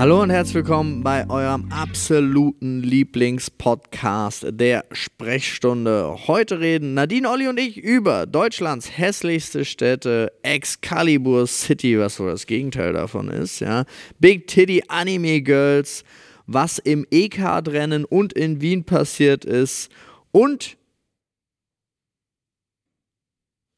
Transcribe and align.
Hallo 0.00 0.22
und 0.22 0.30
herzlich 0.30 0.54
willkommen 0.54 1.02
bei 1.02 1.28
eurem 1.28 1.70
absoluten 1.70 2.82
Lieblingspodcast 2.82 4.46
der 4.52 4.86
Sprechstunde. 4.92 6.16
Heute 6.26 6.58
reden 6.58 6.94
Nadine, 6.94 7.28
Olli 7.28 7.48
und 7.48 7.60
ich 7.60 7.76
über 7.76 8.24
Deutschlands 8.24 8.96
hässlichste 8.96 9.66
Städte, 9.66 10.32
Excalibur 10.42 11.46
City, 11.46 11.98
was 11.98 12.14
so 12.14 12.24
das 12.24 12.46
Gegenteil 12.46 12.94
davon 12.94 13.28
ist, 13.28 13.60
ja. 13.60 13.84
Big 14.18 14.46
Titty 14.46 14.84
Anime 14.88 15.42
Girls, 15.42 16.02
was 16.46 16.78
im 16.78 17.06
E-Card-Rennen 17.10 18.06
und 18.06 18.32
in 18.32 18.62
Wien 18.62 18.84
passiert 18.84 19.44
ist 19.44 19.90
und 20.32 20.78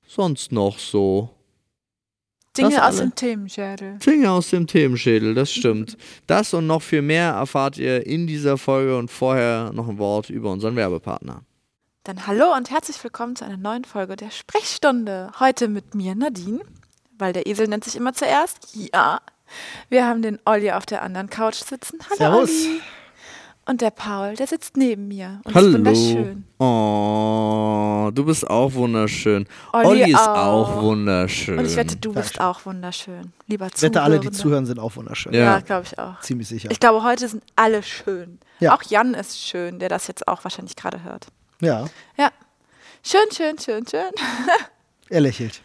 sonst 0.06 0.52
noch 0.52 0.78
so. 0.78 1.31
Dinge 2.56 2.76
Das 2.76 2.80
aus 2.80 2.96
dem 2.98 3.14
Themenschädel. 3.14 3.98
Dinge 3.98 4.30
aus 4.30 4.50
dem 4.50 4.66
Themenschädel, 4.66 5.34
das 5.34 5.50
stimmt. 5.50 5.96
Das 6.26 6.52
und 6.52 6.66
noch 6.66 6.82
viel 6.82 7.00
mehr 7.00 7.30
erfahrt 7.30 7.78
ihr 7.78 8.06
in 8.06 8.26
dieser 8.26 8.58
Folge 8.58 8.98
und 8.98 9.10
vorher 9.10 9.72
noch 9.72 9.88
ein 9.88 9.98
Wort 9.98 10.28
über 10.28 10.50
unseren 10.50 10.76
Werbepartner. 10.76 11.42
Dann 12.04 12.26
hallo 12.26 12.54
und 12.54 12.70
herzlich 12.70 13.02
willkommen 13.02 13.36
zu 13.36 13.44
einer 13.44 13.56
neuen 13.56 13.84
Folge 13.84 14.16
der 14.16 14.30
Sprechstunde. 14.30 15.30
Heute 15.40 15.68
mit 15.68 15.94
mir 15.94 16.14
Nadine, 16.14 16.60
weil 17.16 17.32
der 17.32 17.46
Esel 17.46 17.68
nennt 17.68 17.84
sich 17.84 17.96
immer 17.96 18.12
zuerst. 18.12 18.74
Ja. 18.74 19.20
Wir 19.88 20.06
haben 20.06 20.20
den 20.20 20.38
Olli 20.44 20.72
auf 20.72 20.84
der 20.84 21.02
anderen 21.02 21.30
Couch 21.30 21.56
sitzen. 21.56 22.00
Hallo 22.10 22.16
Servus. 22.16 22.50
Olli. 22.50 22.80
Und 23.64 23.80
der 23.80 23.90
Paul, 23.92 24.34
der 24.34 24.48
sitzt 24.48 24.76
neben 24.76 25.06
mir 25.06 25.40
und 25.44 25.54
Hallo. 25.54 25.68
ist 25.68 25.74
wunderschön. 25.74 26.44
Oh, 26.58 28.10
du 28.12 28.24
bist 28.24 28.48
auch 28.50 28.72
wunderschön. 28.74 29.46
Olli 29.72 29.86
Olli, 29.86 30.10
ist 30.12 30.18
auch. 30.18 30.36
auch 30.68 30.82
wunderschön. 30.82 31.58
Und 31.60 31.66
ich 31.66 31.76
wette, 31.76 31.96
du 31.96 32.12
bist 32.12 32.40
auch 32.40 32.66
wunderschön. 32.66 33.32
Lieber 33.46 33.68
Ich 33.72 33.80
wette, 33.80 34.02
alle, 34.02 34.18
die 34.18 34.32
zuhören, 34.32 34.66
sind 34.66 34.80
auch 34.80 34.96
wunderschön. 34.96 35.32
Ja. 35.32 35.40
Ja, 35.44 35.60
glaube 35.60 35.86
ich 35.86 35.96
auch. 35.96 36.18
Ziemlich 36.20 36.48
sicher. 36.48 36.70
Ich 36.72 36.80
glaube, 36.80 37.04
heute 37.04 37.28
sind 37.28 37.44
alle 37.54 37.84
schön. 37.84 38.40
Ja. 38.58 38.74
Auch 38.74 38.82
Jan 38.82 39.14
ist 39.14 39.38
schön, 39.38 39.78
der 39.78 39.88
das 39.88 40.08
jetzt 40.08 40.26
auch 40.26 40.42
wahrscheinlich 40.44 40.74
gerade 40.74 41.04
hört. 41.04 41.26
ja, 41.60 41.86
Ja. 42.18 42.30
Schön, 43.04 43.20
schön, 43.32 43.58
schön, 43.58 43.84
schön. 43.86 44.10
er 45.08 45.20
lächelt. 45.20 45.60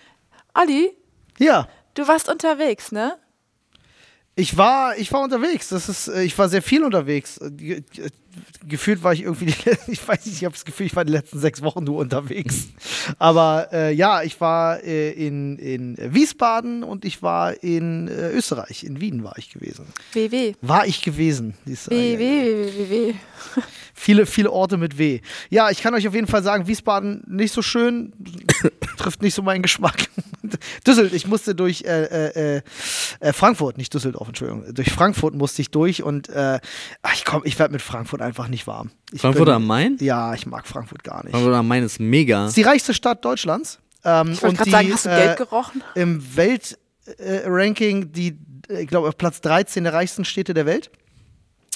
Olli, 0.56 0.92
Ja, 1.40 1.68
du 1.94 2.08
warst 2.08 2.30
unterwegs, 2.30 2.92
ne? 2.92 3.16
Ich 4.38 4.56
war, 4.56 4.96
ich 4.98 5.12
war 5.12 5.22
unterwegs. 5.22 5.70
Das 5.70 5.90
ist, 5.90 6.08
äh, 6.08 6.22
ich 6.24 6.38
war 6.38 6.48
sehr 6.48 6.62
viel 6.62 6.84
unterwegs. 6.84 7.40
Ge- 8.38 8.44
ge- 8.62 8.70
Gefühlt 8.70 9.04
war 9.04 9.14
ich 9.14 9.24
irgendwie, 9.24 9.54
ich 9.88 10.08
weiß 10.08 10.26
nicht, 10.26 10.38
ich 10.38 10.46
habe 10.46 10.54
das 10.54 10.66
Gefühl, 10.66 10.86
ich 10.86 10.96
war 10.96 11.06
die 11.06 11.12
letzten 11.12 11.40
sechs 11.40 11.62
Wochen 11.62 11.84
nur 11.84 11.98
unterwegs. 11.98 12.68
Aber 13.18 13.70
äh, 13.72 13.94
ja, 13.94 14.24
ich 14.24 14.40
war 14.42 14.84
äh, 14.84 15.12
in, 15.12 15.58
in 15.58 15.96
Wiesbaden 16.14 16.84
und 16.84 17.06
ich 17.06 17.22
war 17.24 17.64
in 17.64 18.08
äh, 18.08 18.32
Österreich. 18.32 18.84
In 18.84 19.00
Wien 19.02 19.24
war 19.24 19.38
ich 19.38 19.50
gewesen. 19.52 19.86
WW. 20.14 20.54
War 20.62 20.86
ich 20.86 21.02
gewesen. 21.02 21.54
Dies- 21.66 21.90
W, 21.90 22.18
W, 22.18 22.20
W, 22.20 22.90
W, 22.90 22.90
W. 23.10 23.14
Viele, 24.00 24.26
viele 24.28 24.52
Orte 24.52 24.78
mit 24.78 24.98
W. 25.00 25.22
Ja, 25.50 25.72
ich 25.72 25.82
kann 25.82 25.94
euch 25.96 26.08
auf 26.08 26.14
jeden 26.14 26.28
Fall 26.28 26.44
sagen, 26.44 26.68
Wiesbaden 26.68 27.24
nicht 27.28 27.52
so 27.52 27.62
schön, 27.64 28.14
trifft 28.98 29.22
nicht 29.24 29.34
so 29.34 29.42
meinen 29.42 29.64
Geschmack. 29.64 30.08
Düsseldorf, 30.86 31.14
ich 31.14 31.26
musste 31.26 31.56
durch 31.56 31.82
äh, 31.84 32.04
äh, 32.58 32.62
äh, 33.20 33.34
Frankfurt, 33.34 33.78
nicht 33.78 33.94
Düsseldorf, 33.94 34.28
Entschuldigung, 34.28 34.72
durch 34.74 34.92
Frankfurt 34.92 35.34
musste 35.34 35.62
ich 35.64 35.72
durch 35.72 36.04
und 36.04 36.30
ich 37.14 37.26
komm, 37.26 37.42
ich 37.46 37.58
werde 37.58 37.72
mit 37.74 37.82
Frankfurt 37.82 38.22
einfach 38.28 38.48
nicht 38.48 38.68
warm. 38.68 38.92
Ich 39.12 39.22
Frankfurt 39.22 39.46
bin- 39.46 39.54
am 39.56 39.66
Main? 39.66 39.98
Ja, 40.00 40.34
ich 40.34 40.46
mag 40.46 40.68
Frankfurt 40.68 41.04
gar 41.04 41.24
nicht. 41.24 41.32
Frankfurt 41.32 41.56
am 41.56 41.68
Main 41.68 41.84
ist 41.84 42.00
mega. 42.00 42.48
ist 42.48 42.58
die 42.58 42.62
reichste 42.64 42.94
Stadt 42.94 43.24
Deutschlands. 43.26 43.80
Ähm, 44.06 44.32
Ich 44.34 44.42
wollte 44.44 44.48
und 44.50 44.58
gerade 44.58 44.70
sagen, 44.72 44.94
hast 44.94 45.06
du 45.06 45.10
äh, 45.10 45.16
Geld 45.26 45.38
gerochen? 45.38 45.84
im 45.96 46.22
Weltranking 46.36 48.12
die, 48.12 48.38
äh, 48.70 48.82
ich 48.82 48.88
glaube, 48.88 49.08
auf 49.08 49.18
Platz 49.18 49.42
13 49.42 49.84
der 49.84 49.94
reichsten 49.94 50.26
Städte 50.26 50.54
der 50.54 50.66
Welt. 50.66 50.92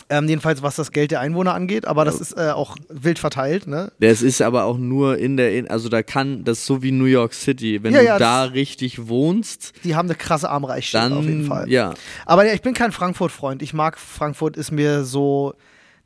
Ähm, 0.10 0.28
jedenfalls, 0.28 0.62
was 0.62 0.76
das 0.76 0.92
Geld 0.92 1.12
der 1.12 1.22
Einwohner 1.22 1.54
angeht, 1.54 1.86
aber 1.88 2.04
das 2.04 2.20
ist 2.20 2.34
äh, 2.38 2.50
auch 2.50 2.76
wild 2.90 3.18
verteilt. 3.18 3.66
Ne? 3.68 3.94
Das 4.00 4.22
ist 4.22 4.42
aber 4.42 4.66
auch 4.66 4.78
nur 4.78 5.18
in 5.18 5.38
der, 5.38 5.54
in 5.58 5.70
also 5.70 5.88
da 5.88 6.04
kann, 6.04 6.44
das 6.44 6.60
ist 6.60 6.66
so 6.66 6.84
wie 6.84 6.92
New 6.92 7.06
York 7.06 7.34
City. 7.34 7.82
Wenn 7.82 7.94
Ja, 7.94 8.00
du 8.00 8.06
ja, 8.06 8.20
da 8.20 8.44
richtig 8.44 9.08
wohnst, 9.08 9.72
Die 9.86 9.96
haben 9.96 10.10
eine 10.10 10.16
krasse 10.18 10.50
Armreichschicht 10.50 11.02
auf 11.14 11.24
jeden 11.24 11.46
Fall. 11.46 11.70
ja. 11.72 11.94
Aber 12.26 12.46
ja, 12.46 12.54
ich 12.54 12.62
bin 12.62 12.74
kein 12.74 12.92
Frankfurt-Freund. 12.92 13.62
Ich 13.62 13.74
mag 13.74 13.98
Frankfurt, 13.98 14.58
ist 14.58 14.72
mir 14.72 15.06
so, 15.06 15.54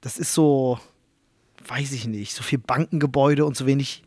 das 0.06 0.20
ist 0.20 0.36
so, 0.36 0.80
weiß 1.68 1.92
ich 1.94 2.06
nicht, 2.06 2.36
so 2.36 2.44
viel 2.44 2.60
Bankengebäude 2.60 3.44
und 3.44 3.58
so 3.58 3.66
wenig. 3.66 4.04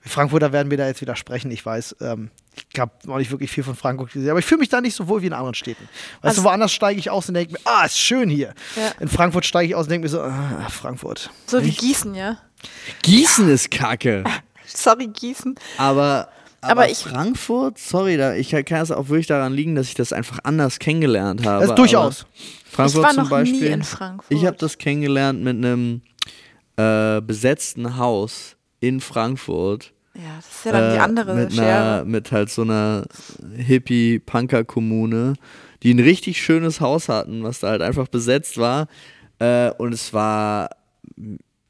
Frankfurter 0.00 0.50
werden 0.50 0.70
wir 0.70 0.78
da 0.78 0.86
jetzt 0.86 1.02
wieder 1.02 1.14
sprechen, 1.14 1.50
ich 1.50 1.64
weiß. 1.64 1.96
Ähm, 2.00 2.30
ich 2.72 2.80
habe 2.80 2.92
noch 3.04 3.18
nicht 3.18 3.30
wirklich 3.30 3.50
viel 3.50 3.62
von 3.62 3.76
Frankfurt 3.76 4.12
gesehen, 4.12 4.30
aber 4.30 4.38
ich 4.38 4.46
fühle 4.46 4.60
mich 4.60 4.70
da 4.70 4.80
nicht 4.80 4.94
so 4.96 5.08
wohl 5.08 5.20
wie 5.20 5.26
in 5.26 5.34
anderen 5.34 5.54
Städten. 5.54 5.84
Weißt 6.22 6.38
Also- 6.38 6.40
du, 6.42 6.48
woanders 6.48 6.72
steige 6.72 6.98
ich 6.98 7.10
aus 7.10 7.28
und 7.28 7.34
denke 7.34 7.52
mir, 7.52 7.58
ah, 7.64 7.84
ist 7.84 7.98
schön 7.98 8.30
hier. 8.30 8.54
Ja. 8.76 8.92
In 8.98 9.08
Frankfurt 9.08 9.44
steige 9.44 9.68
ich 9.68 9.74
aus 9.74 9.84
und 9.84 9.90
denke 9.90 10.06
mir 10.06 10.08
so, 10.08 10.22
ah, 10.22 10.68
Frankfurt. 10.70 11.28
So 11.46 11.62
wie 11.62 11.70
Gießen, 11.70 12.14
ja? 12.14 12.38
Gießen 13.02 13.46
ist 13.50 13.70
kacke. 13.70 14.24
Sorry, 14.66 15.06
Gießen. 15.08 15.54
Aber, 15.76 16.30
aber, 16.62 16.82
Aber 16.82 16.90
ich- 16.90 16.98
Frankfurt, 16.98 17.76
sorry, 17.78 18.16
da, 18.16 18.34
ich 18.34 18.50
kann 18.50 18.80
es 18.82 18.90
auch 18.90 19.08
wirklich 19.08 19.26
daran 19.26 19.52
liegen, 19.52 19.74
dass 19.74 19.88
ich 19.88 19.94
das 19.94 20.12
einfach 20.12 20.38
anders 20.44 20.78
kennengelernt 20.78 21.44
habe. 21.46 21.66
Das 21.66 21.74
durchaus. 21.74 22.24
Ich 22.34 22.70
Frankfurt 22.70 23.02
war 23.02 23.10
zum 23.10 23.22
noch 23.24 23.30
Beispiel. 23.30 23.60
nie 23.60 23.66
in 23.66 23.82
Frankfurt. 23.82 24.36
Ich 24.36 24.46
habe 24.46 24.56
das 24.56 24.78
kennengelernt 24.78 25.42
mit 25.42 25.56
einem 25.56 26.00
äh, 26.76 27.20
besetzten 27.20 27.96
Haus 27.98 28.56
in 28.80 29.00
Frankfurt. 29.00 29.92
Ja, 30.14 30.22
das 30.36 30.46
ist 30.48 30.64
ja 30.66 30.72
dann 30.72 30.90
die 30.92 30.96
Äh, 30.96 31.00
andere 31.00 31.34
mit, 31.34 31.52
Schere. 31.52 31.66
einer, 31.66 32.04
mit 32.04 32.32
halt 32.32 32.50
so 32.50 32.62
einer 32.62 33.04
Hippie-Punker-Kommune, 33.56 35.34
die 35.82 35.92
ein 35.94 35.98
richtig 36.00 36.40
schönes 36.42 36.80
Haus 36.80 37.08
hatten, 37.08 37.42
was 37.42 37.60
da 37.60 37.68
halt 37.70 37.82
einfach 37.82 38.08
besetzt 38.08 38.58
war. 38.58 38.86
Äh, 39.38 39.70
und 39.72 39.92
es 39.92 40.12
war 40.12 40.70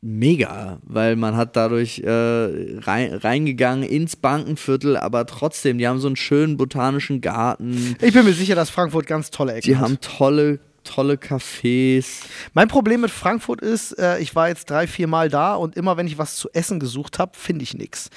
mega, 0.02 0.78
weil 0.82 1.16
man 1.16 1.36
hat 1.36 1.56
dadurch 1.56 2.00
äh, 2.00 2.10
rein, 2.10 3.14
reingegangen 3.14 3.88
ins 3.88 4.16
Bankenviertel, 4.16 4.96
aber 4.96 5.26
trotzdem, 5.26 5.78
die 5.78 5.86
haben 5.86 6.00
so 6.00 6.08
einen 6.08 6.16
schönen 6.16 6.56
botanischen 6.56 7.20
Garten. 7.20 7.96
Ich 8.02 8.12
bin 8.12 8.24
mir 8.24 8.32
sicher, 8.34 8.54
dass 8.56 8.68
Frankfurt 8.68 9.06
ganz 9.06 9.30
tolle 9.30 9.52
Ecken 9.52 9.62
Die 9.70 9.76
hat. 9.76 9.84
haben 9.84 10.00
tolle, 10.00 10.58
tolle 10.84 11.14
Cafés. 11.14 12.22
Mein 12.54 12.68
Problem 12.68 13.00
mit 13.02 13.10
Frankfurt 13.10 13.60
ist, 13.60 13.92
äh, 13.98 14.18
ich 14.18 14.34
war 14.34 14.48
jetzt 14.48 14.70
drei, 14.70 14.86
vier 14.86 15.06
Mal 15.06 15.28
da 15.28 15.54
und 15.54 15.76
immer 15.76 15.96
wenn 15.96 16.06
ich 16.06 16.18
was 16.18 16.36
zu 16.36 16.48
essen 16.52 16.80
gesucht 16.80 17.18
habe, 17.18 17.32
finde 17.36 17.62
ich 17.62 17.74
nichts. 17.74 18.10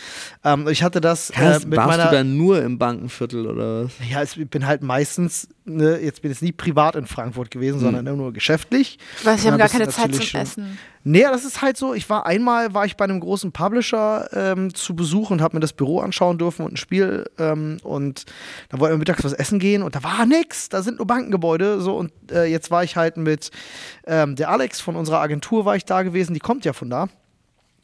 Ähm, 0.44 0.68
ich 0.68 0.84
hatte 0.84 1.02
das 1.02 1.30
äh, 1.32 1.40
Warst 1.42 1.68
mit 1.68 1.78
warst 1.78 1.90
meiner. 1.98 2.10
du 2.10 2.16
dann 2.16 2.38
nur 2.38 2.62
im 2.62 2.78
Bankenviertel 2.78 3.48
oder 3.48 3.86
was? 3.86 3.92
ja, 4.10 4.24
ich 4.24 4.50
bin 4.50 4.66
halt 4.66 4.84
meistens, 4.84 5.48
ne, 5.66 5.98
jetzt 6.00 6.22
bin 6.22 6.32
ich 6.32 6.42
nie 6.42 6.52
privat 6.52 6.96
in 6.96 7.06
Frankfurt 7.08 7.52
gewesen, 7.52 7.80
sondern 7.80 8.06
immer 8.08 8.18
nur 8.18 8.34
geschäftlich. 8.34 8.98
Ich 9.20 9.26
weiß, 9.26 9.40
ich 9.40 9.46
Ja, 9.46 9.52
habe 9.52 9.60
gar 9.60 9.70
keine 9.70 9.88
Zeit 9.90 10.14
zum 10.16 10.24
schon- 10.26 10.42
Essen. 10.42 10.78
Nee, 11.08 11.22
das 11.22 11.46
ist 11.46 11.62
halt 11.62 11.78
so. 11.78 11.94
Ich 11.94 12.10
war 12.10 12.26
einmal, 12.26 12.74
war 12.74 12.84
ich 12.88 12.98
bei 12.98 13.04
einem 13.04 13.20
großen 13.20 13.52
Publisher 13.52 14.28
ähm, 14.34 14.74
zu 14.74 14.96
Besuch 14.96 15.30
und 15.30 15.40
habe 15.40 15.56
mir 15.56 15.60
das 15.60 15.72
Büro 15.72 16.00
anschauen 16.00 16.40
dürfen 16.40 16.66
und 16.66 16.74
ein 16.74 16.78
Spiel. 16.78 17.26
Ähm, 17.38 17.78
und 17.84 18.26
da 18.70 18.80
wollten 18.80 18.96
wir 18.96 18.98
mittags 18.98 19.24
was 19.24 19.34
essen 19.34 19.60
gehen 19.60 19.84
und 19.84 19.94
da 19.96 20.02
war 20.02 20.26
nix. 20.26 20.68
Da 20.68 20.82
sind 20.82 20.98
nur 20.98 21.06
Bankengebäude. 21.06 21.80
So 21.80 21.96
und 21.96 22.12
äh, 22.32 22.46
jetzt 22.56 22.72
war 22.72 22.84
ich 22.84 22.96
halt 22.96 23.18
mit 23.18 23.52
ähm, 24.08 24.36
der 24.36 24.50
Alex 24.50 24.82
von 24.82 24.96
unserer 24.96 25.20
Agentur 25.20 25.66
war 25.66 25.76
ich 25.76 25.86
da 25.86 26.02
gewesen. 26.02 26.34
Die 26.34 26.40
kommt 26.40 26.66
ja 26.66 26.74
von 26.74 26.90
da. 26.90 27.10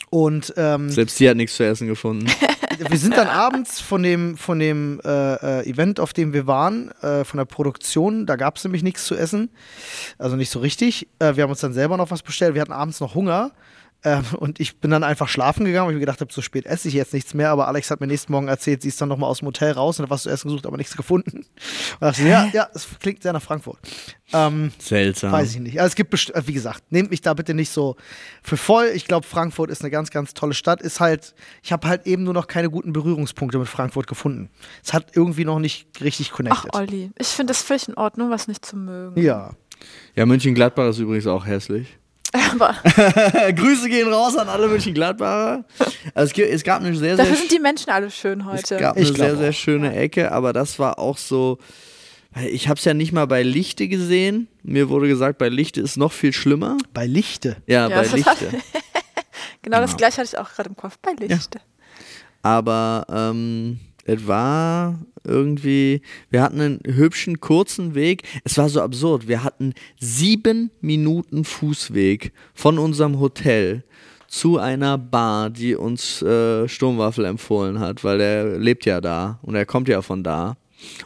Und 0.09 0.53
ähm, 0.57 0.89
Selbst 0.89 1.19
die 1.19 1.29
hat 1.29 1.37
nichts 1.37 1.55
zu 1.55 1.63
essen 1.63 1.87
gefunden. 1.87 2.25
wir 2.89 2.97
sind 2.97 3.15
dann 3.15 3.27
abends 3.27 3.79
von 3.79 4.01
dem, 4.01 4.35
von 4.37 4.59
dem 4.59 4.99
äh, 5.05 5.33
äh, 5.59 5.69
Event, 5.69 5.99
auf 5.99 6.13
dem 6.13 6.33
wir 6.33 6.47
waren, 6.47 6.91
äh, 7.01 7.23
von 7.23 7.37
der 7.37 7.45
Produktion, 7.45 8.25
da 8.25 8.35
gab 8.35 8.57
es 8.57 8.63
nämlich 8.63 8.83
nichts 8.83 9.05
zu 9.05 9.15
essen. 9.15 9.49
Also 10.17 10.35
nicht 10.35 10.49
so 10.49 10.59
richtig. 10.59 11.07
Äh, 11.19 11.35
wir 11.35 11.43
haben 11.43 11.51
uns 11.51 11.61
dann 11.61 11.73
selber 11.73 11.97
noch 11.97 12.11
was 12.11 12.23
bestellt. 12.23 12.55
Wir 12.55 12.61
hatten 12.61 12.73
abends 12.73 12.99
noch 12.99 13.15
Hunger. 13.15 13.51
Ähm, 14.03 14.23
und 14.37 14.59
ich 14.59 14.77
bin 14.79 14.89
dann 14.89 15.03
einfach 15.03 15.27
schlafen 15.27 15.65
gegangen, 15.65 15.85
weil 15.85 15.93
ich 15.93 15.97
mir 15.97 16.01
gedacht 16.01 16.21
habe, 16.21 16.33
so 16.33 16.41
spät 16.41 16.65
esse 16.65 16.87
ich 16.87 16.95
jetzt 16.95 17.13
nichts 17.13 17.33
mehr. 17.33 17.51
Aber 17.51 17.67
Alex 17.67 17.91
hat 17.91 17.99
mir 18.01 18.07
nächsten 18.07 18.31
Morgen 18.31 18.47
erzählt, 18.47 18.81
sie 18.81 18.87
ist 18.87 18.99
dann 18.99 19.09
nochmal 19.09 19.29
aus 19.29 19.39
dem 19.39 19.47
Hotel 19.47 19.73
raus 19.73 19.99
und 19.99 20.03
hat 20.03 20.09
was 20.09 20.23
zu 20.23 20.29
essen 20.29 20.47
gesucht, 20.47 20.65
aber 20.65 20.77
nichts 20.77 20.97
gefunden. 20.97 21.45
Und 21.99 22.01
dachte, 22.01 22.21
ich, 22.21 22.27
ja, 22.27 22.49
ja, 22.51 22.67
es 22.73 22.87
klingt 22.99 23.21
sehr 23.21 23.33
nach 23.33 23.41
Frankfurt. 23.41 23.77
Ähm, 24.33 24.71
Seltsam. 24.79 25.31
Weiß 25.31 25.53
ich 25.53 25.59
nicht. 25.59 25.79
Also 25.79 25.89
es 25.89 25.95
gibt, 25.95 26.13
äh, 26.13 26.47
wie 26.47 26.53
gesagt, 26.53 26.91
nehmt 26.91 27.11
mich 27.11 27.21
da 27.21 27.33
bitte 27.33 27.53
nicht 27.53 27.69
so 27.69 27.95
für 28.41 28.57
voll. 28.57 28.89
Ich 28.95 29.05
glaube, 29.05 29.27
Frankfurt 29.27 29.69
ist 29.69 29.81
eine 29.81 29.91
ganz, 29.91 30.09
ganz 30.09 30.33
tolle 30.33 30.53
Stadt. 30.53 30.81
Ist 30.81 30.99
halt, 30.99 31.35
ich 31.61 31.71
habe 31.71 31.87
halt 31.87 32.07
eben 32.07 32.23
nur 32.23 32.33
noch 32.33 32.47
keine 32.47 32.69
guten 32.69 32.93
Berührungspunkte 32.93 33.59
mit 33.59 33.67
Frankfurt 33.67 34.07
gefunden. 34.07 34.49
Es 34.83 34.93
hat 34.93 35.15
irgendwie 35.15 35.45
noch 35.45 35.59
nicht 35.59 36.01
richtig 36.01 36.29
Ach, 36.31 36.37
connected. 36.37 36.73
Olli, 36.75 37.11
ich 37.19 37.27
finde 37.27 37.51
das 37.51 37.61
völlig 37.61 37.87
in 37.87 37.95
Ordnung, 37.95 38.31
was 38.31 38.47
nicht 38.47 38.65
zu 38.65 38.77
mögen. 38.77 39.21
ja. 39.21 39.51
Ja, 40.15 40.27
München-Gladbach 40.27 40.89
ist 40.89 40.99
übrigens 40.99 41.25
auch 41.25 41.45
hässlich. 41.45 41.97
Aber 42.33 42.75
Grüße 43.55 43.89
gehen 43.89 44.07
raus 44.11 44.37
an 44.37 44.47
alle 44.47 44.67
München-Gladbacher. 44.67 45.65
Also 46.13 46.33
es, 46.41 46.49
es 46.49 46.63
gab 46.63 46.81
eine 46.81 46.95
sehr, 46.95 47.15
sehr, 47.15 47.25
dafür 47.25 47.37
sind 47.37 47.51
die 47.51 47.59
Menschen 47.59 47.89
alle 47.89 48.09
schön 48.09 48.41
es 48.41 48.45
heute. 48.47 48.77
gab 48.77 48.97
Ich 48.97 49.09
eine 49.09 49.17
sehr, 49.17 49.35
sehr 49.37 49.49
auch. 49.49 49.53
schöne 49.53 49.95
Ecke, 49.95 50.31
aber 50.31 50.53
das 50.53 50.79
war 50.79 50.97
auch 50.99 51.17
so. 51.17 51.57
Ich 52.49 52.69
habe 52.69 52.77
es 52.77 52.85
ja 52.85 52.93
nicht 52.93 53.11
mal 53.11 53.27
bei 53.27 53.43
Lichte 53.43 53.89
gesehen. 53.89 54.47
Mir 54.63 54.87
wurde 54.87 55.09
gesagt, 55.09 55.37
bei 55.37 55.49
Lichte 55.49 55.81
ist 55.81 55.97
noch 55.97 56.13
viel 56.13 56.31
schlimmer. 56.31 56.77
Bei 56.93 57.05
Lichte. 57.05 57.57
Ja, 57.67 57.89
Ja, 57.89 58.01
bei 58.01 58.07
Lichte. 58.07 58.49
genau 59.61 59.81
das 59.81 59.97
gleiche 59.97 60.17
hatte 60.17 60.29
ich 60.31 60.37
auch 60.37 60.49
gerade 60.49 60.69
im 60.69 60.77
Kopf 60.77 60.97
bei 61.01 61.11
Lichte. 61.11 61.59
Aber 62.41 63.05
ähm, 63.09 63.79
Es 64.05 64.27
war 64.27 64.99
irgendwie, 65.23 66.01
wir 66.29 66.41
hatten 66.41 66.59
einen 66.59 66.79
hübschen, 66.85 67.39
kurzen 67.39 67.95
Weg. 67.95 68.23
Es 68.43 68.57
war 68.57 68.69
so 68.69 68.81
absurd. 68.81 69.27
Wir 69.27 69.43
hatten 69.43 69.73
sieben 69.99 70.71
Minuten 70.81 71.43
Fußweg 71.43 72.33
von 72.53 72.79
unserem 72.79 73.19
Hotel 73.19 73.83
zu 74.27 74.57
einer 74.57 74.97
Bar, 74.97 75.49
die 75.49 75.75
uns 75.75 76.21
äh, 76.21 76.67
Sturmwaffel 76.67 77.25
empfohlen 77.25 77.79
hat, 77.79 78.03
weil 78.03 78.21
er 78.21 78.57
lebt 78.57 78.85
ja 78.85 79.01
da 79.01 79.39
und 79.41 79.55
er 79.55 79.65
kommt 79.65 79.89
ja 79.89 80.01
von 80.01 80.23
da. 80.23 80.55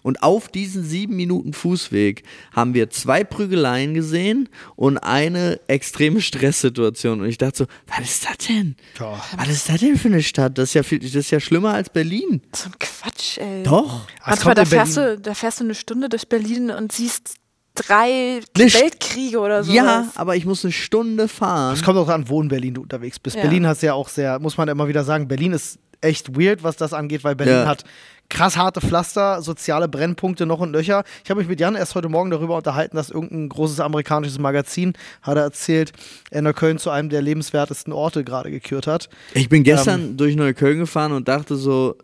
Und 0.03 0.23
auf 0.23 0.47
diesen 0.47 0.83
sieben 0.83 1.15
Minuten 1.15 1.53
Fußweg 1.53 2.23
haben 2.51 2.73
wir 2.73 2.89
zwei 2.89 3.23
Prügeleien 3.23 3.93
gesehen 3.93 4.49
und 4.75 4.97
eine 4.97 5.59
extreme 5.67 6.21
Stresssituation. 6.21 7.21
Und 7.21 7.27
ich 7.27 7.37
dachte 7.37 7.57
so, 7.57 7.65
was 7.87 8.09
ist 8.09 8.25
das 8.25 8.37
denn? 8.47 8.75
Ja. 8.99 9.21
Was 9.37 9.49
ist 9.49 9.69
das 9.69 9.79
denn 9.79 9.97
für 9.97 10.07
eine 10.07 10.23
Stadt? 10.23 10.57
Das 10.57 10.69
ist 10.69 10.73
ja, 10.73 10.83
viel, 10.83 10.99
das 10.99 11.15
ist 11.15 11.31
ja 11.31 11.39
schlimmer 11.39 11.73
als 11.73 11.89
Berlin. 11.89 12.41
So 12.53 12.69
ein 12.69 12.79
Quatsch, 12.79 13.37
ey. 13.37 13.63
Doch. 13.63 14.07
Manchmal, 14.25 14.55
da 14.55 14.65
fährst, 14.65 14.97
du, 14.97 15.17
da 15.19 15.33
fährst 15.33 15.59
du 15.59 15.63
eine 15.63 15.75
Stunde 15.75 16.09
durch 16.09 16.27
Berlin 16.27 16.71
und 16.71 16.91
siehst 16.91 17.35
drei 17.75 18.41
Nicht. 18.57 18.79
Weltkriege 18.79 19.39
oder 19.39 19.63
so. 19.63 19.71
Ja, 19.71 20.09
aber 20.15 20.35
ich 20.35 20.45
muss 20.45 20.63
eine 20.63 20.71
Stunde 20.71 21.27
fahren. 21.27 21.75
Es 21.75 21.83
kommt 21.83 21.97
auch 21.97 22.07
an, 22.07 22.27
wo 22.29 22.41
in 22.41 22.47
Berlin 22.47 22.73
du 22.73 22.81
unterwegs 22.81 23.19
bist. 23.19 23.35
Ja. 23.35 23.43
Berlin 23.43 23.67
hast 23.67 23.83
ja 23.83 23.93
auch 23.93 24.09
sehr, 24.09 24.39
muss 24.39 24.57
man 24.57 24.67
immer 24.69 24.87
wieder 24.87 25.03
sagen, 25.03 25.27
Berlin 25.27 25.51
ist 25.51 25.77
echt 26.01 26.37
weird, 26.37 26.63
was 26.63 26.75
das 26.77 26.93
angeht, 26.93 27.23
weil 27.23 27.35
Berlin 27.35 27.55
Ja. 27.55 27.67
hat 27.67 27.83
krass 28.29 28.57
harte 28.57 28.81
Pflaster, 28.81 29.41
soziale 29.41 29.87
Brennpunkte 29.87 30.45
noch 30.45 30.59
und 30.59 30.71
Löcher. 30.71 31.03
Ich 31.23 31.29
habe 31.29 31.39
mich 31.39 31.47
mit 31.47 31.59
Jan 31.59 31.75
erst 31.75 31.93
heute 31.95 32.09
Morgen 32.09 32.31
darüber 32.31 32.57
unterhalten, 32.57 32.95
dass 32.95 33.11
irgendein 33.11 33.49
großes 33.49 33.79
amerikanisches 33.79 34.39
Magazin, 34.39 34.93
hat 35.21 35.37
er 35.37 35.43
erzählt, 35.43 35.91
er 36.31 36.41
Neukölln 36.41 36.79
zu 36.79 36.89
einem 36.89 37.09
der 37.09 37.21
lebenswertesten 37.21 37.93
Orte 37.93 38.23
gerade 38.23 38.49
gekürt 38.49 38.87
hat. 38.87 39.09
Ich 39.33 39.47
bin 39.47 39.63
gestern 39.63 40.17
durch 40.17 40.35
Neukölln 40.35 40.79
gefahren 40.79 41.11
und 41.11 41.27
dachte 41.27 41.55
so, 41.55 41.95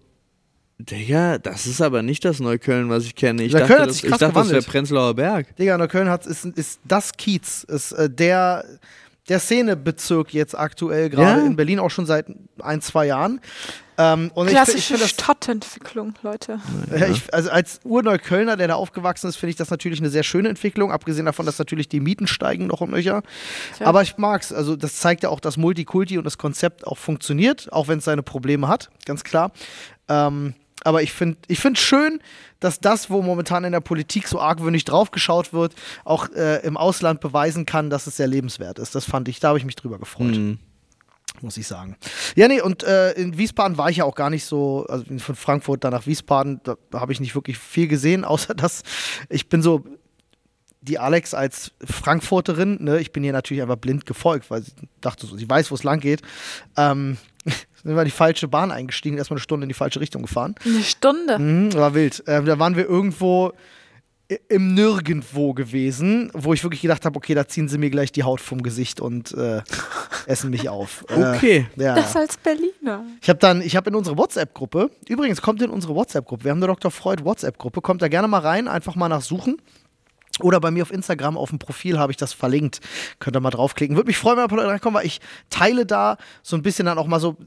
Digga, 0.77 1.37
das 1.37 1.67
ist 1.67 1.81
aber 1.81 2.01
nicht 2.01 2.25
das 2.25 2.39
Neukölln, 2.39 2.89
was 2.89 3.05
ich 3.05 3.15
kenne. 3.15 3.43
Ich 3.43 3.53
Neukölln 3.53 3.69
dachte, 3.69 3.81
hat 3.81 3.89
das, 3.89 3.95
sich 3.97 4.05
ich 4.05 4.17
dachte 4.17 4.31
das 4.33 4.49
wäre. 4.49 4.61
Prenzlauer 4.61 5.13
Berg. 5.15 5.55
Digga, 5.55 5.77
Neukölln 5.77 6.09
hat, 6.09 6.25
ist, 6.25 6.45
ist 6.45 6.79
das 6.85 7.13
Kiez, 7.13 7.63
ist 7.63 7.91
äh, 7.93 8.09
der, 8.09 8.65
der 9.31 9.39
Szenebezirk 9.39 10.33
jetzt 10.33 10.57
aktuell 10.57 11.09
gerade 11.09 11.39
Ja. 11.41 11.45
in 11.47 11.55
Berlin 11.55 11.79
auch 11.79 11.89
schon 11.89 12.05
seit 12.05 12.25
ein, 12.61 12.81
zwei 12.81 13.05
Jahren. 13.05 13.39
Ähm, 13.97 14.29
und 14.33 14.47
ich, 14.47 14.53
ich 14.53 14.57
Klassische 14.57 14.97
Stadtentwicklung, 15.07 16.13
Leute. 16.21 16.59
Ja, 16.93 17.07
ich, 17.07 17.33
also 17.33 17.49
als 17.49 17.79
Urneuköllner, 17.85 18.57
der 18.57 18.67
da 18.67 18.75
aufgewachsen 18.75 19.27
ist, 19.29 19.37
finde 19.37 19.51
ich 19.51 19.55
das 19.55 19.69
natürlich 19.69 19.99
eine 19.99 20.09
sehr 20.09 20.23
schöne 20.23 20.49
Entwicklung, 20.49 20.91
abgesehen 20.91 21.25
davon, 21.25 21.45
dass 21.45 21.57
natürlich 21.59 21.87
die 21.87 22.01
Mieten 22.01 22.27
steigen 22.27 22.67
noch 22.67 22.81
und 22.81 22.91
nöcher. 22.91 23.21
Tja. 23.77 23.87
Aber 23.87 24.01
ich 24.01 24.17
mag's. 24.17 24.51
Also 24.51 24.75
das 24.75 24.95
zeigt 24.97 25.23
ja 25.23 25.29
auch, 25.29 25.39
dass 25.39 25.55
Multikulti 25.55 26.17
und 26.17 26.25
das 26.25 26.37
Konzept 26.37 26.85
auch 26.85 26.97
funktioniert, 26.97 27.71
auch 27.71 27.87
wenn 27.87 27.99
es 27.99 28.05
seine 28.05 28.23
Probleme 28.23 28.67
hat, 28.67 28.89
ganz 29.05 29.23
klar. 29.23 29.51
Ähm, 30.09 30.55
aber 30.83 31.01
ich 31.01 31.11
finde 31.13 31.37
ich 31.47 31.59
find 31.59 31.77
schön, 31.77 32.21
dass 32.59 32.79
das, 32.79 33.09
wo 33.09 33.21
momentan 33.21 33.63
in 33.63 33.71
der 33.71 33.79
Politik 33.79 34.27
so 34.27 34.39
argwöhnig 34.39 34.85
draufgeschaut 34.85 35.53
wird, 35.53 35.75
auch 36.03 36.29
äh, 36.29 36.65
im 36.65 36.77
Ausland 36.77 37.19
beweisen 37.19 37.65
kann, 37.65 37.89
dass 37.89 38.07
es 38.07 38.17
sehr 38.17 38.27
lebenswert 38.27 38.79
ist. 38.79 38.95
Das 38.95 39.05
fand 39.05 39.27
ich, 39.27 39.39
da 39.39 39.49
habe 39.49 39.57
ich 39.57 39.65
mich 39.65 39.75
drüber 39.75 39.97
gefreut 39.99 40.35
Hm. 40.35 40.59
muss 41.41 41.57
ich 41.57 41.67
sagen. 41.67 41.97
Ja, 42.35 42.47
nee, 42.47 42.61
und 42.61 42.83
äh, 42.83 43.13
in 43.13 43.37
Wiesbaden 43.37 43.77
war 43.77 43.89
ich 43.89 43.97
ja 43.97 44.05
auch 44.05 44.15
gar 44.15 44.29
nicht 44.29 44.45
so, 44.45 44.85
also 44.87 45.05
von 45.17 45.35
Frankfurt 45.35 45.83
dann 45.83 45.91
nach 45.91 46.05
Wiesbaden, 46.05 46.61
da 46.63 46.75
habe 46.93 47.11
ich 47.11 47.19
nicht 47.19 47.35
wirklich 47.35 47.57
viel 47.57 47.87
gesehen, 47.87 48.23
außer 48.25 48.53
dass 48.53 48.83
ich 49.29 49.49
bin 49.49 49.61
so 49.61 49.83
die 50.81 50.99
Alex 50.99 51.33
als 51.33 51.71
Frankfurterin, 51.83 52.77
ne, 52.83 52.99
ich 52.99 53.11
bin 53.11 53.23
ihr 53.23 53.33
natürlich 53.33 53.61
einfach 53.61 53.77
blind 53.77 54.05
gefolgt, 54.05 54.49
weil 54.49 54.63
sie 54.63 54.71
dachte 54.99 55.27
so, 55.27 55.37
sie 55.37 55.49
weiß, 55.49 55.71
wo 55.71 55.75
es 55.75 55.83
lang 55.83 55.99
geht. 55.99 56.21
Ähm, 56.75 57.17
sind 57.45 57.95
wir 57.95 57.99
in 57.99 58.05
die 58.05 58.11
falsche 58.11 58.47
Bahn 58.47 58.71
eingestiegen, 58.71 59.17
erstmal 59.17 59.37
eine 59.37 59.43
Stunde 59.43 59.65
in 59.65 59.69
die 59.69 59.75
falsche 59.75 59.99
Richtung 59.99 60.23
gefahren. 60.23 60.55
Eine 60.65 60.83
Stunde. 60.83 61.39
Mhm, 61.39 61.73
war 61.73 61.93
wild. 61.93 62.23
Ähm, 62.27 62.45
da 62.45 62.57
waren 62.59 62.75
wir 62.75 62.87
irgendwo 62.87 63.53
im 64.47 64.73
Nirgendwo 64.73 65.53
gewesen, 65.53 66.31
wo 66.33 66.53
ich 66.53 66.63
wirklich 66.63 66.81
gedacht 66.81 67.05
habe, 67.05 67.17
okay, 67.17 67.33
da 67.33 67.47
ziehen 67.47 67.67
sie 67.67 67.77
mir 67.77 67.89
gleich 67.89 68.11
die 68.11 68.23
Haut 68.23 68.39
vom 68.39 68.63
Gesicht 68.63 69.01
und 69.01 69.33
äh, 69.33 69.61
essen 70.25 70.51
mich 70.51 70.69
auf. 70.69 71.03
Okay. 71.11 71.67
Äh, 71.77 71.83
ja. 71.83 71.95
Das 71.95 72.15
als 72.15 72.37
Berliner. 72.37 73.03
Ich 73.21 73.29
habe 73.29 73.39
dann, 73.39 73.61
ich 73.61 73.75
habe 73.75 73.89
in 73.89 73.95
unsere 73.95 74.17
WhatsApp-Gruppe, 74.17 74.89
übrigens 75.09 75.41
kommt 75.41 75.61
in 75.61 75.69
unsere 75.69 75.95
WhatsApp-Gruppe, 75.95 76.45
wir 76.45 76.51
haben 76.51 76.59
eine 76.59 76.67
Dr. 76.67 76.91
Freud 76.91 77.23
WhatsApp-Gruppe, 77.25 77.81
kommt 77.81 78.01
da 78.01 78.07
gerne 78.07 78.27
mal 78.27 78.39
rein, 78.39 78.67
einfach 78.67 78.95
mal 78.95 79.09
nachsuchen. 79.09 79.57
Oder 80.41 80.59
bei 80.59 80.71
mir 80.71 80.83
auf 80.83 80.91
Instagram 80.91 81.37
auf 81.37 81.49
dem 81.49 81.59
Profil 81.59 81.99
habe 81.99 82.11
ich 82.11 82.17
das 82.17 82.33
verlinkt. 82.33 82.79
Könnt 83.19 83.35
ihr 83.35 83.39
mal 83.39 83.49
draufklicken. 83.51 83.95
Würde 83.95 84.07
mich 84.07 84.17
freuen, 84.17 84.37
wenn 84.37 84.57
Leute 84.57 84.69
reinkommen, 84.69 84.99
weil 84.99 85.07
ich 85.07 85.19
teile 85.49 85.85
da 85.85 86.17
so 86.43 86.55
ein 86.55 86.61
bisschen 86.61 86.85
dann 86.85 86.97
auch 86.97 87.07
mal 87.07 87.19
so 87.19 87.37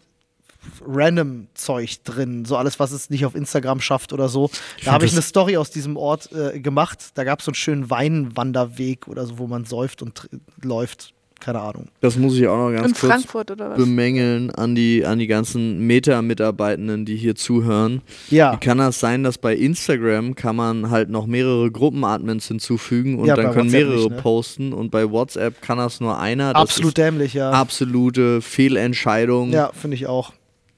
random 0.87 1.49
Zeug 1.55 2.03
drin. 2.05 2.45
So 2.45 2.57
alles, 2.57 2.81
was 2.81 2.93
es 2.93 3.11
nicht 3.11 3.27
auf 3.27 3.35
Instagram 3.35 3.81
schafft 3.81 4.13
oder 4.13 4.29
so. 4.29 4.51
Da 4.85 4.93
habe 4.93 5.07
ich 5.07 5.13
eine 5.13 5.23
Story 5.23 5.57
aus 5.57 5.71
diesem 5.71 5.97
Ort 5.97 6.33
äh, 6.33 6.61
gemacht. 6.61 7.11
Da 7.15 7.25
gab 7.25 7.41
es 7.41 7.45
so 7.47 7.51
einen 7.51 7.57
schönen 7.57 7.91
Weinwanderweg 7.91 9.09
oder 9.09 9.27
so, 9.27 9.39
wo 9.39 9.47
man 9.47 9.65
säuft 9.65 10.03
und 10.03 10.29
läuft. 10.63 11.13
Keine 11.45 11.61
Ahnung. 11.61 11.89
Das 12.01 12.17
muss 12.17 12.39
ich 12.39 12.47
auch 12.49 12.57
noch 12.57 12.75
ganz 12.75 12.87
In 12.87 12.95
kurz 12.95 13.13
Frankfurt 13.13 13.51
oder 13.51 13.71
was? 13.71 13.77
bemängeln 13.77 14.51
an 14.51 14.75
die, 14.75 15.05
an 15.05 15.19
die 15.19 15.27
ganzen 15.27 15.87
Meta-Mitarbeitenden, 15.87 17.05
die 17.05 17.17
hier 17.17 17.35
zuhören. 17.35 18.01
Ja. 18.31 18.55
Wie 18.55 18.57
kann 18.65 18.79
das 18.79 18.99
sein, 18.99 19.23
dass 19.23 19.37
bei 19.37 19.55
Instagram 19.55 20.35
kann 20.37 20.57
man 20.57 20.89
halt 20.89 21.11
noch 21.11 21.27
mehrere 21.27 21.71
Gruppenadmins 21.71 22.49
hinzufügen 22.49 23.19
und 23.19 23.27
Ja, 23.27 23.37
dann 23.37 23.53
können 23.53 23.67
WhatsApp 23.71 23.73
mehrere 23.89 24.05
nicht, 24.05 24.11
ne? 24.11 24.17
posten 24.23 24.73
und 24.73 24.91
bei 24.91 25.11
WhatsApp 25.11 25.61
kann 25.61 25.77
das 25.77 26.01
nur 26.01 26.19
einer. 26.19 26.55
Das 26.55 26.63
Absolut 26.63 26.89
ist 26.93 26.97
dämlich, 26.99 27.35
ja. 27.35 27.51
absolute 27.51 28.41
Fehlentscheidung. 28.41 29.51
Ja, 29.51 29.71
finde 29.75 29.97
ich 29.97 30.07
auch. 30.07 30.33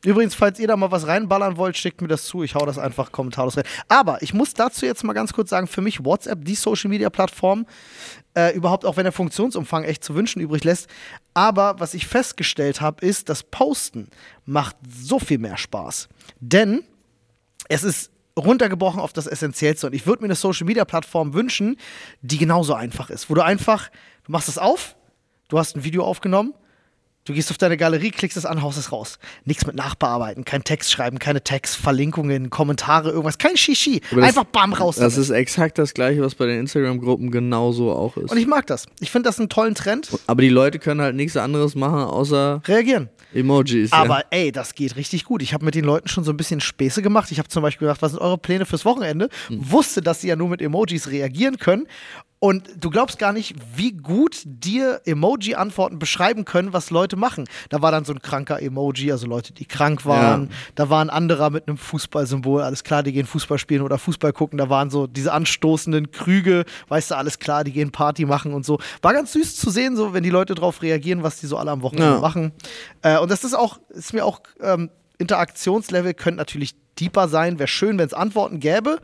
Übrigens, 0.05 0.35
falls 0.35 0.59
ihr 0.59 0.69
da 0.69 0.77
mal 0.77 0.91
was 0.91 1.07
reinballern 1.07 1.57
wollt, 1.57 1.77
schickt 1.77 2.01
mir 2.01 2.09
das 2.09 2.27
zu. 2.27 2.43
Ich 2.43 2.55
hau 2.55 2.65
das 2.65 2.79
einfach 2.79 3.13
kommentarlos 3.13 3.57
rein. 3.57 3.65
Aber 3.89 4.23
ich 4.23 4.35
muss 4.35 4.55
dazu 4.55 4.87
jetzt 4.87 5.03
mal 5.05 5.15
ganz 5.15 5.33
kurz 5.33 5.51
sagen, 5.51 5.67
für 5.67 5.81
mich 5.81 6.05
WhatsApp, 6.05 6.45
die 6.45 6.55
Social 6.55 6.91
Media 6.91 7.11
Plattform, 7.11 7.67
äh, 8.35 8.55
überhaupt 8.55 8.85
auch 8.85 8.97
wenn 8.97 9.05
der 9.05 9.13
Funktionsumfang 9.13 9.85
echt 9.85 10.05
zu 10.05 10.15
wünschen 10.15 10.41
übrig 10.41 10.65
lässt. 10.65 10.89
Aber 11.35 11.81
was 11.81 11.95
ich 11.95 12.07
festgestellt 12.07 12.81
habe, 12.81 13.05
ist, 13.05 13.29
das 13.29 13.43
Posten 13.43 14.09
macht 14.45 14.77
so 14.89 15.19
viel 15.19 15.39
mehr 15.39 15.57
Spaß. 15.57 16.09
Denn 16.41 16.85
es 17.69 17.83
ist 17.83 18.11
runtergebrochen 18.39 19.01
auf 19.01 19.13
das 19.13 19.27
Essentiellste. 19.27 19.87
Und 19.87 19.95
ich 19.95 20.07
würde 20.07 20.23
mir 20.23 20.27
eine 20.27 20.35
Social 20.35 20.67
Media 20.67 20.85
Plattform 20.85 21.35
wünschen, 21.35 21.79
die 22.21 22.39
genauso 22.39 22.75
einfach 22.75 23.11
ist. 23.11 23.31
Wo 23.31 23.35
du 23.35 23.43
einfach, 23.43 23.91
du 24.25 24.33
machst 24.33 24.49
es 24.49 24.59
auf, 24.59 24.97
du 25.49 25.59
hast 25.59 25.77
ein 25.77 25.85
Video 25.85 26.05
aufgenommen, 26.05 26.55
du 27.27 27.35
gehst 27.35 27.51
auf 27.51 27.59
deine 27.59 27.77
Galerie, 27.77 28.11
klickst 28.11 28.37
es 28.37 28.47
an, 28.47 28.63
haust 28.63 28.79
es 28.79 28.93
raus. 28.93 29.19
Nichts 29.45 29.67
mit 29.67 29.77
Nachbearbeiten, 29.77 30.45
kein 30.45 30.65
Text 30.65 30.91
schreiben, 30.91 31.19
keine 31.19 31.43
Textverlinkungen, 31.43 32.51
Kommentare, 32.51 33.11
irgendwas, 33.11 33.39
kein 33.39 33.57
Shishi. 33.57 34.01
Einfach 34.19 34.45
bam 34.45 34.73
raus. 34.73 34.97
Das 34.97 35.15
damit. 35.15 35.29
ist 35.29 35.35
exakt 35.35 35.79
das 35.79 35.93
gleiche, 35.93 36.23
was 36.23 36.35
bei 36.35 36.47
den 36.47 36.61
Instagram-Gruppen 36.61 37.31
genauso 37.31 37.93
auch 37.93 38.17
ist. 38.17 38.31
Und 38.31 38.39
ich 38.39 38.47
mag 38.47 38.67
das. 38.67 38.87
Ich 39.01 39.11
finde 39.11 39.29
das 39.29 39.39
einen 39.39 39.49
tollen 39.49 39.75
Trend. 39.75 40.09
Aber 40.27 40.43
die 40.43 40.49
Leute 40.49 40.79
können 40.79 41.01
halt 41.01 41.17
nichts 41.17 41.37
anderes 41.37 41.75
machen, 41.75 42.01
außer 42.01 42.63
Reagieren. 42.67 43.11
Emojis. 43.35 43.91
ja. 43.91 43.99
Aber 43.99 44.25
ey, 44.31 44.53
das 44.53 44.75
geht 44.75 44.97
richtig 44.97 45.25
gut. 45.25 45.43
Ich 45.43 45.53
habe 45.53 45.65
mit 45.65 45.75
den 45.75 45.85
Leuten 45.85 46.09
schon 46.09 46.25
so 46.25 46.33
ein 46.33 46.37
bisschen 46.37 46.61
Späße 46.61 47.03
gemacht. 47.03 47.31
Ich 47.33 47.39
habe 47.39 47.49
zum 47.49 47.63
Beispiel 47.63 47.87
gedacht, 47.87 48.03
was 48.03 48.13
sind 48.13 48.21
eure 48.21 48.39
Pläne 48.39 48.65
fürs 48.67 48.85
Wochenende? 48.85 49.29
Wusste, 49.51 50.01
dass 50.01 50.21
sie 50.21 50.29
ja 50.29 50.37
nur 50.37 50.49
mit 50.49 50.63
Emojis 50.63 51.11
reagieren 51.11 51.59
können. 51.59 51.87
Und 52.39 52.69
du 52.79 52.91
glaubst 52.91 53.19
gar 53.19 53.33
nicht, 53.33 53.55
wie 53.77 53.93
gut 53.93 54.43
dir 54.45 55.01
Emoji-Antworten 55.07 55.99
beschreiben 55.99 56.45
können, 56.45 56.75
was 56.75 56.91
Leute 56.91 57.17
machen. 57.17 57.45
Da 57.71 57.81
war 57.81 57.91
dann 57.91 58.05
so 58.05 58.13
ein 58.13 58.21
kranker 58.21 58.61
Emoji, 58.61 59.11
also 59.11 59.27
Leute, 59.27 59.55
die 59.55 59.65
krank 59.65 60.05
waren. 60.05 60.43
Ja. 60.45 60.49
Da 60.75 60.91
war 60.91 61.01
ein 61.03 61.09
anderer 61.09 61.49
mit 61.49 61.67
einem 61.67 61.79
Fußballsymbol, 61.79 62.61
alles 62.61 62.85
klar, 62.85 63.03
die 63.03 63.13
gehen 63.13 63.27
Fußball 63.27 63.59
spielen 63.59 63.81
oder 63.83 63.97
Fußball 63.97 64.35
gucken. 64.35 64.59
Da 64.59 64.69
waren 64.69 64.91
so 64.91 65.07
diese 65.07 65.33
anstoßenden 65.33 66.11
Krüge, 66.11 66.65
weißt 66.89 67.13
du, 67.13 67.17
alles 67.17 67.39
klar, 67.39 67.65
die 67.65 67.73
gehen 67.73 67.91
Party 67.91 68.27
machen 68.27 68.53
und 68.53 68.67
so. 68.67 68.79
War 69.01 69.15
ganz 69.15 69.33
süß 69.33 69.57
zu 69.57 69.71
sehen, 69.71 69.97
so 69.97 70.13
wenn 70.13 70.23
die 70.23 70.31
Leute 70.31 70.55
drauf 70.55 70.83
reagieren, 70.83 71.23
was 71.23 71.41
die 71.41 71.47
so 71.47 71.57
alle 71.57 71.71
am 71.71 71.81
Wochenende 71.83 72.17
Ja. 72.17 72.21
machen. 72.21 72.53
Äh, 73.01 73.19
und 73.19 73.31
das 73.31 73.45
ist 73.45 73.55
auch, 73.55 73.81
ist 73.89 74.13
mir 74.13 74.25
auch, 74.27 74.41
ähm, 74.61 74.91
Interaktionslevel 75.19 76.13
könnte 76.13 76.37
natürlich 76.39 76.75
deeper 77.01 77.29
sein. 77.29 77.59
Wäre 77.59 77.69
schön, 77.69 77.99
wenn 77.99 78.07
es 78.07 78.15
Antworten 78.15 78.61
gäbe. 78.61 78.99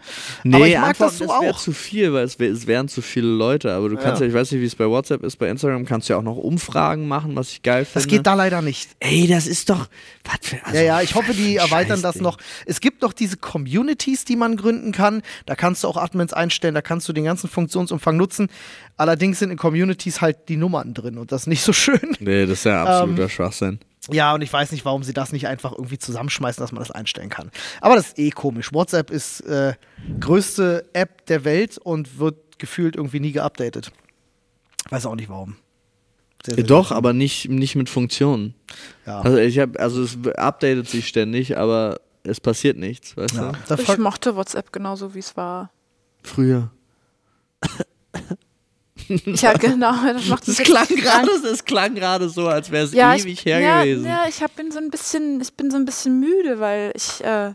Nee, 0.45 0.57
aber 0.57 0.67
ich 0.69 0.75
mag 0.77 0.89
Antworten, 0.89 1.19
das 1.19 1.29
so 1.29 1.33
auch. 1.33 1.59
zu 1.61 1.73
viel, 1.73 2.13
weil 2.13 2.25
es, 2.25 2.39
wär, 2.39 2.51
es 2.51 2.67
wären 2.67 2.89
zu 2.89 3.03
viele 3.03 3.29
Leute. 3.29 3.73
Aber 3.73 3.89
du 3.89 3.97
kannst 3.97 4.21
Ja. 4.21 4.27
ja, 4.27 4.31
ich 4.31 4.35
weiß 4.35 4.53
nicht, 4.53 4.61
wie 4.61 4.67
es 4.67 4.75
bei 4.75 4.87
WhatsApp 4.89 5.23
ist, 5.25 5.37
bei 5.37 5.49
Instagram 5.49 5.85
kannst 5.85 6.09
du 6.09 6.15
ja 6.15 6.19
auch 6.19 6.23
noch 6.23 6.37
Umfragen 6.37 7.09
machen, 7.09 7.37
was 7.37 7.51
ich 7.51 7.63
geil 7.63 7.85
finde. 7.85 7.95
Das 7.95 8.07
geht 8.07 8.27
da 8.27 8.35
leider 8.35 8.63
nicht. 8.63 8.91
Ey, 9.01 9.27
das 9.27 9.47
ist 9.47 9.71
doch. 9.71 9.89
Was 10.25 10.39
für, 10.49 10.65
also, 10.65 10.77
ja, 10.79 10.83
ja, 10.85 11.01
ich 11.03 11.15
hoffe, 11.15 11.33
die 11.35 11.57
erweitern 11.57 12.01
das 12.03 12.15
Scheißding. 12.15 12.23
noch. 12.23 12.39
Es 12.67 12.81
gibt 12.81 13.03
noch 13.03 13.13
diese 13.13 13.37
Communities, 13.37 14.25
die 14.25 14.37
man 14.37 14.57
gründen 14.57 14.93
kann. 14.93 15.23
Da 15.47 15.55
kannst 15.55 15.85
du 15.85 15.89
auch 15.89 15.97
Admins 15.97 16.33
einstellen, 16.33 16.75
da 16.75 16.83
kannst 16.83 17.09
du 17.09 17.13
den 17.13 17.25
ganzen 17.25 17.49
Funktionsumfang 17.49 18.17
nutzen. 18.17 18.49
Allerdings 18.97 19.39
sind 19.39 19.51
in 19.51 19.57
Communities 19.57 20.21
halt 20.21 20.49
die 20.49 20.57
Nummern 20.57 20.95
drin 20.95 21.19
und 21.19 21.33
das 21.33 21.43
ist 21.43 21.47
nicht 21.49 21.63
so 21.63 21.73
schön. 21.73 22.17
Nee, 22.21 22.47
das 22.47 22.59
ist 22.59 22.65
ja 22.65 22.83
Ähm, 22.83 22.89
absoluter 22.89 23.29
Schwachsinn. 23.29 23.79
Ja, 24.11 24.35
und 24.35 24.43
ich 24.43 24.53
weiß 24.53 24.73
nicht, 24.73 24.85
warum 24.85 25.05
sie 25.05 25.13
das 25.13 25.33
nicht 25.33 25.47
einfach 25.47 25.73
irgendwie 25.73 25.99
zusammenschmeißen, 25.99 26.61
dass 26.61 26.73
man 26.73 26.81
das 26.83 26.91
einstellen 26.91 27.29
kann. 27.29 27.51
Aber 27.81 27.95
das 27.95 28.09
ist 28.09 28.19
eh 28.19 28.31
komisch. 28.31 28.73
WhatsApp 28.73 29.11
ist 29.11 29.43
äh, 29.43 29.75
größte 30.19 30.85
App 30.93 31.25
der 31.27 31.45
Welt 31.45 31.79
und 31.79 32.19
wird 32.19 32.59
gefühlt 32.59 32.97
irgendwie 32.97 33.21
nie 33.21 33.33
geupdatet. 33.33 33.93
Weiß 34.91 35.07
auch 35.07 35.15
nicht 35.15 35.29
warum. 35.29 35.57
Sehr, 36.45 36.57
sehr 36.57 36.65
doch, 36.65 36.91
aber 36.91 37.13
nicht, 37.13 37.49
nicht 37.49 37.77
mit 37.77 37.89
Funktionen. 37.89 38.55
Ja. 39.07 39.21
Also 39.21 39.39
ich 39.39 39.61
habe, 39.61 39.79
also 39.79 40.03
es 40.03 40.19
updatet 40.37 40.89
sich 40.89 41.07
ständig, 41.07 41.57
aber 41.57 42.01
es 42.25 42.41
passiert 42.41 42.77
nichts, 42.79 43.17
weißt 43.17 43.35
Ja. 43.37 43.53
du? 43.69 43.75
Ich 43.83 43.99
mochte 43.99 44.35
WhatsApp 44.35 44.73
genauso, 44.73 45.15
wie 45.15 45.21
es 45.21 45.37
war. 45.37 45.71
Früher. 46.25 46.73
Ja, 49.27 49.53
genau. 49.55 49.93
Das 50.13 50.27
macht 50.27 50.47
mich 50.49 50.59
klang 50.59 50.87
gerade, 50.87 51.29
das 51.43 51.65
klang 51.65 51.95
gerade 51.95 52.29
so, 52.29 52.49
als 52.49 52.71
wäre 52.71 52.85
es 52.85 52.93
ja, 52.93 53.15
ewig 53.15 53.27
ich, 53.33 53.45
her 53.45 53.61
ja, 53.61 53.83
gewesen. 53.83 54.07
Ja, 54.07 54.25
ich 54.29 54.43
hab, 54.43 54.55
bin 54.57 54.71
so 54.71 54.79
ein 54.79 54.91
bisschen, 54.91 55.41
ich 55.41 55.53
bin 55.55 55.71
so 55.71 55.77
ein 55.77 55.85
bisschen 55.85 56.21
müde, 56.21 56.61
weil 56.61 56.93
ich 56.95 57.23
äh, 57.25 57.53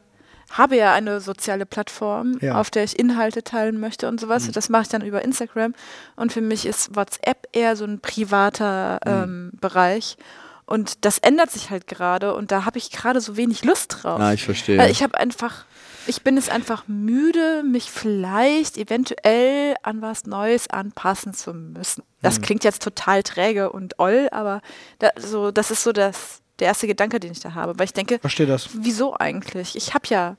habe 0.51 0.75
ja 0.77 0.93
eine 0.93 1.19
soziale 1.19 1.65
Plattform, 1.65 2.37
Ja. 2.41 2.55
auf 2.59 2.69
der 2.71 2.83
ich 2.83 2.97
Inhalte 2.97 3.43
teilen 3.43 3.79
möchte 3.79 4.07
und 4.07 4.19
sowas. 4.19 4.43
Mhm. 4.43 4.47
Und 4.49 4.55
das 4.55 4.69
mache 4.69 4.83
ich 4.83 4.87
dann 4.89 5.01
über 5.01 5.21
Instagram. 5.23 5.73
Und 6.15 6.31
für 6.31 6.41
mich 6.41 6.65
ist 6.65 6.95
WhatsApp 6.95 7.47
eher 7.51 7.75
so 7.75 7.85
ein 7.85 7.99
privater 7.99 8.99
Mhm. 9.05 9.11
ähm, 9.11 9.51
Bereich. 9.59 10.17
Und 10.65 11.05
das 11.05 11.17
ändert 11.19 11.49
sich 11.51 11.69
halt 11.69 11.87
gerade 11.87 12.35
und 12.35 12.51
da 12.51 12.65
habe 12.65 12.77
ich 12.77 12.91
gerade 12.91 13.21
so 13.21 13.37
wenig 13.37 13.63
Lust 13.63 13.99
drauf. 14.03 14.19
Ah, 14.19 14.33
ich 14.33 14.43
verstehe. 14.43 14.77
Weil 14.77 14.91
ich 14.91 15.01
habe 15.01 15.17
einfach, 15.17 15.63
ich 16.07 16.23
bin 16.23 16.37
es 16.37 16.49
einfach 16.49 16.87
müde, 16.87 17.63
mich 17.63 17.91
vielleicht 17.91 18.77
eventuell 18.77 19.75
an 19.83 20.01
was 20.01 20.25
Neues 20.25 20.69
anpassen 20.69 21.33
zu 21.33 21.53
müssen. 21.53 22.03
Das 22.21 22.41
klingt 22.41 22.63
jetzt 22.63 22.81
total 22.81 23.23
träge 23.23 23.71
und 23.71 23.99
oll, 23.99 24.27
aber 24.31 24.61
da, 24.99 25.09
so, 25.17 25.51
das 25.51 25.71
ist 25.71 25.83
so 25.83 25.91
das, 25.91 26.41
der 26.59 26.67
erste 26.67 26.87
Gedanke, 26.87 27.19
den 27.19 27.31
ich 27.31 27.39
da 27.39 27.53
habe. 27.53 27.77
Weil 27.77 27.85
ich 27.85 27.93
denke, 27.93 28.19
Verstehe 28.19 28.47
das. 28.47 28.69
wieso 28.73 29.15
eigentlich? 29.15 29.75
Ich 29.75 29.93
habe 29.93 30.07
ja 30.09 30.37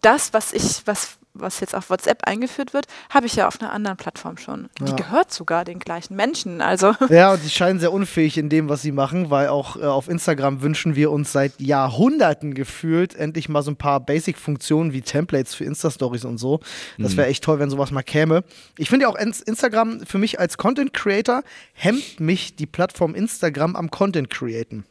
das, 0.00 0.32
was 0.32 0.52
ich, 0.52 0.86
was, 0.86 1.18
was 1.34 1.60
jetzt 1.60 1.74
auf 1.74 1.90
WhatsApp 1.90 2.22
eingeführt 2.26 2.72
wird, 2.74 2.86
habe 3.10 3.26
ich 3.26 3.34
ja 3.36 3.48
auf 3.48 3.60
einer 3.60 3.72
anderen 3.72 3.96
Plattform 3.96 4.36
schon. 4.38 4.68
Die 4.80 4.84
Ja. 4.90 4.96
gehört 4.96 5.32
sogar 5.32 5.64
den 5.64 5.78
gleichen 5.80 6.14
Menschen. 6.16 6.60
Also 6.60 6.94
Ja, 7.10 7.32
und 7.32 7.42
die 7.44 7.50
scheinen 7.50 7.80
sehr 7.80 7.92
unfähig 7.92 8.38
in 8.38 8.48
dem, 8.48 8.68
was 8.68 8.82
sie 8.82 8.92
machen, 8.92 9.30
weil 9.30 9.48
auch 9.48 9.76
äh, 9.76 9.80
auf 9.84 10.08
Instagram 10.08 10.62
wünschen 10.62 10.94
wir 10.96 11.10
uns 11.10 11.32
seit 11.32 11.60
Jahrhunderten 11.60 12.54
gefühlt 12.54 13.14
endlich 13.14 13.48
mal 13.48 13.62
so 13.62 13.70
ein 13.72 13.76
paar 13.76 14.00
Basic-Funktionen 14.00 14.92
wie 14.92 15.02
Templates 15.02 15.54
für 15.54 15.64
Insta-Stories 15.64 16.24
und 16.24 16.38
so. 16.38 16.60
Das 16.98 17.16
wäre 17.16 17.26
echt 17.28 17.42
toll, 17.44 17.58
wenn 17.58 17.70
sowas 17.70 17.90
mal 17.90 18.02
käme. 18.02 18.44
Ich 18.78 18.88
finde 18.88 19.04
ja 19.04 19.08
auch 19.10 19.16
Ins- 19.16 19.42
Instagram 19.42 20.06
für 20.06 20.18
mich 20.18 20.38
als 20.38 20.56
Content-Creator 20.56 21.42
hemmt 21.72 22.20
mich 22.20 22.56
die 22.56 22.66
Plattform 22.66 23.14
Instagram 23.14 23.76
am 23.76 23.90
Content-Createn. 23.90 24.84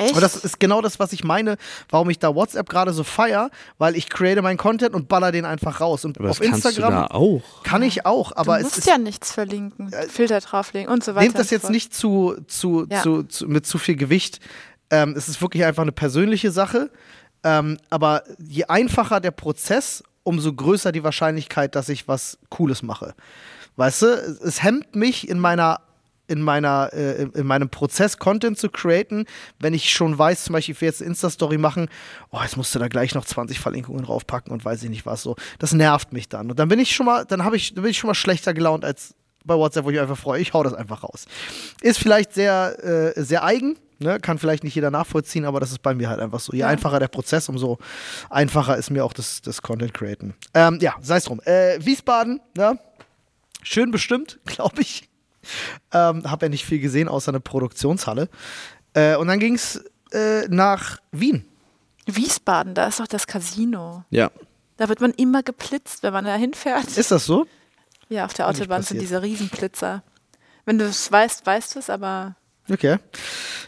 Echt. 0.00 0.14
Und 0.14 0.20
das 0.22 0.36
ist 0.36 0.58
genau 0.60 0.80
das, 0.80 0.98
was 0.98 1.12
ich 1.12 1.24
meine, 1.24 1.56
warum 1.88 2.10
ich 2.10 2.18
da 2.18 2.34
WhatsApp 2.34 2.68
gerade 2.68 2.92
so 2.92 3.04
feier, 3.04 3.50
weil 3.78 3.96
ich 3.96 4.08
create 4.08 4.42
meinen 4.42 4.56
Content 4.56 4.94
und 4.94 5.08
baller 5.08 5.32
den 5.32 5.44
einfach 5.44 5.80
raus. 5.80 6.04
Und 6.04 6.18
aber 6.18 6.28
das 6.28 6.40
auf 6.40 6.46
kannst 6.46 6.64
Instagram 6.66 6.92
du 6.94 7.00
da 7.00 7.06
auch. 7.14 7.62
kann 7.62 7.82
ich 7.82 8.06
auch, 8.06 8.32
aber 8.34 8.54
du 8.54 8.60
es 8.60 8.64
musst 8.64 8.78
ist 8.78 8.86
ja 8.86 8.98
nichts 8.98 9.32
verlinken, 9.32 9.92
Filter 10.08 10.40
drauflegen 10.40 10.90
und 10.92 11.04
so 11.04 11.14
weiter. 11.14 11.24
Nehmt 11.24 11.38
das 11.38 11.50
jetzt 11.50 11.70
nicht 11.70 11.94
zu, 11.94 12.36
zu, 12.46 12.86
Ja. 12.90 13.02
zu, 13.02 13.22
zu, 13.24 13.46
mit 13.46 13.66
zu 13.66 13.78
viel 13.78 13.96
Gewicht. 13.96 14.40
Ähm, 14.90 15.14
es 15.16 15.28
ist 15.28 15.40
wirklich 15.40 15.64
einfach 15.64 15.82
eine 15.82 15.92
persönliche 15.92 16.50
Sache. 16.50 16.90
Ähm, 17.42 17.78
aber 17.88 18.24
je 18.38 18.64
einfacher 18.64 19.20
der 19.20 19.30
Prozess, 19.30 20.02
umso 20.24 20.52
größer 20.52 20.92
die 20.92 21.04
Wahrscheinlichkeit, 21.04 21.74
dass 21.74 21.88
ich 21.88 22.06
was 22.08 22.38
Cooles 22.50 22.82
mache. 22.82 23.14
Weißt 23.76 24.02
du, 24.02 24.06
es, 24.08 24.40
es 24.40 24.62
hemmt 24.62 24.94
mich 24.94 25.28
in 25.28 25.38
meiner 25.38 25.80
in, 26.30 26.40
meiner, 26.42 26.90
äh, 26.92 27.24
in 27.34 27.46
meinem 27.46 27.68
Prozess 27.68 28.18
Content 28.18 28.58
zu 28.58 28.70
createn, 28.70 29.26
wenn 29.58 29.74
ich 29.74 29.90
schon 29.92 30.16
weiß, 30.18 30.44
zum 30.44 30.52
Beispiel, 30.54 30.74
ich 30.74 30.80
will 30.80 30.88
jetzt 30.88 31.02
eine 31.02 31.10
Insta-Story 31.10 31.58
machen, 31.58 31.88
oh, 32.30 32.38
jetzt 32.42 32.56
musst 32.56 32.74
du 32.74 32.78
da 32.78 32.88
gleich 32.88 33.14
noch 33.14 33.24
20 33.24 33.58
Verlinkungen 33.60 34.04
draufpacken 34.04 34.52
und 34.52 34.64
weiß 34.64 34.82
ich 34.82 34.90
nicht 34.90 35.06
was 35.06 35.22
so. 35.22 35.36
Das 35.58 35.72
nervt 35.72 36.12
mich 36.12 36.28
dann. 36.28 36.50
Und 36.50 36.58
dann 36.58 36.68
bin 36.68 36.78
ich 36.78 36.94
schon 36.94 37.06
mal, 37.06 37.24
dann 37.26 37.44
habe 37.44 37.56
ich, 37.56 37.74
dann 37.74 37.82
bin 37.82 37.90
ich 37.90 37.98
schon 37.98 38.08
mal 38.08 38.14
schlechter 38.14 38.54
gelaunt 38.54 38.84
als 38.84 39.14
bei 39.44 39.54
WhatsApp, 39.54 39.84
wo 39.84 39.90
ich 39.90 39.94
mich 39.94 40.02
einfach 40.02 40.18
freue, 40.18 40.40
ich 40.40 40.52
hau 40.52 40.62
das 40.62 40.74
einfach 40.74 41.02
raus. 41.02 41.26
Ist 41.80 41.98
vielleicht 41.98 42.32
sehr, 42.34 43.14
äh, 43.16 43.22
sehr 43.22 43.42
eigen, 43.42 43.76
ne? 43.98 44.20
kann 44.20 44.38
vielleicht 44.38 44.64
nicht 44.64 44.74
jeder 44.74 44.90
nachvollziehen, 44.90 45.44
aber 45.44 45.60
das 45.60 45.70
ist 45.72 45.82
bei 45.82 45.94
mir 45.94 46.08
halt 46.08 46.20
einfach 46.20 46.40
so. 46.40 46.52
Je 46.52 46.60
Ja. 46.60 46.66
einfacher 46.68 47.00
der 47.00 47.08
Prozess, 47.08 47.48
umso 47.48 47.78
einfacher 48.28 48.76
ist 48.76 48.90
mir 48.90 49.04
auch 49.04 49.12
das, 49.14 49.40
das 49.42 49.62
Content 49.62 49.94
createn. 49.94 50.34
Ähm, 50.54 50.78
ja, 50.80 50.94
sei 51.00 51.16
es 51.16 51.24
drum. 51.24 51.40
Äh, 51.44 51.78
Wiesbaden, 51.84 52.40
ne? 52.56 52.78
schön 53.62 53.90
bestimmt, 53.90 54.38
glaube 54.46 54.82
ich. 54.82 55.08
Ähm, 55.92 56.30
habe 56.30 56.46
ja 56.46 56.50
nicht 56.50 56.64
viel 56.64 56.80
gesehen, 56.80 57.08
außer 57.08 57.30
eine 57.30 57.40
Produktionshalle. 57.40 58.28
Äh, 58.94 59.16
und 59.16 59.28
dann 59.28 59.38
ging 59.38 59.54
es 59.54 59.82
äh, 60.12 60.46
nach 60.48 60.98
Wien. 61.12 61.44
Wiesbaden, 62.06 62.74
da 62.74 62.86
ist 62.86 63.00
doch 63.00 63.06
das 63.06 63.26
Casino. 63.26 64.04
Ja. 64.10 64.30
Da 64.76 64.88
wird 64.88 65.00
man 65.00 65.12
immer 65.12 65.42
geblitzt, 65.42 66.02
wenn 66.02 66.12
man 66.12 66.24
da 66.24 66.34
hinfährt. 66.34 66.96
Ist 66.96 67.10
das 67.10 67.26
so? 67.26 67.46
Ja, 68.08 68.24
auf 68.24 68.34
der 68.34 68.48
Autobahn 68.48 68.82
sind 68.82 69.00
diese 69.00 69.22
Riesenblitzer. 69.22 70.02
Wenn 70.64 70.78
du 70.78 70.86
es 70.86 71.10
weißt, 71.12 71.46
weißt 71.46 71.74
du 71.74 71.78
es, 71.78 71.90
aber 71.90 72.34
Okay. 72.68 72.98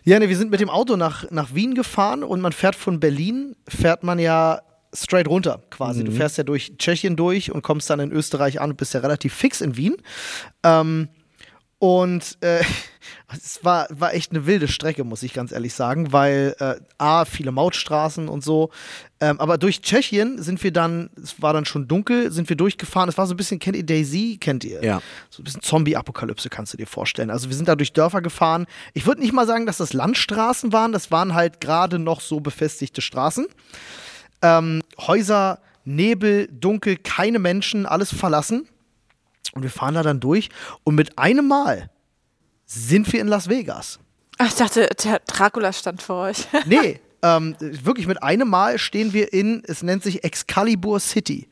Ja, 0.05 0.19
ne, 0.19 0.29
wir 0.29 0.37
sind 0.37 0.50
mit 0.50 0.61
dem 0.61 0.71
Auto 0.71 0.97
nach, 0.97 1.31
nach 1.31 1.55
Wien 1.55 1.75
gefahren 1.75 2.23
und 2.23 2.41
man 2.41 2.52
fährt 2.52 2.76
von 2.76 3.00
Berlin, 3.00 3.57
fährt 3.69 4.02
man 4.02 4.19
ja 4.19 4.62
straight 4.95 5.26
runter 5.26 5.62
quasi. 5.71 6.05
Du 6.05 6.12
fährst 6.12 6.38
ja 6.38 6.45
durch 6.45 6.75
Tschechien 6.76 7.17
durch 7.17 7.50
und 7.50 7.62
kommst 7.62 7.88
dann 7.88 8.00
in 8.00 8.12
Österreich 8.12 8.61
an 8.61 8.71
und 8.71 8.76
bist 8.76 8.95
ja 8.95 9.00
relativ 9.00 9.33
fix 9.33 9.61
in 9.61 9.76
Wien. 9.76 9.97
Ähm, 10.62 11.09
und 11.82 12.38
äh, 12.42 12.62
es 13.34 13.64
war, 13.64 13.88
war 13.90 14.14
echt 14.14 14.30
eine 14.30 14.46
wilde 14.46 14.68
Strecke, 14.68 15.02
muss 15.02 15.24
ich 15.24 15.32
ganz 15.32 15.50
ehrlich 15.50 15.74
sagen, 15.74 16.12
weil 16.12 16.54
äh, 16.60 16.76
A, 16.98 17.24
viele 17.24 17.50
Mautstraßen 17.50 18.28
und 18.28 18.44
so. 18.44 18.70
Ähm, 19.18 19.40
aber 19.40 19.58
durch 19.58 19.82
Tschechien 19.82 20.40
sind 20.40 20.62
wir 20.62 20.72
dann, 20.72 21.10
es 21.20 21.42
war 21.42 21.52
dann 21.52 21.64
schon 21.64 21.88
dunkel, 21.88 22.30
sind 22.30 22.48
wir 22.48 22.54
durchgefahren. 22.54 23.08
Es 23.08 23.18
war 23.18 23.26
so 23.26 23.34
ein 23.34 23.36
bisschen, 23.36 23.58
kennt 23.58 23.76
ihr 23.76 23.84
Daisy? 23.84 24.38
Kennt 24.40 24.62
ihr? 24.62 24.80
Ja. 24.84 25.02
So 25.28 25.42
ein 25.42 25.44
bisschen 25.44 25.60
Zombie-Apokalypse 25.62 26.50
kannst 26.50 26.72
du 26.72 26.76
dir 26.76 26.86
vorstellen. 26.86 27.30
Also 27.30 27.48
wir 27.48 27.56
sind 27.56 27.66
da 27.66 27.74
durch 27.74 27.92
Dörfer 27.92 28.22
gefahren. 28.22 28.66
Ich 28.94 29.04
würde 29.04 29.20
nicht 29.20 29.32
mal 29.32 29.48
sagen, 29.48 29.66
dass 29.66 29.78
das 29.78 29.92
Landstraßen 29.92 30.72
waren. 30.72 30.92
Das 30.92 31.10
waren 31.10 31.34
halt 31.34 31.60
gerade 31.60 31.98
noch 31.98 32.20
so 32.20 32.38
befestigte 32.38 33.02
Straßen. 33.02 33.48
Ähm, 34.40 34.82
Häuser, 35.00 35.58
Nebel, 35.84 36.46
dunkel, 36.46 36.96
keine 36.96 37.40
Menschen, 37.40 37.86
alles 37.86 38.14
verlassen. 38.14 38.68
Und 39.52 39.62
wir 39.62 39.71
fahren 39.71 39.94
da 39.94 40.02
dann 40.02 40.21
durch. 40.21 40.49
Und 40.85 40.94
mit 40.94 41.18
einem 41.18 41.49
Mal 41.49 41.90
sind 42.66 43.12
wir 43.12 43.21
in 43.21 43.28
Las 43.28 43.49
Vegas. 43.49 43.99
Ich 44.44 44.54
dachte, 44.54 44.88
der 45.04 45.21
Dracula 45.21 45.73
stand 45.73 46.02
vor 46.02 46.25
euch. 46.25 46.49
Nee, 46.66 47.00
ähm, 47.23 47.54
wirklich 47.61 48.06
mit 48.06 48.23
einem 48.23 48.49
Mal 48.49 48.78
stehen 48.78 49.12
wir 49.12 49.32
in, 49.32 49.62
es 49.66 49.82
nennt 49.82 50.02
sich 50.02 50.25
Excalibur 50.25 50.99
City. 50.99 51.49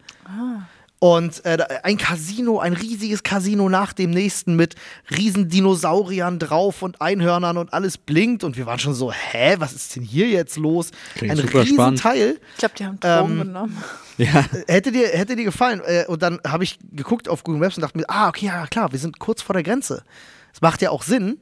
Und 1.02 1.42
äh, 1.46 1.56
ein 1.82 1.96
Casino, 1.96 2.58
ein 2.58 2.74
riesiges 2.74 3.22
Casino 3.22 3.70
nach 3.70 3.94
dem 3.94 4.10
nächsten 4.10 4.54
mit 4.54 4.74
riesen 5.16 5.48
Dinosauriern 5.48 6.38
drauf 6.38 6.82
und 6.82 7.00
Einhörnern 7.00 7.56
und 7.56 7.72
alles 7.72 7.96
blinkt. 7.96 8.44
Und 8.44 8.58
wir 8.58 8.66
waren 8.66 8.78
schon 8.78 8.92
so, 8.92 9.10
hä, 9.10 9.56
was 9.58 9.72
ist 9.72 9.96
denn 9.96 10.02
hier 10.02 10.28
jetzt 10.28 10.58
los? 10.58 10.90
Klingt 11.14 11.32
ein 11.32 11.36
super 11.38 11.62
riesen 11.62 11.74
spannend. 11.76 12.00
Teil. 12.00 12.38
Ich 12.52 12.58
glaube, 12.58 12.74
die 12.78 12.84
haben 12.84 13.00
Drogen 13.00 13.32
Ähm, 13.32 13.38
genommen. 13.46 13.82
Ja. 14.18 14.44
Hätte 14.68 14.92
dir, 14.92 15.08
hätte 15.08 15.36
dir 15.36 15.44
gefallen. 15.44 15.80
Äh, 15.86 16.04
und 16.06 16.22
dann 16.22 16.38
habe 16.46 16.64
ich 16.64 16.78
geguckt 16.92 17.30
auf 17.30 17.44
Google 17.44 17.62
Maps 17.62 17.78
und 17.78 17.80
dachte 17.82 17.96
mir, 17.96 18.04
ah, 18.08 18.28
okay, 18.28 18.46
ja 18.46 18.66
klar, 18.66 18.92
wir 18.92 18.98
sind 18.98 19.18
kurz 19.18 19.40
vor 19.40 19.54
der 19.54 19.62
Grenze. 19.62 20.04
Es 20.52 20.60
macht 20.60 20.82
ja 20.82 20.90
auch 20.90 21.02
Sinn, 21.02 21.38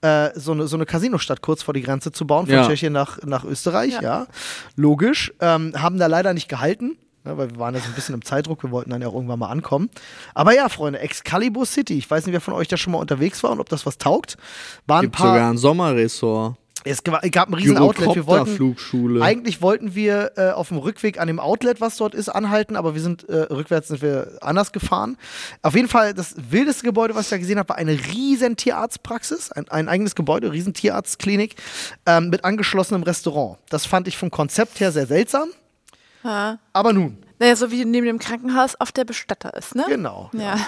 äh, 0.00 0.30
so 0.34 0.52
eine, 0.52 0.66
so 0.68 0.76
eine 0.78 0.86
Casinostadt 0.86 1.42
kurz 1.42 1.62
vor 1.62 1.74
die 1.74 1.82
Grenze 1.82 2.12
zu 2.12 2.26
bauen, 2.26 2.46
von 2.46 2.54
Ja. 2.54 2.66
Tschechien 2.66 2.94
nach, 2.94 3.22
nach 3.24 3.44
Österreich, 3.44 3.92
ja. 3.92 4.00
Ja. 4.00 4.26
Logisch. 4.74 5.34
Ähm, 5.40 5.74
haben 5.76 5.98
da 5.98 6.06
leider 6.06 6.32
nicht 6.32 6.48
gehalten. 6.48 6.96
Ne, 7.24 7.36
weil 7.36 7.50
wir 7.50 7.58
waren 7.58 7.74
ja 7.74 7.80
so 7.80 7.88
ein 7.88 7.94
bisschen 7.94 8.14
im 8.14 8.24
Zeitdruck, 8.24 8.62
wir 8.62 8.70
wollten 8.70 8.90
dann 8.90 9.02
ja 9.02 9.08
auch 9.08 9.14
irgendwann 9.14 9.38
mal 9.38 9.48
ankommen. 9.48 9.90
Aber 10.34 10.54
ja, 10.54 10.68
Freunde, 10.68 11.00
Excalibur 11.00 11.66
City, 11.66 11.98
ich 11.98 12.10
weiß 12.10 12.26
nicht, 12.26 12.32
wer 12.32 12.40
von 12.40 12.54
euch 12.54 12.68
da 12.68 12.76
schon 12.76 12.92
mal 12.92 12.98
unterwegs 12.98 13.42
war 13.42 13.50
und 13.50 13.60
ob 13.60 13.68
das 13.68 13.86
was 13.86 13.98
taugt. 13.98 14.36
War 14.86 14.98
ein 14.98 15.02
Gibt 15.02 15.16
sogar 15.16 15.38
paar. 15.38 15.50
ein 15.50 15.58
Sommerressort. 15.58 16.56
Es 16.84 17.04
gab 17.04 17.22
gab 17.30 17.48
ein 17.48 17.54
riesen 17.54 17.76
Outlet. 17.76 18.14
Wir 18.14 18.26
wollten, 18.26 18.56
Gyrocopter-Flugschule. 18.56 19.22
eigentlich 19.22 19.62
wollten 19.62 19.94
wir 19.94 20.32
äh, 20.36 20.50
auf 20.50 20.68
dem 20.68 20.78
Rückweg 20.78 21.20
an 21.20 21.28
dem 21.28 21.38
Outlet, 21.38 21.80
was 21.80 21.96
dort 21.96 22.14
ist, 22.14 22.28
anhalten, 22.28 22.76
aber 22.76 22.94
wir 22.94 23.00
sind 23.00 23.28
äh, 23.28 23.42
rückwärts 23.42 23.88
sind 23.88 24.02
wir 24.02 24.38
anders 24.40 24.72
gefahren. 24.72 25.16
Auf 25.62 25.74
jeden 25.74 25.88
Fall 25.88 26.14
das 26.14 26.34
wildeste 26.50 26.84
Gebäude, 26.84 27.14
was 27.14 27.26
ich 27.26 27.30
da 27.30 27.38
gesehen 27.38 27.58
habe, 27.58 27.68
war 27.68 27.76
eine 27.76 27.92
riesen 27.92 28.56
Tierarztpraxis, 28.56 29.52
ein, 29.52 29.68
ein 29.68 29.88
eigenes 29.88 30.14
Gebäude, 30.14 30.52
riesen 30.52 30.74
Tierarztklinik 30.74 31.54
ähm, 32.06 32.30
mit 32.30 32.44
angeschlossenem 32.44 33.04
Restaurant. 33.04 33.58
Das 33.68 33.86
fand 33.86 34.08
ich 34.08 34.16
vom 34.16 34.30
Konzept 34.30 34.80
her 34.80 34.90
sehr 34.90 35.06
seltsam, 35.06 35.50
Ja. 36.24 36.58
aber 36.72 36.92
nun, 36.92 37.18
Naja, 37.38 37.56
so 37.56 37.70
wie 37.70 37.84
neben 37.84 38.06
dem 38.06 38.18
Krankenhaus 38.18 38.74
auf 38.80 38.92
der 38.92 39.04
Bestatter 39.04 39.54
ist, 39.56 39.74
ne? 39.74 39.84
genau. 39.88 40.30
Ja. 40.34 40.56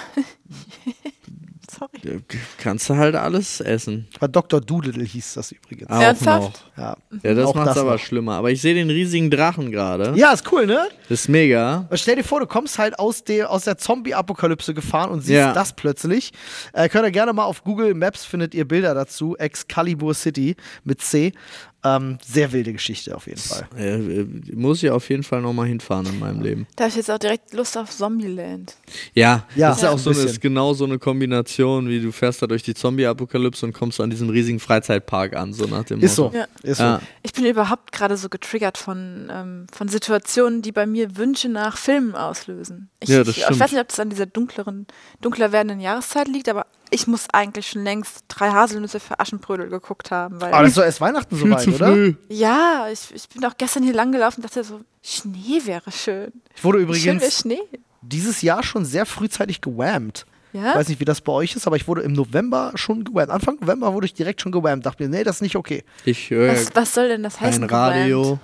Sorry. 1.76 2.20
Kannst 2.58 2.88
du 2.88 2.94
halt 2.96 3.16
alles 3.16 3.60
essen. 3.60 4.06
War 4.20 4.28
Dr. 4.28 4.60
Doodle 4.60 5.02
hieß 5.02 5.34
das 5.34 5.50
übrigens. 5.50 5.90
Auch 5.90 6.00
Ernsthaft? 6.00 6.62
noch. 6.76 6.78
Ja, 6.84 6.96
Ja, 7.22 7.34
das 7.34 7.46
Auch 7.46 7.54
macht's 7.54 7.70
das 7.74 7.78
aber 7.78 7.92
noch. 7.92 7.98
schlimmer. 7.98 8.34
Aber 8.34 8.50
ich 8.52 8.60
sehe 8.60 8.74
den 8.74 8.90
riesigen 8.90 9.28
Drachen 9.30 9.72
gerade. 9.72 10.12
ja, 10.16 10.30
ist 10.32 10.52
cool, 10.52 10.66
ne? 10.66 10.86
Das 11.08 11.22
ist 11.22 11.28
mega. 11.28 11.78
Aber 11.88 11.96
Stell 11.96 12.14
dir 12.16 12.22
vor, 12.22 12.38
du 12.38 12.46
kommst 12.46 12.78
halt 12.78 12.98
aus 12.98 13.24
der, 13.24 13.50
aus 13.50 13.64
der 13.64 13.76
Zombie-Apokalypse 13.78 14.72
gefahren 14.74 15.10
und 15.10 15.22
siehst 15.22 15.32
Ja. 15.38 15.52
das 15.52 15.72
plötzlich. 15.72 16.32
Äh, 16.74 16.88
könnt 16.88 17.06
ihr 17.06 17.10
gerne 17.10 17.32
mal 17.32 17.44
auf 17.44 17.64
Google 17.64 17.94
Maps 17.94 18.24
findet 18.24 18.54
ihr 18.54 18.68
Bilder 18.68 18.94
dazu. 18.94 19.36
Excalibur 19.36 20.14
City 20.14 20.54
mit 20.84 21.00
C. 21.00 21.32
Ähm, 21.84 22.18
sehr 22.26 22.50
wilde 22.52 22.72
Geschichte 22.72 23.14
auf 23.14 23.26
jeden 23.26 23.40
Fall. 23.40 23.68
Äh, 23.76 24.24
muss 24.54 24.82
ich 24.82 24.90
auf 24.90 25.08
jeden 25.10 25.22
Fall 25.22 25.42
nochmal 25.42 25.66
hinfahren 25.66 26.06
in 26.06 26.18
meinem 26.18 26.40
Leben. 26.40 26.66
Da 26.76 26.84
habe 26.84 26.90
ich 26.90 26.96
jetzt 26.96 27.10
auch 27.10 27.18
direkt 27.18 27.52
Lust 27.52 27.76
auf 27.76 27.90
Zombieland. 27.90 28.74
Ja, 29.12 29.46
Ja, 29.54 29.68
das 29.68 29.78
ist 29.78 29.82
ja 29.82 29.90
auch 29.90 29.98
so 29.98 30.10
eine, 30.10 30.20
ist 30.20 30.40
genau 30.40 30.72
so 30.72 30.84
eine 30.84 30.98
Kombination, 30.98 31.88
wie 31.88 32.00
du 32.00 32.10
fährst 32.10 32.40
da 32.40 32.46
durch 32.46 32.62
die 32.62 32.72
Zombie-Apokalypse 32.72 33.66
und 33.66 33.74
kommst 33.74 34.00
an 34.00 34.08
diesem 34.08 34.30
riesigen 34.30 34.60
Freizeitpark 34.60 35.36
an, 35.36 35.52
so 35.52 35.66
nach 35.66 35.84
dem 35.84 36.00
Ist 36.00 36.14
so. 36.16 36.24
Motto. 36.24 36.38
Ja. 36.38 36.46
Ist 36.62 36.78
so. 36.78 36.84
Ja. 36.84 37.02
Ich 37.22 37.32
bin 37.34 37.44
überhaupt 37.44 37.92
gerade 37.92 38.16
so 38.16 38.28
getriggert 38.30 38.78
von, 38.78 39.28
ähm, 39.30 39.66
von 39.70 39.88
Situationen, 39.88 40.62
die 40.62 40.72
bei 40.72 40.86
mir 40.86 41.16
Wünsche 41.18 41.50
nach 41.50 41.76
Filmen 41.76 42.14
auslösen. 42.14 42.88
Ich, 43.00 43.10
Ja, 43.10 43.18
das 43.24 43.36
ich, 43.36 43.44
ich 43.48 43.60
weiß 43.60 43.72
nicht, 43.72 43.80
ob 43.80 43.88
das 43.88 44.00
an 44.00 44.08
dieser 44.08 44.26
dunkleren, 44.26 44.86
dunkler 45.20 45.52
werdenden 45.52 45.80
Jahreszeit 45.80 46.28
liegt, 46.28 46.48
aber 46.48 46.66
ich 46.94 47.06
muss 47.06 47.26
eigentlich 47.32 47.66
schon 47.68 47.84
längst 47.84 48.24
drei 48.28 48.50
Haselnüsse 48.50 49.00
für 49.00 49.18
Aschenbrödel 49.20 49.68
geguckt 49.68 50.10
haben. 50.10 50.40
Weil 50.40 50.52
Aber 50.52 50.62
das 50.62 50.70
ist 50.70 50.78
doch 50.78 50.84
erst 50.84 51.00
Weihnachten 51.00 51.36
Viel 51.36 51.48
soweit, 51.48 51.60
zu 51.62 51.74
oder? 51.74 51.92
früh. 51.92 52.14
ja, 52.28 52.86
ich, 52.92 53.14
ich 53.14 53.28
bin 53.28 53.44
auch 53.44 53.56
gestern 53.58 53.82
hier 53.82 53.92
langgelaufen 53.94 54.42
und 54.42 54.50
dachte 54.50 54.64
so, 54.64 54.80
Schnee 55.02 55.60
wäre 55.64 55.90
schön. 55.92 56.32
Ich 56.56 56.62
wurde 56.64 56.78
Schön 56.78 56.88
wäre 56.88 56.98
übrigens 56.98 57.38
Schnee. 57.40 57.60
dieses 58.02 58.42
Jahr 58.42 58.62
schon 58.62 58.84
sehr 58.84 59.04
frühzeitig 59.06 59.60
gewammt. 59.60 60.24
Ich 60.52 60.60
Ja? 60.60 60.76
weiß 60.76 60.88
nicht, 60.88 61.00
wie 61.00 61.04
das 61.04 61.20
bei 61.20 61.32
euch 61.32 61.56
ist, 61.56 61.66
aber 61.66 61.76
ich 61.76 61.88
wurde 61.88 62.02
im 62.02 62.12
November 62.12 62.72
schon 62.76 63.02
gewammt. 63.04 63.30
Anfang 63.30 63.56
November 63.60 63.92
wurde 63.92 64.06
ich 64.06 64.14
direkt 64.14 64.40
schon 64.40 64.52
gewammt. 64.52 64.86
Dachte 64.86 65.02
mir, 65.02 65.08
nee, 65.08 65.24
das 65.24 65.36
ist 65.36 65.42
nicht 65.42 65.56
okay. 65.56 65.82
Ich 66.04 66.30
höre 66.30 66.52
Was, 66.52 66.74
was 66.74 66.94
soll 66.94 67.08
denn 67.08 67.22
das 67.24 67.40
heißen? 67.40 67.66
kein 67.66 67.76
Radio. 67.76 68.22
gewammt? 68.22 68.40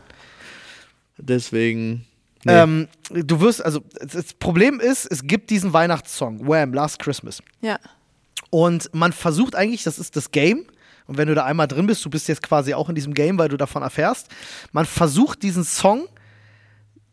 Deswegen. 1.18 2.04
Nee. 2.44 2.52
Ähm, 2.54 2.88
du 3.10 3.40
wirst, 3.40 3.62
also 3.64 3.80
das 4.00 4.32
Problem 4.34 4.80
ist, 4.80 5.04
es 5.06 5.22
gibt 5.22 5.50
diesen 5.50 5.72
Weihnachtssong, 5.74 6.46
Wham, 6.48 6.72
Last 6.72 6.98
Christmas. 6.98 7.42
Ja. 7.60 7.78
Und 8.48 8.88
man 8.94 9.12
versucht 9.12 9.54
eigentlich, 9.54 9.82
das 9.82 9.98
ist 9.98 10.16
das 10.16 10.30
Game. 10.30 10.64
Und 11.06 11.18
wenn 11.18 11.28
du 11.28 11.34
da 11.34 11.44
einmal 11.44 11.68
drin 11.68 11.86
bist, 11.86 12.04
du 12.04 12.10
bist 12.10 12.28
jetzt 12.28 12.42
quasi 12.42 12.72
auch 12.72 12.88
in 12.88 12.94
diesem 12.94 13.14
Game, 13.14 13.38
weil 13.38 13.48
du 13.48 13.56
davon 13.56 13.82
erfährst. 13.82 14.28
Man 14.72 14.86
versucht 14.86 15.42
diesen 15.42 15.64
Song 15.64 16.08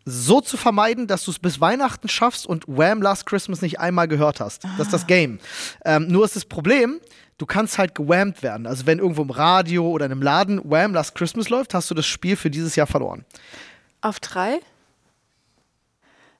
so 0.05 0.39
zu 0.39 0.55
vermeiden, 0.55 1.07
dass 1.07 1.25
du 1.25 1.31
es 1.31 1.39
bis 1.39 1.59
Weihnachten 1.59 2.07
schaffst 2.07 2.47
und 2.47 2.65
Wham! 2.67 3.01
Last 3.01 3.25
Christmas 3.25 3.61
nicht 3.61 3.79
einmal 3.79 4.07
gehört 4.07 4.39
hast. 4.39 4.63
Das 4.77 4.87
ist 4.87 4.93
das 4.93 5.07
Game. 5.07 5.39
Ähm, 5.83 6.07
nur 6.07 6.23
ist 6.23 6.35
das 6.35 6.45
Problem, 6.45 7.01
du 7.37 7.45
kannst 7.45 7.77
halt 7.77 7.93
gewhammt 7.93 8.41
werden. 8.41 8.67
Also 8.67 8.85
wenn 8.85 8.99
irgendwo 8.99 9.21
im 9.21 9.31
Radio 9.31 9.89
oder 9.89 10.05
in 10.05 10.13
einem 10.13 10.21
Laden 10.21 10.61
Wham! 10.63 10.93
Last 10.93 11.13
Christmas 11.15 11.49
läuft, 11.49 11.73
hast 11.73 11.91
du 11.91 11.95
das 11.95 12.05
Spiel 12.05 12.37
für 12.37 12.49
dieses 12.49 12.77
Jahr 12.77 12.87
verloren. 12.87 13.25
Auf 13.99 14.19
drei. 14.21 14.59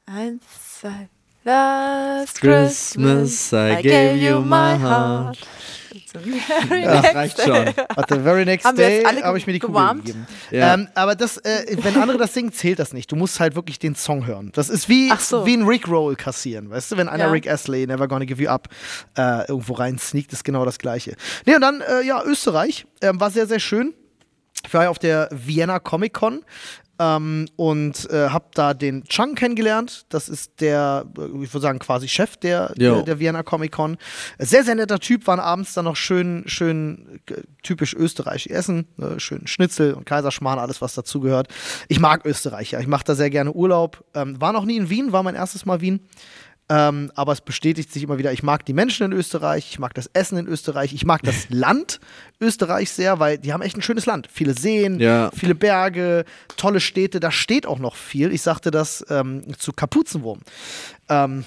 Eins, 0.05 0.43
zwei. 0.79 1.09
Last 1.47 2.41
Christmas, 2.41 3.53
I 3.53 3.81
gave 3.81 4.17
you 4.17 4.41
my 4.41 4.77
heart. 4.77 5.37
Ja, 6.69 7.01
Das 7.01 7.15
reicht 7.15 7.41
schon. 7.41 7.65
But 7.95 8.05
the 8.09 8.19
very 8.19 8.43
next 8.43 8.65
Haben 8.65 8.75
day 8.75 9.01
habe 9.05 9.37
ich 9.37 9.47
mir 9.47 9.53
die 9.53 9.59
Kugel 9.59 9.95
gegeben. 9.95 10.27
Ja. 10.51 10.73
Ähm, 10.73 10.89
aber 10.93 11.15
das, 11.15 11.37
äh, 11.37 11.77
wenn 11.81 11.95
andere 11.95 12.17
das 12.17 12.33
singen, 12.33 12.51
zählt 12.51 12.79
das 12.79 12.91
nicht. 12.91 13.09
Du 13.13 13.15
musst 13.15 13.39
halt 13.39 13.55
wirklich 13.55 13.79
den 13.79 13.95
Song 13.95 14.25
hören. 14.25 14.51
Das 14.55 14.67
ist 14.69 14.89
wie, 14.89 15.09
so. 15.19 15.45
wie 15.45 15.55
ein 15.55 15.63
Rickroll 15.65 16.17
kassieren, 16.17 16.69
weißt 16.69 16.91
du? 16.91 16.97
Wenn 16.97 17.07
einer 17.07 17.25
Ja. 17.27 17.31
Rick 17.31 17.49
Astley, 17.49 17.87
Never 17.87 18.09
Gonna 18.09 18.25
Give 18.25 18.43
You 18.43 18.49
Up, 18.49 18.67
äh, 19.17 19.47
irgendwo 19.47 19.73
rein 19.73 19.97
sneakt, 19.97 20.33
ist 20.33 20.43
genau 20.43 20.65
das 20.65 20.79
Gleiche. 20.79 21.15
Nee, 21.45 21.55
und 21.55 21.61
dann, 21.61 21.79
äh, 21.79 22.01
ja, 22.05 22.21
Österreich 22.25 22.85
ähm, 23.01 23.21
war 23.21 23.31
sehr, 23.31 23.47
sehr 23.47 23.59
schön. 23.61 23.93
Ich 24.65 24.73
war 24.73 24.83
ja 24.83 24.89
auf 24.89 24.99
der 24.99 25.29
Vienna 25.31 25.79
Comic 25.79 26.13
Con 26.13 26.43
ähm, 26.99 27.47
und 27.55 28.09
äh, 28.09 28.29
habe 28.29 28.45
da 28.53 28.73
den 28.73 29.03
Chang 29.05 29.35
kennengelernt. 29.35 30.05
Das 30.09 30.29
ist 30.29 30.61
der, 30.61 31.05
äh, 31.17 31.43
ich 31.43 31.53
würde 31.53 31.61
sagen, 31.61 31.79
quasi 31.79 32.07
Chef 32.07 32.37
der, 32.37 32.73
der, 32.73 33.03
der 33.03 33.19
Vienna 33.19 33.43
Comic 33.43 33.71
Con. 33.71 33.97
Sehr, 34.39 34.63
sehr 34.63 34.75
netter 34.75 34.99
Typ, 34.99 35.27
waren 35.27 35.39
abends 35.39 35.73
dann 35.73 35.85
noch 35.85 35.95
schön, 35.95 36.43
schön 36.47 37.21
äh, 37.29 37.41
typisch 37.63 37.93
österreichisch 37.93 38.51
essen. 38.51 38.87
Ne? 38.97 39.19
Schön 39.19 39.47
Schnitzel 39.47 39.93
und 39.93 40.05
Kaiserschmarrn, 40.05 40.59
alles, 40.59 40.81
was 40.81 40.95
dazugehört. 40.95 41.47
Ich 41.87 41.99
mag 41.99 42.25
Österreich, 42.25 42.71
ja. 42.71 42.79
Ich 42.79 42.87
mache 42.87 43.03
da 43.05 43.15
sehr 43.15 43.29
gerne 43.29 43.51
Urlaub. 43.51 44.03
Ähm, 44.13 44.39
war 44.39 44.53
noch 44.53 44.65
nie 44.65 44.77
in 44.77 44.89
Wien, 44.89 45.11
war 45.11 45.23
mein 45.23 45.35
erstes 45.35 45.65
Mal 45.65 45.81
Wien. 45.81 46.07
Ähm, 46.69 47.11
aber 47.15 47.31
es 47.31 47.39
bestätigt 47.39 47.93
sich 47.93 48.03
immer 48.03 48.17
wieder, 48.17 48.33
ich 48.33 48.43
mag 48.43 48.65
die 48.65 48.73
Menschen 48.73 49.05
in 49.05 49.13
Österreich, 49.13 49.67
ich 49.69 49.79
mag 49.79 49.93
das 49.93 50.09
Essen 50.13 50.37
in 50.37 50.47
Österreich, 50.47 50.93
ich 50.93 51.05
mag 51.05 51.21
das 51.23 51.45
Land 51.49 52.01
Österreich 52.41 52.91
sehr, 52.91 53.19
weil 53.19 53.37
die 53.37 53.53
haben 53.53 53.61
echt 53.61 53.77
ein 53.77 53.81
schönes 53.81 54.05
Land. 54.05 54.27
Viele 54.31 54.53
Seen, 54.53 54.99
Ja. 54.99 55.31
viele 55.33 55.55
Berge, 55.55 56.25
tolle 56.57 56.81
Städte, 56.81 57.21
da 57.21 57.31
steht 57.31 57.65
auch 57.65 57.79
noch 57.79 57.95
viel. 57.95 58.33
Ich 58.33 58.41
sagte 58.41 58.69
das 58.69 59.05
ähm, 59.09 59.57
zu 59.57 59.71
Kapuzenwurm. 59.71 60.41
Ähm, 61.07 61.45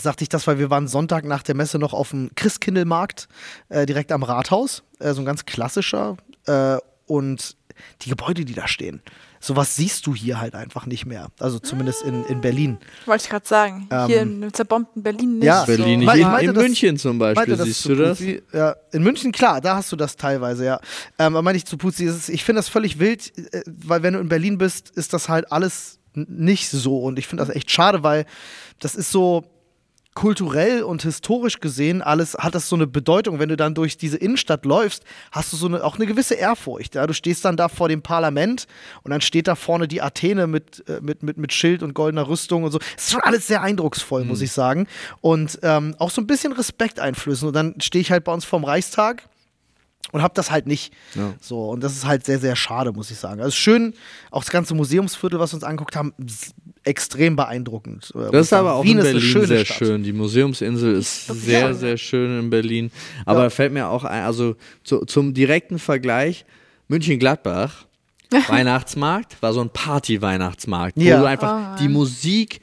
sagte 0.00 0.22
ich 0.22 0.28
das, 0.30 0.46
weil 0.46 0.58
wir 0.58 0.70
waren 0.70 0.88
Sonntag 0.88 1.24
nach 1.26 1.42
der 1.42 1.54
Messe 1.54 1.78
noch 1.78 1.92
auf 1.92 2.10
dem 2.10 2.30
Christkindlmarkt, 2.34 3.28
äh, 3.68 3.84
direkt 3.84 4.12
am 4.12 4.22
Rathaus, 4.22 4.82
äh, 4.98 5.12
so 5.12 5.20
ein 5.22 5.26
ganz 5.26 5.44
klassischer. 5.44 6.16
Äh, 6.46 6.78
und 7.06 7.56
die 8.02 8.08
Gebäude, 8.10 8.44
die 8.44 8.54
da 8.54 8.66
stehen, 8.66 9.02
sowas 9.48 9.74
siehst 9.76 10.06
du 10.06 10.14
hier 10.14 10.40
halt 10.40 10.54
einfach 10.54 10.84
nicht 10.84 11.06
mehr. 11.06 11.28
Also 11.40 11.58
zumindest 11.58 12.02
in, 12.02 12.22
in 12.26 12.40
Berlin. 12.42 12.76
Wollte 13.06 13.24
ich 13.24 13.30
gerade 13.30 13.46
sagen. 13.48 13.88
Ähm, 13.90 14.06
Hier 14.06 14.20
in 14.22 14.52
zerbombten 14.52 15.02
Berlin 15.02 15.38
nicht. 15.38 15.46
ja, 15.46 15.64
Berlin 15.64 16.00
so. 16.02 16.06
nicht. 16.06 16.14
Ich 16.20 16.26
In, 16.42 16.48
in 16.50 16.54
das- 16.54 16.62
München 16.62 16.98
zum 16.98 17.18
Beispiel, 17.18 17.56
das 17.56 17.66
siehst 17.66 17.84
du 17.86 17.94
das? 17.94 18.18
Puzi? 18.18 18.42
Ja, 18.52 18.76
in 18.92 19.02
München, 19.02 19.32
klar, 19.32 19.60
da 19.62 19.76
hast 19.76 19.90
du 19.90 19.96
das 19.96 20.16
teilweise, 20.16 20.64
ja. 20.66 20.80
Ähm, 21.18 21.34
aber 21.34 21.42
meinte 21.42 21.56
ich 21.56 21.64
zu 21.64 21.76
es 21.88 21.98
ist- 22.00 22.28
ich 22.28 22.44
finde 22.44 22.58
das 22.58 22.68
völlig 22.68 22.98
wild, 22.98 23.32
äh, 23.52 23.62
weil 23.66 24.02
wenn 24.02 24.12
du 24.14 24.20
in 24.20 24.28
Berlin 24.28 24.58
bist, 24.58 24.90
ist 24.90 25.12
das 25.14 25.28
halt 25.30 25.50
alles 25.50 25.98
nicht 26.14 26.68
so. 26.68 26.98
Und 27.00 27.18
ich 27.18 27.26
finde 27.26 27.44
das 27.44 27.54
echt 27.56 27.70
schade, 27.70 28.02
weil 28.02 28.26
das 28.80 28.94
ist 28.94 29.10
so 29.10 29.44
kulturell 30.18 30.82
und 30.82 31.02
historisch 31.02 31.60
gesehen 31.60 32.02
alles 32.02 32.34
hat 32.34 32.56
das 32.56 32.68
so 32.68 32.74
eine 32.74 32.88
Bedeutung. 32.88 33.38
Wenn 33.38 33.50
du 33.50 33.56
dann 33.56 33.76
durch 33.76 33.96
diese 33.96 34.16
Innenstadt 34.16 34.64
läufst, 34.64 35.04
hast 35.30 35.52
du 35.52 35.56
so 35.56 35.68
eine, 35.68 35.84
auch 35.84 35.94
eine 35.94 36.06
gewisse 36.06 36.34
Ehrfurcht. 36.34 36.96
Ja? 36.96 37.06
Du 37.06 37.14
stehst 37.14 37.44
dann 37.44 37.56
da 37.56 37.68
vor 37.68 37.88
dem 37.88 38.02
Parlament 38.02 38.66
und 39.04 39.12
dann 39.12 39.20
steht 39.20 39.46
da 39.46 39.54
vorne 39.54 39.86
die 39.86 40.02
Athene 40.02 40.48
mit, 40.48 40.82
äh, 40.88 40.98
mit, 41.00 41.22
mit, 41.22 41.38
mit 41.38 41.52
Schild 41.52 41.84
und 41.84 41.94
goldener 41.94 42.26
Rüstung 42.26 42.64
und 42.64 42.72
so. 42.72 42.80
Es 42.96 43.04
ist 43.04 43.12
schon 43.12 43.20
alles 43.20 43.46
sehr 43.46 43.62
eindrucksvoll, 43.62 44.24
muss 44.24 44.40
ich 44.40 44.50
sagen. 44.50 44.88
Und 45.20 45.60
ähm, 45.62 45.94
auch 46.00 46.10
so 46.10 46.20
ein 46.20 46.26
bisschen 46.26 46.52
Respekt 46.52 46.98
einflößen. 46.98 47.46
Und 47.46 47.54
dann 47.54 47.80
stehe 47.80 48.00
ich 48.00 48.10
halt 48.10 48.24
bei 48.24 48.32
uns 48.32 48.44
vorm 48.44 48.64
Reichstag 48.64 49.22
und 50.12 50.22
habe 50.22 50.32
das 50.34 50.50
halt 50.50 50.66
nicht. 50.66 50.92
Ja. 51.14 51.34
So, 51.40 51.68
und 51.70 51.82
das 51.82 51.92
ist 51.94 52.06
halt 52.06 52.24
sehr, 52.24 52.38
sehr 52.38 52.56
schade, 52.56 52.92
muss 52.92 53.10
ich 53.10 53.18
sagen. 53.18 53.40
Also 53.40 53.52
schön, 53.54 53.92
auch 54.30 54.42
das 54.42 54.50
ganze 54.50 54.74
Museumsviertel, 54.74 55.38
was 55.38 55.52
wir 55.52 55.56
uns 55.56 55.64
angeguckt 55.64 55.96
haben, 55.96 56.14
extrem 56.84 57.36
beeindruckend. 57.36 58.10
äh, 58.14 58.30
Das 58.32 58.46
ist 58.46 58.52
aber 58.54 58.74
auch 58.74 58.84
Wien 58.84 58.92
in 58.92 58.98
ist 59.00 59.04
eine 59.06 59.14
Berlin 59.18 59.30
schöne 59.32 59.46
sehr 59.46 59.64
Stadt. 59.66 59.76
schön. 59.76 60.02
Die 60.02 60.12
Museumsinsel 60.14 60.94
ist 60.94 61.26
sehr, 61.26 61.74
sehr 61.74 61.98
schön 61.98 62.38
in 62.40 62.48
Berlin. 62.50 62.90
Aber 63.26 63.40
Ja. 63.40 63.44
da 63.44 63.50
fällt 63.50 63.72
mir 63.74 63.88
auch 63.88 64.04
ein, 64.04 64.24
also 64.24 64.56
zu, 64.84 65.04
zum 65.04 65.34
direkten 65.34 65.78
Vergleich, 65.78 66.46
München-Gladbach, 66.88 67.84
Weihnachtsmarkt, 68.48 69.40
war 69.42 69.52
so 69.52 69.60
ein 69.60 69.70
Party-Weihnachtsmarkt, 69.70 70.96
Ja. 70.98 71.18
wo 71.18 71.22
du 71.22 71.28
einfach 71.28 71.76
die 71.78 71.88
Musik 71.88 72.60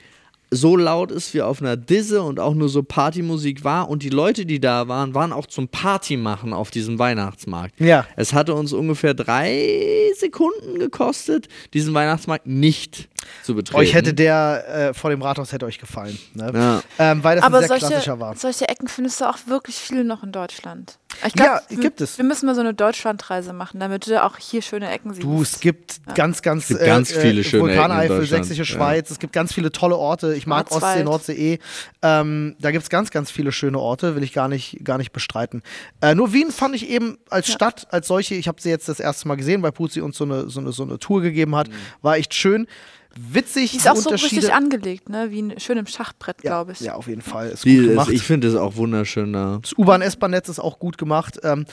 so 0.56 0.76
laut 0.78 1.12
ist 1.12 1.34
wie 1.34 1.42
auf 1.42 1.62
einer 1.62 1.78
Disse 1.78 2.22
und 2.24 2.40
auch 2.40 2.54
nur 2.54 2.70
so 2.70 2.82
Partymusik 2.84 3.64
war 3.64 3.90
und 3.90 4.04
die 4.04 4.10
Leute, 4.10 4.46
die 4.46 4.60
da 4.60 4.88
waren, 4.88 5.14
waren 5.14 5.32
auch 5.34 5.46
zum 5.46 5.68
Party 5.68 6.18
machen 6.18 6.54
auf 6.54 6.72
diesem 6.72 6.98
Weihnachtsmarkt. 7.00 7.80
Ja. 7.80 8.06
Es 8.16 8.34
hatte 8.34 8.54
uns 8.54 8.74
ungefähr 8.74 9.14
drei 9.14 10.10
Sekunden 10.18 10.80
gekostet, 10.80 11.48
diesen 11.74 11.94
Weihnachtsmarkt 11.94 12.48
nicht 12.48 13.10
zu 13.44 13.56
betreten. 13.56 13.80
Euch 13.80 13.94
hätte 13.94 14.14
der 14.14 14.66
äh, 14.90 14.94
vor 14.94 15.10
dem 15.10 15.22
Rathaus 15.22 15.52
hätte 15.52 15.66
euch 15.66 15.80
gefallen. 15.80 16.18
Ne? 16.34 16.52
Ja. 16.54 16.84
Ähm, 17.12 17.24
weil 17.24 17.36
das 17.38 17.46
Aber 17.46 17.58
ein 17.58 17.62
sehr 17.62 17.68
solche, 17.70 17.88
klassischer 17.88 18.20
war. 18.20 18.36
solche 18.36 18.68
Ecken 18.70 18.88
findest 18.88 19.22
du 19.22 19.26
auch 19.30 19.38
wirklich 19.48 19.76
viel 19.76 20.04
noch 20.04 20.24
in 20.24 20.32
Deutschland. 20.32 20.98
Ich 21.26 21.34
glaub, 21.34 21.48
Ja, 21.48 21.62
wir- 21.70 21.78
gibt 21.80 22.02
es. 22.02 22.18
Wir 22.18 22.26
müssen 22.26 22.46
mal 22.46 22.56
so 22.56 22.62
eine 22.62 22.74
Deutschlandreise 22.74 23.54
machen, 23.54 23.80
damit 23.80 24.06
du 24.08 24.22
auch 24.22 24.38
hier 24.38 24.62
schöne 24.62 24.90
Ecken 24.92 25.14
siehst. 25.14 25.24
Du, 25.24 25.42
es 25.42 25.60
gibt 25.60 26.02
ganz, 26.14 26.42
ganz, 26.42 26.68
gibt 26.68 26.82
ganz 26.84 27.12
viele 27.12 27.44
schöne 27.44 27.64
Ecken 27.72 27.74
in 27.74 27.78
Vulkaneifel. 27.90 28.26
Sächsische 28.26 28.62
Ja. 28.62 28.66
Schweiz, 28.66 29.12
es 29.12 29.20
gibt 29.20 29.34
ganz 29.34 29.54
viele 29.54 29.72
tolle 29.72 29.96
Orte. 29.98 30.36
Ich 30.36 30.45
mag 30.46 30.68
Schwarzwald. 30.70 31.08
Ostsee, 31.08 31.34
Nordsee 31.34 31.54
eh. 31.54 31.60
Ähm, 32.02 32.56
da 32.60 32.72
gibt 32.72 32.84
es 32.84 32.90
ganz, 32.90 33.12
ganz 33.12 33.32
viele 33.32 33.52
schöne 33.52 33.80
Orte, 33.80 34.16
will 34.16 34.24
ich 34.24 34.34
gar 34.34 34.48
nicht, 34.48 34.84
gar 34.84 34.98
nicht 34.98 35.12
bestreiten. 35.12 35.62
Äh, 36.02 36.16
nur 36.16 36.34
Wien 36.34 36.52
fand 36.52 36.76
ich 36.76 36.90
eben 36.90 37.18
als 37.30 37.52
Stadt, 37.52 37.88
als 37.92 38.08
solche, 38.08 38.36
ich 38.36 38.48
habe 38.48 38.62
sie 38.62 38.70
jetzt 38.70 38.90
das 38.90 39.00
erste 39.00 39.28
Mal 39.28 39.36
gesehen, 39.36 39.62
weil 39.62 39.72
Puzi 39.72 40.02
uns 40.02 40.18
so 40.18 40.24
eine, 40.24 40.50
so 40.50 40.60
eine, 40.60 40.72
so 40.72 40.84
eine 40.84 41.00
Tour 41.00 41.22
gegeben 41.22 41.56
hat, 41.56 41.70
war 42.02 42.18
echt 42.18 42.34
schön. 42.34 42.68
Witzig, 43.18 43.72
Die 43.72 43.78
ist 43.78 43.88
auch 43.88 43.96
so 43.96 44.10
richtig 44.10 44.54
angelegt, 44.54 45.08
ne? 45.08 45.32
wie 45.32 45.42
ein, 45.42 45.60
schön 45.60 45.78
im 45.78 45.88
Schachbrett, 45.88 46.44
ja, 46.44 46.52
glaube 46.52 46.74
ich. 46.74 46.82
ja, 46.82 46.96
auf 46.96 47.08
jeden 47.08 47.22
Fall. 47.22 47.50
Ist 47.50 47.64
Die 47.64 47.76
gut 47.76 47.84
ist, 47.86 47.90
gemacht. 47.92 48.10
ich 48.12 48.24
finde 48.24 48.50
es 48.50 48.56
auch 48.56 48.76
wunderschön 48.76 49.32
da. 49.32 49.60
Das 49.62 49.72
U-Bahn-S-Bahn-Netz 49.78 50.50
ist 50.50 50.60
auch 50.60 50.80
gut 50.80 50.98
gemacht. 50.98 51.40
Ähm, 51.44 51.66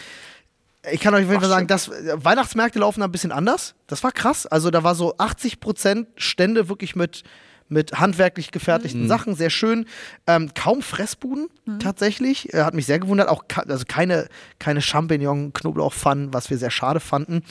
ich 0.91 1.01
kann 1.01 1.15
euch 1.15 1.25
auf 1.25 1.31
jeden 1.31 1.41
Fall 1.41 1.51
sagen, 1.51 1.67
dass 1.67 1.89
äh, 1.89 2.15
Weihnachtsmärkte 2.17 2.79
laufen 2.79 3.01
da 3.01 3.07
ein 3.07 3.13
bisschen 3.13 3.33
anders. 3.33 3.75
Das 3.89 4.05
war 4.05 4.13
krass. 4.13 4.47
Also 4.47 4.71
da 4.71 4.85
war 4.85 4.95
so 4.95 5.17
80% 5.17 6.07
Stände 6.17 6.69
wirklich 6.69 6.95
mit, 6.95 7.25
mit 7.73 7.99
handwerklich 7.99 8.49
Mhm. 8.49 8.53
gefertigten 8.53 9.09
Sachen, 9.09 9.35
sehr 9.35 9.51
schön. 9.51 9.87
Ähm, 10.27 10.51
kaum 10.55 10.83
Fressbuden 10.83 11.49
tatsächlich. 11.79 12.53
Äh, 12.55 12.63
hat 12.63 12.75
mich 12.75 12.87
sehr 12.87 12.99
gewundert. 12.99 13.29
Auch 13.29 13.49
ka- 13.49 13.63
also 13.69 13.85
keine, 13.89 14.29
keine 14.59 14.81
Champignon, 14.83 15.53
Knoblauchpfannen, 15.53 16.33
was 16.33 16.51
wir 16.51 16.59
sehr 16.59 16.71
schade 16.71 17.01
fanden. 17.01 17.43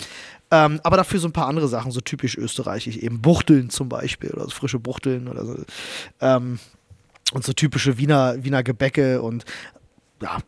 Ähm, 0.52 0.80
aber 0.84 0.98
dafür 0.98 1.20
so 1.20 1.28
ein 1.28 1.34
paar 1.34 1.48
andere 1.48 1.68
Sachen, 1.68 1.92
so 1.92 2.02
typisch 2.02 2.38
österreichisch, 2.38 2.98
eben 2.98 3.22
Buchteln 3.22 3.70
zum 3.70 3.90
Beispiel 3.90 4.32
oder 4.32 4.44
so 4.46 4.50
frische 4.52 4.80
Buchteln 4.80 5.28
oder 5.28 5.46
so. 5.46 5.56
Ähm, 6.20 6.60
und 7.34 7.44
so 7.46 7.54
typische 7.54 7.98
Wiener, 7.98 8.44
Wiener 8.44 8.62
Gebäcke 8.64 9.22
und 9.22 9.46
ja, 10.22 10.40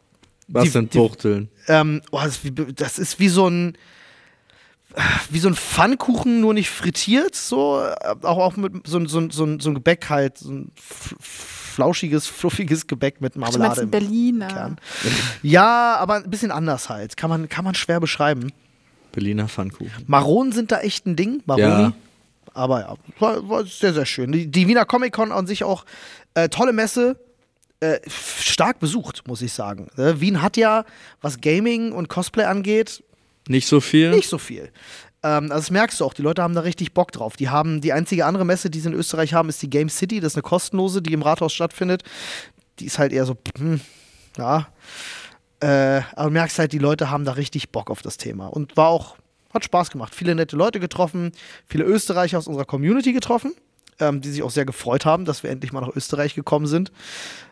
Was 0.49 0.63
Die- 0.65 0.69
sind 0.69 0.93
die- 0.93 0.97
Buchteln? 0.97 1.49
ähm, 1.69 2.01
oh, 2.11 2.19
das, 2.21 2.35
ist 2.35 2.43
wie, 2.43 2.73
das 2.73 2.99
ist 2.99 3.19
wie 3.19 3.29
so 3.29 3.47
ein. 3.47 3.77
Wie 5.29 5.39
so 5.39 5.47
ein 5.47 5.55
Pfannkuchen, 5.55 6.39
nur 6.41 6.53
nicht 6.53 6.69
frittiert, 6.69 7.35
so. 7.35 7.79
äh, 7.81 7.95
Auch, 8.21 8.37
auch 8.37 8.55
mit 8.57 8.85
so, 8.87 9.05
so, 9.07 9.29
so, 9.29 9.59
so 9.59 9.69
ein 9.69 9.73
Gebäck 9.73 10.09
halt, 10.09 10.37
so 10.37 10.51
ein 10.51 10.71
flauschiges, 11.19 12.27
fluffiges 12.27 12.87
Gebäck 12.87 13.19
mit 13.21 13.35
Du 13.35 13.39
Marmelade. 13.39 13.81
ein 13.81 13.83
im 13.85 13.91
Berliner. 13.91 14.47
Kern. 14.47 14.77
Ja, 15.41 15.95
aber 15.97 16.15
ein 16.15 16.29
bisschen 16.29 16.51
anders 16.51 16.89
halt. 16.89 17.17
Kann 17.17 17.29
man, 17.29 17.49
kann 17.49 17.65
man 17.65 17.75
schwer 17.75 17.99
beschreiben. 17.99 18.51
Berliner 19.11 19.47
Pfannkuchen. 19.47 20.03
Maronen 20.07 20.51
sind 20.53 20.71
da 20.71 20.79
echt 20.81 21.05
ein 21.05 21.15
Ding. 21.15 21.41
Maroni. 21.45 21.65
Ja. 21.65 21.93
Aber 22.55 22.81
ja, 22.81 22.95
war, 23.19 23.49
war 23.49 23.65
sehr, 23.65 23.93
sehr 23.93 24.05
schön. 24.05 24.31
Die, 24.31 24.45
die 24.49 24.67
Wiener 24.67 24.85
Comic 24.85 25.13
Con 25.13 25.31
an 25.31 25.47
sich 25.47 25.63
auch 25.63 25.85
äh, 26.35 26.49
tolle 26.49 26.73
Messe. 26.73 27.19
Äh, 27.79 27.99
stark 28.07 28.79
besucht, 28.79 29.27
muss 29.27 29.41
ich 29.41 29.51
sagen. 29.51 29.87
Ne? 29.97 30.21
Wien 30.21 30.41
hat 30.41 30.55
ja, 30.55 30.85
was 31.21 31.41
Gaming 31.41 31.91
und 31.91 32.07
Cosplay 32.09 32.45
angeht, 32.45 33.03
Nicht 33.47 33.67
so 33.67 33.81
viel. 33.81 34.11
nicht 34.11 34.29
so 34.29 34.37
viel. 34.37 34.71
Ähm, 35.23 35.43
also 35.43 35.55
das 35.55 35.71
merkst 35.71 35.99
du 35.99 36.05
auch, 36.05 36.13
die 36.13 36.21
Leute 36.21 36.43
haben 36.43 36.53
da 36.53 36.61
richtig 36.61 36.93
Bock 36.93 37.11
drauf. 37.11 37.35
Die 37.35 37.49
haben 37.49 37.81
die 37.81 37.93
einzige 37.93 38.25
andere 38.25 38.45
Messe, 38.45 38.69
die 38.69 38.79
sie 38.79 38.89
in 38.89 38.93
Österreich 38.93 39.33
haben, 39.33 39.49
ist 39.49 39.61
die 39.61 39.69
Game 39.69 39.89
City. 39.89 40.19
Das 40.19 40.33
ist 40.33 40.37
eine 40.37 40.43
kostenlose, 40.43 41.01
die 41.01 41.13
im 41.13 41.21
Rathaus 41.21 41.53
stattfindet. 41.53 42.03
Die 42.79 42.85
ist 42.85 42.99
halt 42.99 43.13
eher 43.13 43.25
so, 43.25 43.37
hm, 43.57 43.79
ja. 44.37 44.67
Äh, 45.61 46.01
aber 46.15 46.25
du 46.25 46.31
merkst 46.31 46.59
halt, 46.59 46.73
die 46.73 46.79
Leute 46.79 47.09
haben 47.09 47.23
da 47.23 47.33
richtig 47.33 47.71
Bock 47.71 47.89
auf 47.89 48.01
das 48.01 48.17
Thema. 48.17 48.47
Und 48.47 48.75
war 48.75 48.89
auch, 48.89 49.15
hat 49.53 49.63
Spaß 49.63 49.91
gemacht. 49.91 50.13
Viele 50.13 50.35
nette 50.35 50.57
Leute 50.57 50.79
getroffen, 50.79 51.31
viele 51.67 51.85
Österreicher 51.85 52.37
aus 52.37 52.47
unserer 52.47 52.65
Community 52.65 53.13
getroffen, 53.13 53.53
ähm, 53.99 54.19
die 54.19 54.29
sich 54.29 54.43
auch 54.43 54.51
sehr 54.51 54.65
gefreut 54.65 55.05
haben, 55.05 55.23
dass 55.23 55.43
wir 55.43 55.51
endlich 55.51 55.71
mal 55.71 55.81
nach 55.81 55.95
Österreich 55.95 56.35
gekommen 56.35 56.67
sind. 56.67 56.91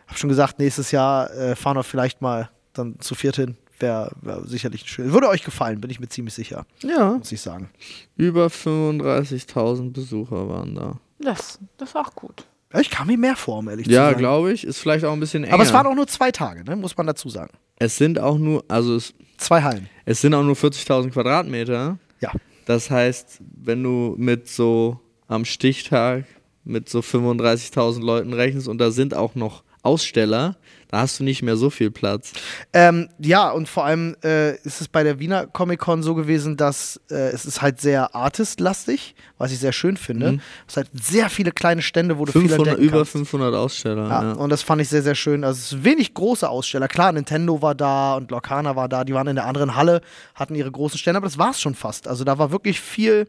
Hab 0.06 0.18
schon 0.18 0.28
gesagt, 0.28 0.58
nächstes 0.58 0.90
Jahr 0.90 1.32
äh, 1.32 1.56
fahren 1.56 1.76
wir 1.76 1.84
vielleicht 1.84 2.20
mal 2.20 2.50
dann 2.74 3.00
zu 3.00 3.14
viert 3.14 3.36
hin. 3.36 3.56
Wäre 3.82 4.12
wär 4.22 4.42
sicherlich 4.46 4.82
schön. 4.88 5.12
Würde 5.12 5.28
euch 5.28 5.42
gefallen, 5.44 5.80
bin 5.80 5.90
ich 5.90 6.00
mir 6.00 6.08
ziemlich 6.08 6.32
sicher, 6.34 6.64
Ja. 6.82 7.14
muss 7.18 7.32
ich 7.32 7.40
sagen. 7.40 7.68
Über 8.16 8.48
35.000 8.48 9.92
Besucher 9.92 10.48
waren 10.48 10.74
da. 10.74 10.98
Das, 11.20 11.58
das 11.76 11.90
ist 11.90 11.96
auch 11.96 12.14
gut. 12.14 12.46
Ja, 12.72 12.80
Ich 12.80 12.90
kam 12.90 13.06
mir 13.08 13.18
mehr 13.18 13.36
vor, 13.36 13.58
um 13.58 13.68
ehrlich 13.68 13.86
zu 13.86 13.92
Ja, 13.92 14.10
sein. 14.10 14.18
glaube 14.18 14.52
ich. 14.52 14.64
Ist 14.64 14.78
vielleicht 14.78 15.04
auch 15.04 15.12
ein 15.12 15.20
bisschen 15.20 15.44
enger. 15.44 15.54
Aber 15.54 15.62
es 15.62 15.72
waren 15.72 15.86
auch 15.86 15.94
nur 15.94 16.06
zwei 16.06 16.30
Tage, 16.30 16.64
ne? 16.64 16.76
muss 16.76 16.96
man 16.96 17.06
dazu 17.06 17.28
sagen. 17.28 17.52
Es 17.76 17.96
sind 17.96 18.18
auch 18.18 18.38
nur, 18.38 18.64
also 18.68 18.96
es, 18.96 19.12
Zwei 19.36 19.62
Hallen. 19.62 19.88
es 20.04 20.20
sind 20.20 20.34
auch 20.34 20.42
nur 20.44 20.54
40.000 20.54 21.10
Quadratmeter. 21.10 21.98
Ja. 22.20 22.30
Das 22.66 22.90
heißt, 22.90 23.40
wenn 23.56 23.82
du 23.82 24.14
mit 24.16 24.48
so 24.48 25.00
am 25.26 25.44
Stichtag 25.44 26.24
mit 26.64 26.88
so 26.88 27.00
35.000 27.00 28.00
Leuten 28.04 28.32
rechnest 28.32 28.68
und 28.68 28.78
da 28.78 28.90
sind 28.92 29.14
auch 29.14 29.34
noch 29.34 29.64
Aussteller, 29.82 30.56
da 30.92 31.00
hast 31.00 31.18
du 31.18 31.24
nicht 31.24 31.42
mehr 31.42 31.56
so 31.56 31.70
viel 31.70 31.90
Platz. 31.90 32.32
Ähm, 32.74 33.08
ja, 33.18 33.50
und 33.50 33.66
vor 33.66 33.84
allem 33.86 34.14
äh, 34.22 34.54
ist 34.58 34.82
es 34.82 34.88
bei 34.88 35.02
der 35.02 35.18
Wiener 35.18 35.46
Comic 35.46 35.80
Con 35.80 36.02
so 36.02 36.14
gewesen, 36.14 36.58
dass 36.58 37.00
äh, 37.10 37.30
es 37.30 37.46
ist 37.46 37.62
halt 37.62 37.80
sehr 37.80 38.14
artistlastig, 38.14 39.14
was 39.38 39.52
ich 39.52 39.58
sehr 39.58 39.72
schön 39.72 39.96
finde. 39.96 40.38
Es 40.68 40.76
hat 40.76 40.88
sehr 40.92 41.30
viele 41.30 41.50
kleine 41.50 41.80
Stände, 41.80 42.18
wo 42.18 42.26
du 42.26 42.32
viel 42.32 42.42
500, 42.42 42.68
entdecken 42.68 42.82
über 42.88 42.98
kannst. 42.98 43.12
500 43.12 43.54
Aussteller. 43.54 44.06
Ja, 44.06 44.22
Ja. 44.22 44.32
und 44.32 44.50
das 44.50 44.62
fand 44.62 44.82
ich 44.82 44.88
sehr, 44.90 45.02
sehr 45.02 45.14
schön. 45.14 45.44
Also 45.44 45.58
es 45.58 45.70
sind 45.70 45.82
wenig 45.82 46.12
große 46.12 46.46
Aussteller. 46.46 46.88
Klar, 46.88 47.10
Nintendo 47.12 47.62
war 47.62 47.74
da 47.74 48.16
und 48.16 48.30
Lorcana 48.30 48.76
war 48.76 48.88
da. 48.90 49.04
Die 49.04 49.14
waren 49.14 49.26
in 49.28 49.36
der 49.36 49.46
anderen 49.46 49.74
Halle, 49.74 50.02
hatten 50.34 50.54
ihre 50.54 50.70
großen 50.70 50.98
Stände, 50.98 51.16
aber 51.16 51.26
das 51.26 51.38
war 51.38 51.52
es 51.52 51.60
schon 51.62 51.74
fast. 51.74 52.06
Also 52.06 52.22
da 52.24 52.36
war 52.38 52.50
wirklich 52.52 52.78
viel, 52.78 53.26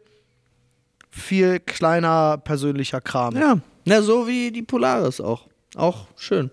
viel 1.09 1.61
kleiner 1.61 2.37
persönlicher 2.39 2.99
Kram. 2.99 3.37
ja. 3.37 3.57
Na, 3.85 4.01
so 4.01 4.27
wie 4.27 4.51
die 4.51 4.61
Polaris 4.63 5.19
auch. 5.21 5.47
Auch 5.75 6.07
schön. 6.17 6.51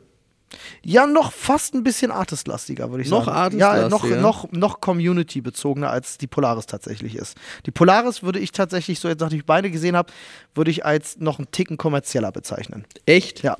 Ja, 0.85 1.07
noch 1.07 1.33
fast 1.33 1.75
ein 1.75 1.83
bisschen 1.85 2.11
artistlastiger, 2.11 2.91
würde 2.91 3.05
ich 3.05 3.11
Noch 3.11 3.27
sagen. 3.27 3.59
Ja, 3.59 3.69
noch, 3.89 4.03
artistlastiger? 4.05 4.21
noch, 4.21 4.53
noch 4.53 4.81
community-bezogener, 4.81 5.91
als 5.91 6.19
die 6.19 6.27
Polaris 6.27 6.67
tatsächlich 6.67 7.15
ist. 7.15 7.37
Die 7.67 7.71
Polaris 7.71 8.23
würde 8.23 8.39
ich 8.39 8.53
tatsächlich, 8.53 8.99
so 8.99 9.09
jetzt 9.09 9.21
nachdem 9.21 9.39
ich 9.39 9.47
beide 9.47 9.71
gesehen 9.71 9.97
habe, 9.97 10.13
würde 10.55 10.71
ich 10.71 10.85
als 10.85 11.19
noch 11.19 11.39
einen 11.39 11.51
Ticken 11.53 11.77
kommerzieller 11.77 12.33
bezeichnen. 12.33 12.85
Echt? 13.07 13.43
Ja, 13.43 13.57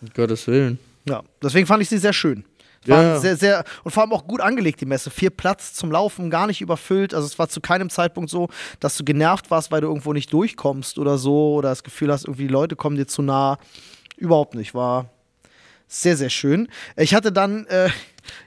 Um 0.00 0.08
Gottes 0.14 0.46
Willen. 0.46 0.78
ja. 1.06 1.22
Deswegen 1.42 1.66
fand 1.66 1.82
ich 1.82 1.88
sie 1.88 1.98
sehr 1.98 2.12
schön. 2.12 2.44
Ja. 2.86 3.18
sehr, 3.18 3.36
sehr, 3.36 3.64
und 3.84 3.90
vor 3.90 4.02
allem 4.02 4.12
auch 4.14 4.26
gut 4.26 4.40
angelegt, 4.40 4.80
die 4.80 4.86
Messe. 4.86 5.10
Viel 5.10 5.30
Platz 5.30 5.74
zum 5.74 5.92
Laufen, 5.92 6.30
gar 6.30 6.46
nicht 6.46 6.62
überfüllt. 6.62 7.12
Also 7.12 7.26
es 7.26 7.38
war 7.38 7.48
zu 7.50 7.60
keinem 7.60 7.90
Zeitpunkt 7.90 8.30
so, 8.30 8.48
dass 8.78 8.96
du 8.96 9.04
genervt 9.04 9.50
warst, 9.50 9.70
weil 9.70 9.82
du 9.82 9.88
irgendwo 9.88 10.14
nicht 10.14 10.32
durchkommst 10.32 10.98
oder 10.98 11.18
so, 11.18 11.56
oder 11.56 11.68
das 11.68 11.82
Gefühl 11.82 12.10
hast, 12.10 12.24
irgendwie 12.24 12.44
die 12.46 12.52
Leute 12.52 12.76
kommen 12.76 12.96
dir 12.96 13.06
zu 13.06 13.20
nah. 13.20 13.58
Überhaupt 14.16 14.54
nicht. 14.54 14.72
War 14.74 15.10
sehr, 15.90 16.16
sehr 16.16 16.30
schön. 16.30 16.68
Ich 16.96 17.14
hatte 17.14 17.32
dann, 17.32 17.66
äh, 17.66 17.90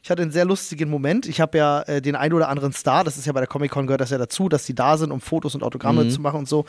ich 0.02 0.10
hatte 0.10 0.22
einen 0.22 0.32
sehr 0.32 0.46
lustigen 0.46 0.90
Moment. 0.90 1.28
Ich 1.28 1.42
habe 1.42 1.58
ja 1.58 1.82
äh, 1.82 2.02
den 2.02 2.16
ein 2.16 2.32
oder 2.32 2.48
anderen 2.48 2.72
Star, 2.72 3.04
das 3.04 3.18
ist 3.18 3.26
ja 3.26 3.34
bei 3.34 3.42
der 3.42 3.48
Comic-Con 3.48 3.86
gehört 3.86 4.02
das 4.02 4.12
ja 4.12 4.18
dazu, 4.18 4.48
dass 4.48 4.66
die 4.66 4.74
da 4.74 4.98
sind, 4.98 5.12
um 5.12 5.20
Fotos 5.20 5.54
und 5.54 5.62
Autogramme 5.62 6.08
zu 6.08 6.22
machen 6.22 6.40
und 6.40 6.48
so. 6.48 6.66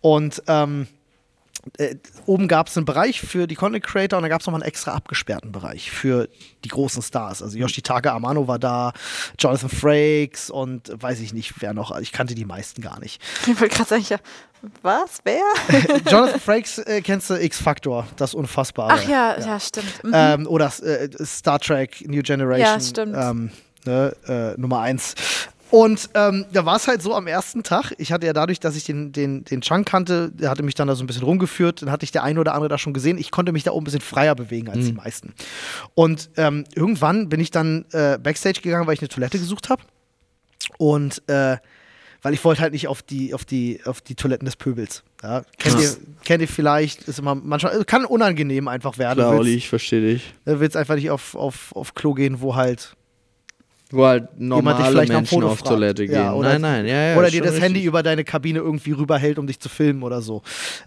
Und 0.00 0.42
ähm, 0.48 0.86
äh, 1.78 1.96
oben 2.26 2.48
gab 2.48 2.68
es 2.68 2.76
einen 2.76 2.86
Bereich 2.86 3.20
für 3.20 3.46
die 3.46 3.54
Content 3.54 3.84
Creator 3.84 4.18
und 4.18 4.22
dann 4.22 4.30
gab 4.30 4.40
es 4.40 4.46
nochmal 4.46 4.62
einen 4.62 4.68
extra 4.68 4.92
abgesperrten 4.92 5.52
Bereich 5.52 5.90
für 5.90 6.28
die 6.64 6.68
großen 6.68 7.02
Stars. 7.02 7.42
Also 7.42 7.58
Yoshitaka 7.58 8.14
Amano 8.14 8.46
war 8.48 8.58
da, 8.58 8.92
Jonathan 9.38 9.70
Frakes 9.70 10.50
und 10.50 10.90
weiß 10.94 11.20
ich 11.20 11.32
nicht, 11.32 11.54
wer 11.60 11.74
noch. 11.74 11.98
Ich 11.98 12.12
kannte 12.12 12.34
die 12.34 12.44
meisten 12.44 12.82
gar 12.82 13.00
nicht. 13.00 13.20
Ich 13.54 13.60
wollte 13.60 13.76
gerade 13.76 13.88
sagen, 13.88 14.02
ich, 14.02 14.16
was? 14.82 15.18
Wer? 15.24 15.42
Jonathan 16.10 16.40
Frakes 16.44 16.78
äh, 16.78 17.02
kennst 17.02 17.30
du 17.30 17.34
X-Factor, 17.34 18.06
das 18.16 18.34
Unfassbare. 18.34 18.94
Ach 18.94 19.08
ja, 19.08 19.38
ja, 19.38 19.60
stimmt. 19.60 20.02
Mhm. 20.02 20.12
Ähm, 20.14 20.46
oder 20.46 20.72
äh, 20.82 21.08
Star 21.24 21.58
Trek 21.58 22.08
New 22.08 22.22
Generation. 22.22 22.66
Ja, 22.66 22.80
stimmt. 22.80 23.16
Ähm, 23.16 23.50
ne, 23.84 24.16
äh, 24.26 24.60
Nummer 24.60 24.80
eins. 24.80 25.14
Und 25.74 26.10
ähm, 26.14 26.44
da 26.52 26.64
war 26.64 26.76
es 26.76 26.86
halt 26.86 27.02
so 27.02 27.16
am 27.16 27.26
ersten 27.26 27.64
Tag. 27.64 27.94
Ich 27.98 28.12
hatte 28.12 28.26
ja 28.26 28.32
dadurch, 28.32 28.60
dass 28.60 28.76
ich 28.76 28.84
den, 28.84 29.10
den, 29.10 29.42
den 29.42 29.60
Chunk 29.60 29.88
kannte, 29.88 30.30
der 30.30 30.48
hatte 30.48 30.62
mich 30.62 30.76
dann 30.76 30.86
da 30.86 30.94
so 30.94 31.02
ein 31.02 31.08
bisschen 31.08 31.24
rumgeführt. 31.24 31.82
Dann 31.82 31.90
hatte 31.90 32.04
ich 32.04 32.12
der 32.12 32.22
eine 32.22 32.38
oder 32.38 32.54
andere 32.54 32.68
da 32.68 32.78
schon 32.78 32.92
gesehen. 32.92 33.18
Ich 33.18 33.32
konnte 33.32 33.50
mich 33.50 33.64
da 33.64 33.72
oben 33.72 33.82
ein 33.82 33.86
bisschen 33.86 34.00
freier 34.00 34.36
bewegen 34.36 34.68
als 34.68 34.86
die 34.86 34.92
meisten. 34.92 35.34
Und 35.94 36.30
ähm, 36.36 36.62
irgendwann 36.76 37.28
bin 37.28 37.40
ich 37.40 37.50
dann 37.50 37.86
äh, 37.90 38.18
Backstage 38.22 38.60
gegangen, 38.60 38.86
weil 38.86 38.94
ich 38.94 39.00
eine 39.00 39.08
Toilette 39.08 39.36
gesucht 39.36 39.68
habe. 39.68 39.82
Und 40.78 41.28
äh, 41.28 41.56
weil 42.22 42.34
ich 42.34 42.44
wollte 42.44 42.62
halt 42.62 42.72
nicht 42.72 42.86
auf 42.86 43.02
die, 43.02 43.34
auf 43.34 43.44
die, 43.44 43.80
auf 43.84 44.00
die 44.00 44.14
Toiletten 44.14 44.44
des 44.44 44.54
Pöbels. 44.54 45.02
Ja, 45.24 45.42
kennt, 45.58 45.80
ihr, 45.80 45.90
kennt 46.24 46.40
ihr 46.40 46.46
vielleicht, 46.46 47.08
ist 47.08 47.18
immer 47.18 47.34
manchmal, 47.34 47.84
kann 47.84 48.04
unangenehm 48.04 48.68
einfach 48.68 48.96
werden. 48.98 49.18
Klar, 49.18 49.34
Olli, 49.34 49.54
ich 49.54 49.68
verstehe 49.68 50.02
dich. 50.02 50.34
du 50.44 50.60
willst 50.60 50.76
einfach 50.76 50.94
nicht 50.94 51.10
auf, 51.10 51.34
auf, 51.34 51.74
auf 51.74 51.96
Klo 51.96 52.14
gehen, 52.14 52.40
wo 52.40 52.54
halt 52.54 52.94
Wo 53.90 54.06
halt 54.06 54.40
normale 54.40 55.06
Menschen 55.06 55.26
Foto 55.26 55.48
auf 55.48 55.58
fragt. 55.58 55.68
Toilette 55.72 56.06
gehen. 56.06 56.14
Ja, 56.14 56.32
oder, 56.32 56.58
nein, 56.58 56.62
nein, 56.62 56.86
ja, 56.86 57.10
ja. 57.10 57.16
oder 57.16 57.30
dir 57.30 57.42
das 57.42 57.54
Handy 57.60 57.80
richtig. 57.80 57.84
über 57.84 58.02
deine 58.02 58.24
Kabine 58.24 58.60
irgendwie 58.60 58.92
rüberhält, 58.92 59.38
um 59.38 59.46
dich 59.46 59.60
zu 59.60 59.68
filmen 59.68 60.02
oder 60.02 60.22
so. 60.22 60.42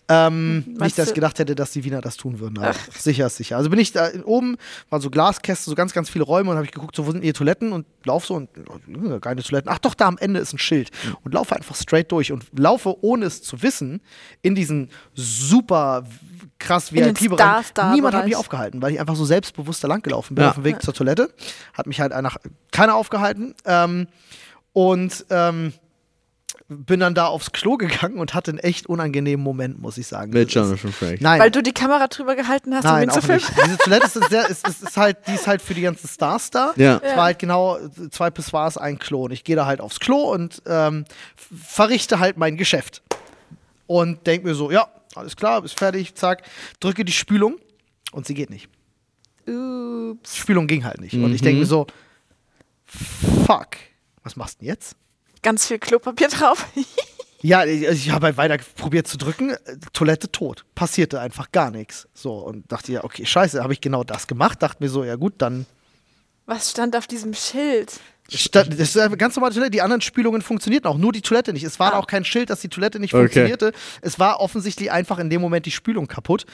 Ähm, 0.10 0.64
nicht, 0.66 0.80
Meinst 0.80 0.98
dass 0.98 1.10
ich 1.10 1.14
gedacht 1.14 1.38
hätte, 1.38 1.54
dass 1.54 1.72
die 1.72 1.84
Wiener 1.84 2.02
das 2.02 2.18
tun 2.18 2.40
würden, 2.40 2.58
aber 2.58 2.74
sicher 2.98 3.28
ist 3.28 3.38
sicher. 3.38 3.58
Also 3.58 3.70
bin 3.70 3.80
ich 3.80 3.92
da 3.92 4.10
oben, 4.26 4.58
waren 4.90 5.02
so 5.02 5.12
Glaskästen, 5.12 5.70
so 5.70 5.76
ganz, 5.76 5.94
ganz 5.94 6.10
viele 6.10 6.24
Räume 6.24 6.50
und 6.50 6.58
habe 6.58 6.66
ich 6.66 6.72
geguckt, 6.72 6.96
so 6.96 7.06
wo 7.06 7.12
sind 7.12 7.24
hier 7.24 7.36
Toiletten 7.36 7.72
und 7.72 7.86
lauf 8.04 8.26
so 8.26 8.34
und 8.34 8.50
äh, 8.58 9.20
keine 9.22 9.44
Toiletten. 9.44 9.72
Ach 9.72 9.80
doch, 9.80 9.94
da 9.94 10.08
am 10.08 10.18
Ende 10.18 10.40
ist 10.40 10.54
ein 10.54 10.60
Schild 10.60 10.90
und 11.24 11.34
laufe 11.34 11.56
einfach 11.56 11.76
straight 11.76 12.12
durch 12.12 12.32
und 12.32 12.46
laufe, 12.58 12.96
ohne 13.02 13.26
es 13.26 13.44
zu 13.44 13.62
wissen, 13.62 14.02
in 14.42 14.56
diesen 14.56 14.90
super 15.14 16.04
krass 16.60 16.92
VIP-Bereich. 16.94 17.40
Star-Star-Bereich. 17.40 17.96
Niemand 17.96 18.16
hat 18.16 18.26
mich 18.26 18.36
aufgehalten, 18.36 18.82
weil 18.82 18.94
ich 18.94 19.00
einfach 19.00 19.16
so 19.16 19.26
selbstbewusst 19.26 19.84
da 19.84 19.88
lang 19.88 20.02
gelaufen 20.02 20.36
bin 20.36 20.44
Ja. 20.44 20.50
auf 20.50 20.56
dem 20.56 20.64
Weg 20.64 20.82
zur 20.82 20.94
Toilette. 20.94 21.30
Hat 21.74 21.88
mich 21.88 22.00
halt 22.00 22.12
nach, 22.22 22.38
keiner 22.72 22.96
aufgehalten. 22.96 23.56
Ähm, 23.66 24.08
und 24.74 25.26
ähm, 25.30 25.74
bin 26.70 27.00
dann 27.00 27.16
da 27.16 27.28
aufs 27.28 27.54
Klo 27.54 27.78
gegangen 27.78 28.20
und 28.20 28.34
hatte 28.34 28.52
einen 28.52 28.58
echt 28.60 28.88
unangenehmen 28.88 29.42
Moment, 29.42 29.82
muss 29.82 29.98
ich 29.98 30.06
sagen. 30.06 30.32
Mit 30.34 30.52
Jonathan 30.52 30.92
Frakes. 30.92 31.22
Nein, 31.22 31.40
Weil 31.40 31.50
du 31.50 31.64
die 31.64 31.72
Kamera 31.72 32.08
drüber 32.08 32.36
gehalten 32.36 32.76
hast, 32.76 32.84
um 32.84 32.92
nein, 32.92 33.04
ihn 33.08 33.10
zu 33.12 33.20
auch 33.20 33.24
filmen. 33.24 33.42
nicht. 33.42 33.66
Diese 33.66 33.78
Toilette 33.78 34.06
ist, 34.06 34.30
sehr, 34.30 34.50
ist, 34.50 34.68
ist, 34.68 34.84
ist 34.84 34.98
halt, 34.98 35.18
die 35.28 35.32
ist 35.36 35.48
halt 35.48 35.62
für 35.62 35.74
die 35.74 35.82
ganzen 35.82 36.08
Stars 36.10 36.52
da. 36.52 36.74
Ja. 36.76 37.00
Es 37.02 37.16
war 37.16 37.24
halt 37.24 37.40
genau 37.40 37.78
zwei 38.12 38.30
Pissoirs, 38.32 38.78
ein 38.78 39.00
Klo. 39.00 39.24
Und 39.26 39.32
ich 39.32 39.46
gehe 39.46 39.56
da 39.56 39.66
halt 39.66 39.80
aufs 39.80 40.02
Klo 40.02 40.18
und 40.32 40.62
ähm, 40.68 41.06
verrichte 41.38 42.20
halt 42.20 42.38
mein 42.38 42.58
Geschäft. 42.58 43.02
Und 43.86 44.28
denke 44.28 44.48
mir 44.48 44.54
so, 44.54 44.70
ja, 44.70 44.88
alles 45.16 45.36
klar, 45.36 45.64
ist 45.64 45.78
fertig, 45.78 46.16
zack, 46.16 46.44
drücke 46.80 47.06
die 47.06 47.12
Spülung 47.12 47.58
und 48.12 48.26
sie 48.26 48.34
geht 48.34 48.50
nicht. 48.50 48.70
Ups. 49.48 50.36
Spülung 50.36 50.68
ging 50.68 50.84
halt 50.84 51.00
nicht. 51.00 51.14
Und 51.14 51.34
ich 51.34 51.42
denke 51.42 51.62
mir 51.62 51.66
so, 51.66 51.88
fuck, 52.86 53.78
was 54.24 54.36
machst 54.36 54.56
du 54.56 54.60
denn 54.60 54.70
jetzt? 54.70 54.96
Ganz 55.42 55.68
viel 55.68 55.80
Klopapier 55.80 56.28
drauf. 56.28 56.68
Ja, 57.42 57.66
ich, 57.66 57.84
ich 57.84 58.10
habe 58.10 58.26
halt 58.26 58.38
weiter 58.38 58.58
probiert 58.76 59.08
zu 59.08 59.18
drücken, 59.18 59.52
äh, 59.52 59.78
Toilette 59.94 60.32
tot. 60.32 60.66
Passierte 60.74 61.20
einfach 61.20 61.52
gar 61.52 61.70
nichts. 61.70 62.08
So, 62.14 62.34
und 62.34 62.72
dachte 62.72 62.92
ja, 62.92 63.04
okay, 63.04 63.26
scheiße, 63.26 63.62
habe 63.62 63.74
ich 63.74 63.82
genau 63.82 64.04
das 64.04 64.28
gemacht. 64.28 64.64
Dachte 64.64 64.84
mir 64.84 64.90
so, 64.90 65.04
ja 65.04 65.16
gut, 65.16 65.36
dann. 65.38 65.66
Was 66.46 66.72
stand 66.72 66.96
auf 66.96 67.06
diesem 67.06 67.34
Schild? 67.34 68.00
Statt, 68.30 68.68
das 68.72 68.80
ist 68.90 68.98
eine 68.98 69.16
ganz 69.16 69.36
normale 69.36 69.54
Toilette. 69.54 69.72
Die 69.72 69.82
anderen 69.82 70.02
Spülungen 70.02 70.42
funktionierten 70.42 70.90
auch, 70.90 70.98
nur 70.98 71.14
die 71.14 71.22
Toilette 71.22 71.54
nicht. 71.54 71.64
Es 71.64 71.80
war 71.80 71.94
Ah. 71.94 71.98
auch 71.98 72.08
kein 72.08 72.26
Schild, 72.26 72.50
dass 72.50 72.60
die 72.60 72.68
Toilette 72.70 73.00
nicht 73.00 73.14
Okay. 73.14 73.22
funktionierte. 73.24 73.72
Es 74.02 74.20
war 74.20 74.40
offensichtlich 74.42 74.92
einfach 74.92 75.18
in 75.20 75.30
dem 75.30 75.40
Moment 75.42 75.66
die 75.66 75.72
Spülung 75.72 76.08
kaputt. 76.08 76.46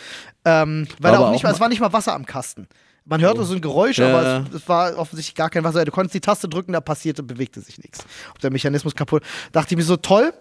Ähm, 0.45 0.87
weil 0.99 1.15
auch 1.15 1.31
nicht 1.31 1.39
auch 1.39 1.43
mal, 1.49 1.53
es 1.53 1.59
war 1.59 1.69
nicht 1.69 1.79
mal 1.79 1.91
Wasser 1.93 2.13
am 2.13 2.25
Kasten. 2.25 2.67
Man 3.05 3.19
hörte 3.21 3.43
so 3.43 3.53
ein 3.55 3.59
Geräusch, 3.61 3.97
Ja. 3.97 4.07
aber 4.09 4.45
es, 4.49 4.61
es 4.61 4.69
war 4.69 4.95
offensichtlich 4.97 5.35
gar 5.35 5.49
kein 5.49 5.63
Wasser. 5.63 5.83
Du 5.83 5.91
konntest 5.91 6.13
die 6.13 6.21
Taste 6.21 6.47
drücken, 6.47 6.73
da 6.73 6.79
passierte, 6.79 7.21
bewegte 7.23 7.59
sich 7.59 7.77
nichts. 7.79 8.05
Ob 8.31 8.39
der 8.39 8.51
Mechanismus 8.51 8.95
kaputt. 8.95 9.23
Dachte 9.51 9.73
ich 9.73 9.77
mir 9.77 9.83
so, 9.83 9.97
toll. 9.97 10.31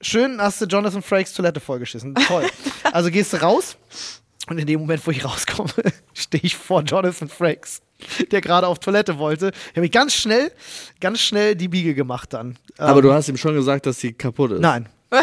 Schön 0.00 0.40
hast 0.40 0.60
du 0.60 0.66
Jonathan 0.66 1.00
Frakes 1.02 1.32
Toilette 1.32 1.60
vollgeschissen. 1.60 2.14
Toll. 2.26 2.46
also 2.92 3.10
gehst 3.10 3.32
du 3.32 3.38
raus 3.40 3.76
und 4.48 4.58
in 4.58 4.66
dem 4.66 4.80
Moment, 4.80 5.06
wo 5.06 5.10
ich 5.10 5.24
rauskomme, 5.24 5.70
stehe 6.14 6.42
ich 6.44 6.56
vor 6.56 6.82
Jonathan 6.82 7.28
Frakes, 7.28 7.80
der 8.30 8.40
gerade 8.40 8.66
auf 8.66 8.78
Toilette 8.80 9.18
wollte. 9.18 9.52
Ich 9.66 9.70
habe 9.70 9.82
mich 9.82 9.92
ganz 9.92 10.14
schnell, 10.14 10.50
ganz 11.00 11.20
schnell 11.20 11.54
die 11.54 11.68
Biege 11.68 11.94
gemacht 11.94 12.32
dann. 12.32 12.58
Aber 12.78 12.98
Ähm, 12.98 13.02
du 13.02 13.12
hast 13.12 13.28
ihm 13.28 13.36
schon 13.36 13.54
gesagt, 13.54 13.86
dass 13.86 14.00
sie 14.00 14.12
kaputt 14.12 14.52
ist. 14.52 14.60
Nein. 14.60 14.88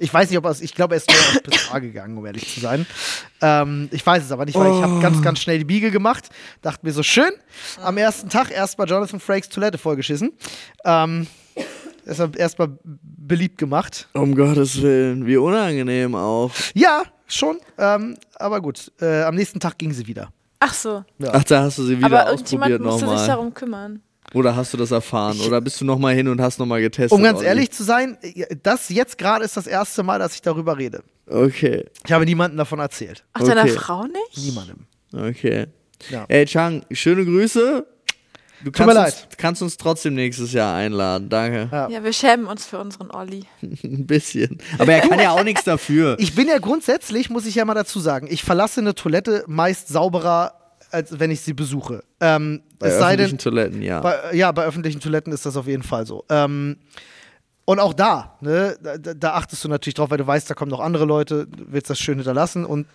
Ich 0.00 0.12
weiß 0.12 0.28
nicht, 0.28 0.36
ob 0.38 0.44
er 0.44 0.50
es, 0.50 0.60
ich 0.60 0.74
glaube, 0.74 0.94
er 0.94 0.96
ist 0.96 1.08
nur 1.08 1.16
auf 1.16 1.42
PSA 1.44 1.78
gegangen, 1.78 2.18
um 2.18 2.26
ehrlich 2.26 2.52
zu 2.52 2.58
sein. 2.58 2.84
Ähm, 3.40 3.88
ich 3.92 4.04
weiß 4.04 4.24
es 4.24 4.32
aber 4.32 4.44
nicht, 4.44 4.56
weil 4.58 4.72
ich 4.74 4.82
habe 4.82 5.00
ganz, 5.00 5.22
ganz 5.22 5.38
schnell 5.40 5.58
die 5.58 5.64
Biege 5.64 5.92
gemacht. 5.92 6.30
Dachte 6.62 6.84
mir 6.84 6.92
so, 6.92 7.04
schön, 7.04 7.30
am 7.80 7.96
ersten 7.96 8.28
Tag 8.28 8.50
erstmal 8.50 8.88
Jonathan 8.88 9.20
Frakes 9.20 9.48
Toilette 9.50 9.78
vollgeschissen. 9.78 10.32
Ähm, 10.84 11.28
deshalb 12.04 12.36
erstmal 12.36 12.76
beliebt 12.82 13.56
gemacht. 13.56 14.08
Um 14.14 14.34
Gottes 14.34 14.82
Willen, 14.82 15.26
wie 15.26 15.36
unangenehm 15.36 16.16
auch. 16.16 16.50
Ja, 16.74 17.04
schon, 17.36 17.58
ähm, 17.78 18.16
aber 18.36 18.60
gut. 18.60 18.92
Äh, 19.00 19.22
am 19.22 19.34
nächsten 19.34 19.60
Tag 19.60 19.78
ging 19.78 19.92
sie 19.92 20.06
wieder. 20.06 20.28
Ach 20.60 20.72
so. 20.74 21.04
Ja. 21.18 21.30
Ach, 21.32 21.44
da 21.44 21.62
hast 21.62 21.78
du 21.78 21.82
sie 21.84 21.96
wieder 21.98 22.06
Aber 22.06 22.30
irgendjemand 22.30 22.72
ausprobiert 22.72 22.80
musste 22.82 23.00
sich 23.00 23.08
nochmal. 23.10 23.26
darum 23.28 23.54
kümmern. 23.54 24.02
Oder 24.32 24.56
hast 24.56 24.72
du 24.72 24.78
das 24.78 24.90
erfahren? 24.90 25.38
Oder 25.46 25.60
bist 25.60 25.80
du 25.80 25.84
nochmal 25.84 26.14
hin 26.14 26.26
und 26.28 26.40
hast 26.40 26.58
nochmal 26.58 26.80
getestet? 26.80 27.12
Um 27.12 27.22
ganz 27.22 27.42
ehrlich 27.42 27.70
zu 27.70 27.84
sein, 27.84 28.16
das 28.62 28.88
jetzt 28.88 29.18
gerade 29.18 29.44
ist 29.44 29.56
das 29.56 29.66
erste 29.66 30.02
Mal, 30.02 30.18
dass 30.18 30.34
ich 30.34 30.42
darüber 30.42 30.78
rede. 30.78 31.02
Okay, 31.28 31.84
Ich 32.04 32.12
habe 32.12 32.24
niemandem 32.24 32.56
davon 32.56 32.78
erzählt. 32.78 33.24
Ach, 33.34 33.42
deiner 33.42 33.62
Okay. 33.62 33.72
Frau 33.72 34.04
nicht? 34.04 34.38
Niemandem. 34.38 34.86
okay. 35.14 35.66
Ja. 36.10 36.24
Ey, 36.28 36.46
Chang, 36.46 36.84
schöne 36.90 37.24
Grüße. 37.24 37.86
Du 38.64 38.70
mir 38.70 38.72
kannst, 38.72 38.94
leid. 38.94 39.26
uns, 39.28 39.36
kannst 39.36 39.62
uns 39.62 39.76
trotzdem 39.76 40.14
nächstes 40.14 40.52
Jahr 40.52 40.74
einladen. 40.74 41.28
Danke. 41.28 41.68
Ja. 41.70 41.88
Ja, 41.88 42.02
wir 42.04 42.12
schämen 42.12 42.46
uns 42.46 42.66
für 42.66 42.78
unseren 42.78 43.10
Olli. 43.10 43.44
Ein 43.62 44.06
bisschen. 44.06 44.58
Aber 44.78 44.92
er 44.92 45.00
kann 45.08 45.20
ja 45.20 45.30
auch 45.30 45.44
nichts 45.44 45.64
dafür. 45.64 46.16
Ich 46.18 46.34
bin 46.34 46.48
ja 46.48 46.58
grundsätzlich, 46.58 47.30
muss 47.30 47.46
ich 47.46 47.54
ja 47.54 47.64
mal 47.64 47.74
dazu 47.74 48.00
sagen, 48.00 48.26
ich 48.30 48.42
verlasse 48.42 48.80
eine 48.80 48.94
Toilette 48.94 49.44
meist 49.46 49.88
sauberer, 49.88 50.54
als 50.90 51.18
wenn 51.18 51.30
ich 51.30 51.40
sie 51.40 51.52
besuche. 51.54 52.02
Ähm, 52.20 52.62
Bei 52.78 52.88
es 52.88 52.98
sei 52.98 53.16
denn, 53.16 53.26
öffentlichen 53.26 53.38
Toiletten, 53.38 53.82
ja. 53.82 54.00
bei, 54.00 54.16
ja, 54.34 54.50
bei 54.52 54.64
öffentlichen 54.64 55.00
Toiletten 55.00 55.32
ist 55.32 55.44
das 55.46 55.56
auf 55.56 55.66
jeden 55.66 55.82
Fall 55.82 56.06
so. 56.06 56.24
Ähm, 56.30 56.76
und 57.66 57.80
auch 57.80 57.94
da, 57.94 58.36
ne, 58.42 58.76
da, 58.82 58.98
da- 58.98 59.14
da 59.14 59.32
achtest 59.34 59.64
du 59.64 59.68
natürlich 59.68 59.94
drauf, 59.94 60.10
weil 60.10 60.18
du 60.18 60.26
weißt, 60.26 60.48
da 60.50 60.54
kommen 60.54 60.70
noch 60.70 60.80
andere 60.80 61.04
Leute, 61.06 61.46
du 61.46 61.64
willst 61.68 61.88
das 61.90 61.98
schön 61.98 62.16
hinterlassen 62.18 62.64
und 62.64 62.86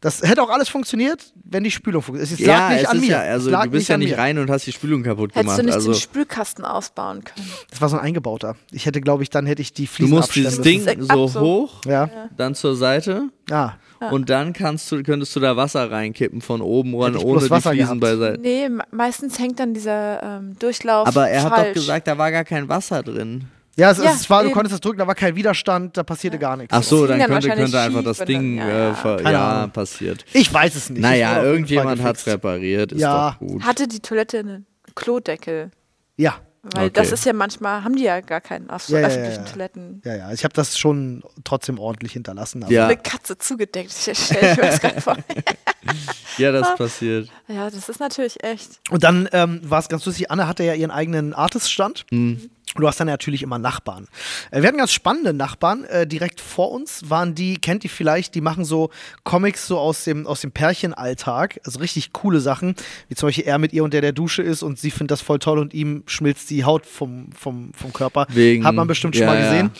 das 0.00 0.22
hätte 0.22 0.42
auch 0.42 0.48
alles 0.48 0.68
funktioniert, 0.70 1.32
wenn 1.44 1.62
die 1.62 1.70
Spülung 1.70 2.00
funktioniert. 2.00 2.40
Es 2.40 2.46
lag 2.46 2.54
ja, 2.56 2.68
nicht 2.70 2.82
es 2.84 2.88
an 2.88 2.96
ist 2.96 3.02
mir. 3.02 3.08
ja, 3.10 3.22
Es 3.24 3.30
also 3.32 3.50
lag 3.50 3.64
du 3.64 3.70
bist 3.70 3.88
ja 3.88 3.98
nicht 3.98 4.10
mir. 4.10 4.18
rein 4.18 4.38
und 4.38 4.48
hast 4.50 4.66
die 4.66 4.72
Spülung 4.72 5.02
kaputt 5.02 5.30
Hättest 5.34 5.42
gemacht. 5.42 5.58
du 5.58 5.62
nicht 5.64 5.74
also, 5.74 5.92
den 5.92 6.00
Spülkasten 6.00 6.64
ausbauen 6.64 7.22
können? 7.24 7.46
Das 7.70 7.80
war 7.82 7.88
so 7.90 7.96
ein 7.98 8.02
eingebauter. 8.04 8.56
Ich 8.72 8.86
hätte, 8.86 9.00
glaube 9.02 9.22
ich, 9.22 9.30
dann 9.30 9.44
hätte 9.46 9.60
ich 9.60 9.72
die 9.74 9.84
du 9.84 9.90
Fliesen 9.92 10.14
musst 10.14 10.28
abstellen 10.30 10.62
dieses. 10.62 10.86
Ding 10.86 11.02
so 11.02 11.26
so. 11.28 11.40
hoch, 11.40 11.84
Ja. 11.84 12.08
dann 12.36 12.54
zur 12.54 12.76
Seite 12.76 13.24
ja. 13.50 13.76
und 14.10 14.30
dann 14.30 14.52
kannst 14.54 14.90
du, 14.90 15.02
könntest 15.02 15.36
du 15.36 15.40
da 15.40 15.56
Wasser 15.56 15.90
reinkippen 15.90 16.40
von 16.40 16.62
oben 16.62 16.94
an, 17.02 17.16
ohne 17.16 17.40
die 17.44 17.50
Wasser 17.50 17.70
Fliesen 17.72 18.00
gehabt. 18.00 18.00
beiseite. 18.00 18.40
Nee, 18.40 18.68
me- 18.70 18.84
meistens 18.92 19.38
hängt 19.38 19.60
dann 19.60 19.74
dieser 19.74 20.22
ähm, 20.22 20.58
Durchlauf 20.58 21.08
Aber 21.08 21.28
er 21.28 21.42
hat 21.42 21.52
falsch. 21.54 21.68
doch 21.68 21.74
gesagt, 21.74 22.06
da 22.08 22.16
war 22.16 22.30
gar 22.32 22.44
kein 22.44 22.68
Wasser 22.70 23.02
drin. 23.02 23.44
Ja, 23.76 23.90
es, 23.92 23.98
Ja, 23.98 24.12
es 24.12 24.28
war, 24.28 24.42
du 24.42 24.48
eben. 24.48 24.54
konntest 24.54 24.74
das 24.74 24.80
drücken, 24.80 24.98
da 24.98 25.06
war 25.06 25.14
kein 25.14 25.36
Widerstand, 25.36 25.96
da 25.96 26.02
passierte 26.02 26.38
gar 26.38 26.56
nichts. 26.56 26.74
Ach 26.74 26.82
so, 26.82 27.06
dann 27.06 27.18
dann 27.18 27.30
könnte, 27.30 27.48
könnte 27.50 27.80
einfach 27.80 28.02
das 28.04 28.18
Ding 28.18 28.56
dann- 28.58 28.68
ja, 28.68 29.16
äh, 29.16 29.32
ja, 29.32 29.66
passiert. 29.68 30.24
Ich 30.32 30.52
weiß 30.52 30.74
es 30.74 30.90
nicht. 30.90 31.00
Naja, 31.00 31.42
irgendjemand 31.42 32.02
hat 32.02 32.16
es 32.16 32.26
repariert, 32.26 32.92
ist 32.92 33.00
Ja. 33.00 33.30
doch 33.30 33.38
gut. 33.46 33.62
Hatte 33.62 33.86
die 33.88 34.00
Toilette 34.00 34.38
einen 34.40 34.66
Klodeckel? 34.94 35.70
Ja, 36.16 36.36
Weil 36.74 36.88
Okay. 36.88 36.92
das 36.92 37.10
ist 37.12 37.24
ja 37.24 37.32
manchmal, 37.32 37.84
haben 37.84 37.96
die 37.96 38.02
ja 38.02 38.20
gar 38.20 38.42
keinen 38.42 38.68
auf 38.68 38.82
so 38.82 38.92
Ja, 38.94 39.00
ja, 39.00 39.06
öffentlichen 39.06 39.36
ja, 39.40 39.44
ja. 39.46 39.50
Toiletten. 39.50 40.02
ja, 40.04 40.16
ja. 40.16 40.32
Ich 40.32 40.44
habe 40.44 40.52
das 40.52 40.76
schon 40.78 41.22
trotzdem 41.42 41.78
ordentlich 41.78 42.12
hinterlassen. 42.12 42.62
aber- 42.62 42.70
Ja. 42.70 42.84
Eine 42.84 42.98
Katze 42.98 43.38
zugedeckt. 43.38 43.90
Ich 44.06 44.18
stelle 44.18 44.56
mir 44.56 44.62
das 44.62 44.80
gerade 44.80 45.00
vor. 45.00 45.16
Ja, 46.36 46.52
das 46.52 46.74
passiert. 46.76 47.28
Ja, 47.48 47.68
das 47.70 47.88
ist 47.88 47.98
natürlich 48.00 48.42
echt. 48.44 48.80
Und 48.90 49.02
dann 49.04 49.28
ähm, 49.32 49.60
war 49.64 49.78
es 49.80 49.88
ganz 49.88 50.04
lustig, 50.06 50.30
Anne 50.30 50.46
hatte 50.46 50.62
ja 50.62 50.74
ihren 50.74 50.90
eigenen 50.90 51.32
Artist-Stand. 51.34 52.04
Hm. 52.10 52.50
Und 52.74 52.82
du 52.82 52.86
hast 52.88 53.00
dann 53.00 53.08
natürlich 53.08 53.42
immer 53.42 53.58
Nachbarn. 53.58 54.06
Äh, 54.52 54.60
wir 54.62 54.68
hatten 54.68 54.78
ganz 54.78 54.92
spannende 54.92 55.32
Nachbarn. 55.32 55.84
Äh, 55.84 56.06
direkt 56.06 56.40
vor 56.40 56.70
uns 56.70 57.10
waren 57.10 57.34
die, 57.34 57.56
kennt 57.58 57.82
ihr 57.82 57.90
vielleicht, 57.90 58.34
die 58.36 58.40
machen 58.40 58.64
so 58.64 58.90
Comics 59.24 59.66
so 59.66 59.78
aus 59.78 60.04
dem, 60.04 60.26
aus 60.26 60.40
dem 60.40 60.52
Pärchenalltag. 60.52 61.60
Also 61.64 61.80
richtig 61.80 62.12
coole 62.12 62.40
Sachen. 62.40 62.76
Wie 63.08 63.14
zum 63.16 63.26
Beispiel 63.28 63.44
er 63.44 63.58
mit 63.58 63.72
ihr 63.72 63.82
unter 63.82 64.00
der 64.00 64.12
Dusche 64.12 64.42
ist 64.42 64.62
und 64.62 64.78
sie 64.78 64.90
findet 64.92 65.10
das 65.10 65.20
voll 65.20 65.40
toll 65.40 65.58
und 65.58 65.74
ihm 65.74 66.04
schmilzt 66.06 66.48
die 66.50 66.64
Haut 66.64 66.86
vom, 66.86 67.30
vom, 67.32 67.72
vom 67.74 67.92
Körper. 67.92 68.26
Wegen- 68.30 68.64
Hat 68.64 68.74
man 68.74 68.86
bestimmt 68.86 69.16
schon 69.16 69.26
ja, 69.26 69.32
mal 69.32 69.40
ja. 69.40 69.50
gesehen. 69.50 69.70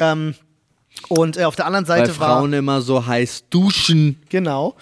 Ähm, 0.00 0.34
und 1.08 1.36
äh, 1.36 1.44
auf 1.44 1.54
der 1.54 1.66
anderen 1.66 1.86
Weil 1.86 2.06
Seite 2.06 2.18
war. 2.18 2.38
Frauen 2.38 2.52
immer 2.54 2.80
so 2.80 3.06
heiß 3.06 3.44
duschen. 3.50 4.20
Genau. 4.30 4.74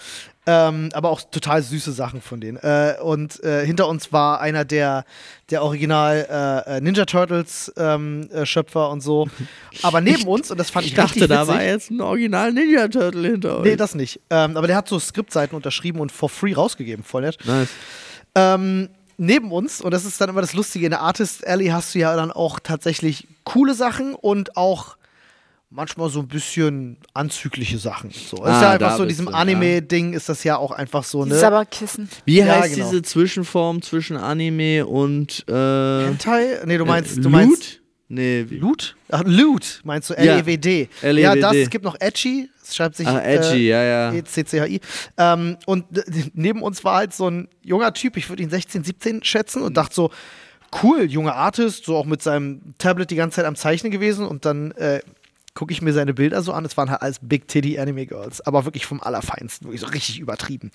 Ähm, 0.49 0.89
aber 0.93 1.09
auch 1.09 1.21
total 1.21 1.61
süße 1.61 1.91
Sachen 1.91 2.21
von 2.21 2.39
denen. 2.39 2.55
Äh, 2.57 2.95
und 3.01 3.43
äh, 3.43 3.65
hinter 3.65 3.89
uns 3.89 4.13
war 4.13 4.39
einer 4.39 4.63
der, 4.63 5.03
der 5.49 5.61
Original 5.61 6.65
äh, 6.67 6.77
äh, 6.77 6.81
Ninja 6.81 7.03
Turtles 7.03 7.69
ähm, 7.75 8.29
äh, 8.31 8.45
Schöpfer 8.45 8.89
und 8.89 9.01
so. 9.01 9.27
Aber 9.83 9.99
neben 9.99 10.23
uns, 10.23 10.49
und 10.49 10.57
das 10.57 10.69
fand 10.69 10.85
ich, 10.85 10.93
Ich 10.93 10.95
dachte, 10.95 11.15
richtig 11.15 11.29
da 11.29 11.41
witzig, 11.41 11.55
war 11.55 11.63
jetzt 11.63 11.91
ein 11.91 11.99
Original 11.99 12.53
Ninja 12.53 12.87
Turtle 12.87 13.27
hinter 13.27 13.57
euch. 13.57 13.65
Nee, 13.65 13.75
das 13.75 13.93
nicht. 13.93 14.21
Ähm, 14.29 14.55
aber 14.55 14.67
der 14.67 14.77
hat 14.77 14.87
so 14.87 14.97
Skriptseiten 14.97 15.53
unterschrieben 15.53 15.99
und 15.99 16.13
for 16.13 16.29
free 16.29 16.53
rausgegeben. 16.53 17.03
Voll 17.03 17.23
nett. 17.23 17.37
nice. 17.45 17.67
Ähm, 18.33 18.87
neben 19.17 19.51
uns, 19.51 19.81
und 19.81 19.91
das 19.91 20.05
ist 20.05 20.21
dann 20.21 20.29
immer 20.29 20.41
das 20.41 20.53
Lustige, 20.53 20.85
in 20.85 20.91
der 20.91 21.01
Artist 21.01 21.45
Alley 21.45 21.67
hast 21.67 21.93
du 21.93 21.99
ja 21.99 22.15
dann 22.15 22.31
auch 22.31 22.59
tatsächlich 22.61 23.27
coole 23.43 23.73
Sachen 23.73 24.15
und 24.15 24.55
auch 24.55 24.95
manchmal 25.69 26.09
so 26.09 26.19
ein 26.21 26.27
bisschen 26.27 26.97
anzügliche 27.13 27.77
Sachen. 27.77 28.11
So. 28.11 28.37
ist 28.37 28.43
Ah, 28.43 28.61
ja 28.61 28.71
einfach 28.71 28.97
so, 28.97 29.03
bist 29.05 29.19
diesem 29.19 29.33
Anime-Ding 29.33 30.13
ist 30.13 30.29
das 30.29 30.43
ja 30.43 30.57
auch 30.57 30.71
einfach 30.71 31.03
so, 31.03 31.25
ne? 31.25 31.35
Sabberkissen. 31.35 32.09
Wie 32.25 32.37
Ja, 32.37 32.45
heißt 32.61 32.75
genau. 32.75 32.89
diese 32.89 33.01
Zwischenform 33.01 33.81
zwischen 33.81 34.15
Anime 34.17 34.85
und 34.85 35.43
äh, 35.49 35.51
Hentai? 36.05 36.59
Nee, 36.65 36.77
du 36.77 36.85
meinst, 36.85 37.17
äh, 37.17 37.21
du 37.21 37.29
meinst 37.29 37.49
Loot? 37.73 37.81
Nee, 38.09 38.45
wie? 38.47 38.57
Loot? 38.59 38.95
Ach, 39.09 39.23
Loot, 39.25 39.81
meinst 39.83 40.09
du? 40.09 40.13
Ja. 40.13 40.35
L-E-W-D. 40.37 40.87
L-E-W-D. 41.01 41.21
Ja, 41.21 41.35
das, 41.35 41.55
es 41.57 41.69
gibt 41.69 41.83
noch 41.83 41.97
Edgy, 41.99 42.49
es 42.63 42.73
schreibt 42.73 42.95
sich 42.95 43.05
Ah, 43.05 43.19
edgy, 43.21 43.67
ja, 43.67 43.83
ja. 43.83 44.11
äh, 44.13 44.19
E-C-C-H-I. 44.19 44.79
Ähm, 45.17 45.57
und 45.65 45.83
d- 45.89 46.03
d- 46.07 46.31
neben 46.33 46.61
uns 46.61 46.85
war 46.85 46.95
halt 46.95 47.13
so 47.13 47.29
ein 47.29 47.49
junger 47.61 47.93
Typ, 47.93 48.15
ich 48.15 48.29
würde 48.29 48.43
ihn 48.43 48.49
16, 48.49 48.85
17 48.85 49.23
schätzen 49.25 49.61
und 49.61 49.75
dachte 49.75 49.93
so, 49.93 50.11
cool, 50.83 51.03
junger 51.03 51.35
Artist, 51.35 51.83
so 51.83 51.97
auch 51.97 52.05
mit 52.05 52.21
seinem 52.21 52.61
Tablet 52.77 53.11
die 53.11 53.15
ganze 53.17 53.35
Zeit 53.37 53.45
am 53.45 53.57
Zeichnen 53.57 53.91
gewesen 53.91 54.25
und 54.25 54.45
dann 54.45 54.71
äh, 54.71 55.01
gucke 55.57 55.73
ich 55.73 55.81
mir 55.81 55.91
seine 55.91 56.13
Bilder 56.13 56.43
so 56.43 56.53
an. 56.53 56.63
Es 56.65 56.77
waren 56.77 56.91
halt 56.91 57.01
alles 57.01 57.17
Big 57.19 57.47
Titty 57.47 57.79
Anime 57.79 58.05
Girls, 58.05 58.41
aber 58.41 58.65
wirklich 58.65 58.85
vom 58.85 59.01
Allerfeinsten, 59.01 59.67
wirklich 59.67 59.81
so 59.81 59.87
richtig 59.87 60.19
übertrieben. 60.19 60.69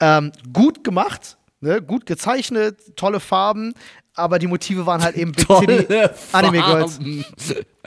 Ähm, 0.00 0.32
gut 0.54 0.82
gemacht, 0.84 1.36
ne? 1.60 1.82
gut 1.82 2.06
gezeichnet, 2.06 2.96
tolle 2.96 3.20
Farben, 3.20 3.74
aber 4.14 4.38
die 4.38 4.46
Motive 4.46 4.86
waren 4.86 5.02
halt 5.02 5.16
eben 5.16 5.32
Big 5.32 5.46
Titty 5.46 5.84
Tolle 5.84 6.14
Anime 6.32 6.62
Girls. 6.62 6.98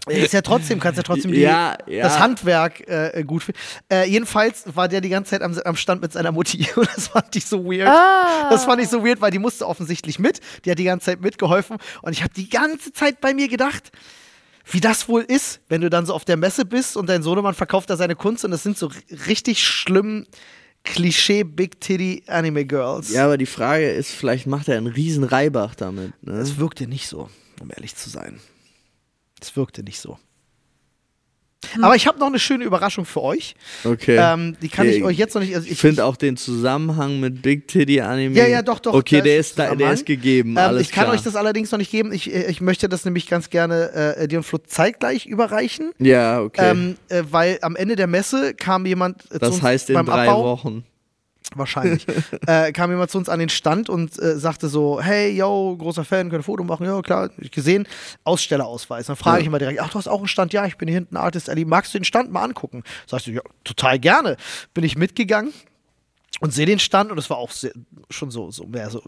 Ist 0.07 0.33
ja 0.33 0.41
trotzdem, 0.41 0.79
kannst 0.79 0.97
ja 0.97 1.03
trotzdem 1.03 1.31
die, 1.31 1.39
Ja, 1.39 1.79
ja. 1.87 2.03
das 2.03 2.19
Handwerk 2.19 2.87
äh, 2.87 3.23
gut 3.25 3.41
finden. 3.41 3.59
Äh, 3.91 4.07
jedenfalls 4.07 4.65
war 4.75 4.87
der 4.87 5.01
die 5.01 5.09
ganze 5.09 5.31
Zeit 5.31 5.41
am, 5.41 5.57
am 5.65 5.75
Stand 5.75 6.03
mit 6.03 6.13
seiner 6.13 6.31
Mutti 6.31 6.67
und 6.75 6.87
das 6.95 7.07
fand 7.07 7.35
ich 7.35 7.47
so 7.47 7.65
weird. 7.65 7.87
Ah. 7.87 8.49
Das 8.51 8.65
fand 8.65 8.83
ich 8.83 8.89
so 8.89 9.03
weird, 9.03 9.19
weil 9.19 9.31
die 9.31 9.39
musste 9.39 9.67
offensichtlich 9.67 10.19
mit. 10.19 10.41
Die 10.63 10.69
hat 10.69 10.77
die 10.77 10.83
ganze 10.83 11.07
Zeit 11.07 11.21
mitgeholfen 11.21 11.77
und 12.03 12.11
ich 12.11 12.21
habe 12.21 12.35
die 12.35 12.49
ganze 12.49 12.93
Zeit 12.93 13.19
bei 13.19 13.33
mir 13.33 13.47
gedacht, 13.47 13.91
wie 14.65 14.81
das 14.81 15.07
wohl 15.07 15.21
ist, 15.21 15.61
wenn 15.69 15.81
du 15.81 15.89
dann 15.89 16.05
so 16.05 16.13
auf 16.13 16.25
der 16.25 16.37
Messe 16.37 16.65
bist 16.65 16.97
und 16.97 17.07
dein 17.07 17.23
Sohnemann 17.23 17.53
verkauft 17.53 17.89
da 17.89 17.97
seine 17.97 18.15
Kunst 18.15 18.45
und 18.45 18.51
das 18.51 18.63
sind 18.63 18.77
so 18.77 18.89
richtig 19.27 19.63
schlimm 19.63 20.25
Klischee 20.83 21.43
Big 21.43 21.81
Titty 21.81 22.23
Anime 22.27 22.65
Girls. 22.65 23.11
Ja, 23.11 23.25
aber 23.25 23.37
die 23.37 23.45
Frage 23.45 23.89
ist, 23.89 24.11
vielleicht 24.11 24.47
macht 24.47 24.67
er 24.67 24.77
einen 24.77 24.87
riesen 24.87 25.23
Reibach 25.23 25.75
damit. 25.75 26.13
Ne? 26.23 26.33
Es 26.33 26.57
wirkte 26.57 26.87
nicht 26.87 27.07
so, 27.07 27.29
um 27.59 27.71
ehrlich 27.71 27.95
zu 27.95 28.09
sein. 28.09 28.39
Es 29.41 29.55
wirkte 29.55 29.83
nicht 29.83 29.99
so. 29.99 30.17
Aber 31.81 31.95
ich 31.95 32.07
habe 32.07 32.19
noch 32.19 32.27
eine 32.27 32.39
schöne 32.39 32.63
Überraschung 32.63 33.05
für 33.05 33.21
euch. 33.21 33.55
Okay. 33.83 34.17
Ähm, 34.19 34.55
die 34.61 34.69
kann 34.69 34.87
ich 34.87 34.97
Ja, 34.97 35.05
euch 35.05 35.17
jetzt 35.17 35.33
noch 35.35 35.41
nicht. 35.41 35.55
Also 35.55 35.65
ich 35.65 35.73
ich 35.73 35.79
finde 35.79 36.05
auch 36.05 36.15
den 36.15 36.37
Zusammenhang 36.37 37.19
mit 37.19 37.41
Big 37.41 37.67
Titty 37.67 38.01
Anime. 38.01 38.35
Ja, 38.37 38.47
ja, 38.47 38.61
doch, 38.61 38.79
doch. 38.79 38.93
Okay, 38.93 39.21
der 39.21 39.37
ist 39.39 39.57
da, 39.57 39.75
der 39.75 39.91
ist 39.91 40.05
gegeben. 40.05 40.51
Ähm, 40.51 40.57
alles 40.57 40.81
ich 40.83 40.91
kann 40.91 41.05
klar. 41.05 41.15
euch 41.15 41.21
das 41.21 41.35
allerdings 41.35 41.71
noch 41.71 41.79
nicht 41.79 41.91
geben. 41.91 42.13
Ich, 42.13 42.33
äh, 42.33 42.49
ich 42.49 42.61
möchte 42.61 42.87
das 42.87 43.05
nämlich 43.05 43.27
ganz 43.27 43.49
gerne 43.49 43.91
äh, 44.17 44.27
dir 44.27 44.37
und 44.39 44.43
Flo 44.43 44.59
zeitgleich 44.59 45.25
überreichen. 45.25 45.91
Ja, 45.99 46.41
okay. 46.41 46.71
Ähm, 46.71 46.95
äh, 47.09 47.23
weil 47.29 47.59
am 47.61 47.75
Ende 47.75 47.95
der 47.95 48.07
Messe 48.07 48.53
kam 48.53 48.85
jemand 48.85 49.29
äh, 49.31 49.39
das 49.39 49.61
heißt 49.61 49.89
in 49.89 50.05
drei 50.05 50.27
Abbau. 50.29 50.43
Wochen. 50.43 50.83
Wahrscheinlich. 51.55 52.05
äh, 52.47 52.71
kam 52.71 52.91
jemand 52.91 53.09
zu 53.09 53.17
uns 53.17 53.29
an 53.29 53.39
den 53.39 53.49
Stand 53.49 53.89
und 53.89 54.21
äh, 54.21 54.37
sagte 54.37 54.67
so: 54.67 55.01
Hey, 55.01 55.31
yo, 55.31 55.75
großer 55.77 56.03
Fan, 56.05 56.29
können 56.29 56.41
ein 56.41 56.43
Foto 56.43 56.63
machen? 56.63 56.85
Ja, 56.85 57.01
klar, 57.01 57.29
ich 57.37 57.51
gesehen. 57.51 57.87
Ausstellerausweis. 58.23 59.07
Dann 59.07 59.15
frage 59.15 59.41
ich 59.41 59.47
immer 59.47 59.59
direkt: 59.59 59.79
Ach, 59.79 59.89
du 59.89 59.97
hast 59.97 60.07
auch 60.07 60.19
einen 60.19 60.27
Stand? 60.27 60.53
Ja, 60.53 60.65
ich 60.65 60.77
bin 60.77 60.87
hier 60.87 60.97
hinten 60.97 61.17
Artist 61.17 61.49
Alley. 61.49 61.65
Magst 61.65 61.93
du 61.93 61.99
den 61.99 62.05
Stand 62.05 62.31
mal 62.31 62.43
angucken? 62.43 62.83
Sagst 63.07 63.27
du: 63.27 63.31
Ja, 63.31 63.41
total 63.63 63.99
gerne. 63.99 64.37
Bin 64.73 64.83
ich 64.83 64.97
mitgegangen. 64.97 65.53
und 66.41 66.53
sehe 66.53 66.65
den 66.65 66.79
Stand 66.79 67.11
und 67.11 67.17
es 67.17 67.29
war 67.29 67.37
auch 67.37 67.51
sehr, 67.51 67.71
schon 68.09 68.29
so, 68.31 68.51
so 68.51 68.65
mehr 68.65 68.89
so 68.89 69.01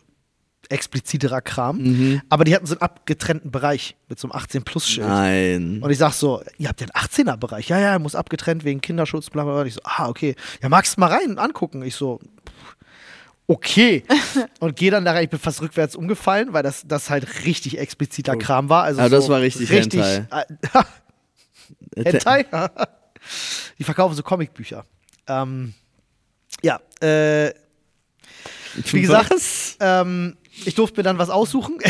expliziterer 0.70 1.42
Kram. 1.42 2.22
Aber 2.30 2.44
die 2.44 2.56
hatten 2.56 2.66
so 2.66 2.74
einen 2.76 2.82
abgetrennten 2.82 3.52
Bereich 3.52 3.96
mit 4.10 4.20
so 4.20 4.30
einem 4.30 4.42
18-Plus-Schild. 4.42 5.08
Nein. 5.08 5.80
Und 5.82 5.90
ich 5.90 5.98
sag 5.98 6.14
so, 6.14 6.42
ihr 6.58 6.70
habt 6.70 6.82
ja 6.82 6.88
einen 6.94 7.08
18er-Bereich. 7.08 7.70
Ja, 7.70 7.80
ja, 7.80 8.00
muss 8.00 8.16
abgetrennt 8.16 8.64
wegen 8.64 8.82
Kinderschutz, 8.82 9.30
bla 9.30 9.44
bla 9.44 9.54
bla. 9.54 9.66
Ich 9.66 9.76
so, 9.76 9.82
ah, 9.84 10.08
okay. 10.08 10.36
Ja, 10.62 10.70
magst 10.70 10.98
du 10.98 11.02
mal 11.02 11.08
rein 11.12 11.30
und 11.32 11.40
angucken? 11.40 11.84
Ich 11.84 11.96
so, 11.96 12.20
okay. 13.48 14.04
und 14.60 14.76
gehe 14.76 14.92
dann 14.92 15.06
da 15.06 15.14
rein, 15.14 15.24
ich 15.24 15.30
bin 15.30 15.40
fast 15.40 15.62
rückwärts 15.62 15.96
umgefallen, 15.96 16.54
weil 16.54 16.64
das, 16.64 16.84
das 16.86 17.10
halt 17.10 17.46
richtig 17.46 17.80
expliziter 17.80 18.36
Kram 18.36 18.70
war. 18.70 18.84
Also 18.84 19.02
Ah, 19.02 19.10
das 19.10 19.26
so 19.26 19.32
war 19.32 19.42
richtig 19.42 19.70
Hentai. 19.70 20.28
Äh, 20.32 20.44
Hentai? 22.04 22.46
Die 23.80 23.84
verkaufen 23.84 24.16
so 24.16 24.24
Comicbücher. 24.24 24.86
Ähm, 25.28 25.74
ja, 26.64 26.80
äh, 27.02 27.54
wie 28.92 29.02
gesagt, 29.02 29.34
ähm, 29.80 30.38
ich 30.66 30.76
durfte 30.76 31.00
mir 31.00 31.04
dann 31.04 31.18
was 31.18 31.30
aussuchen. 31.30 31.78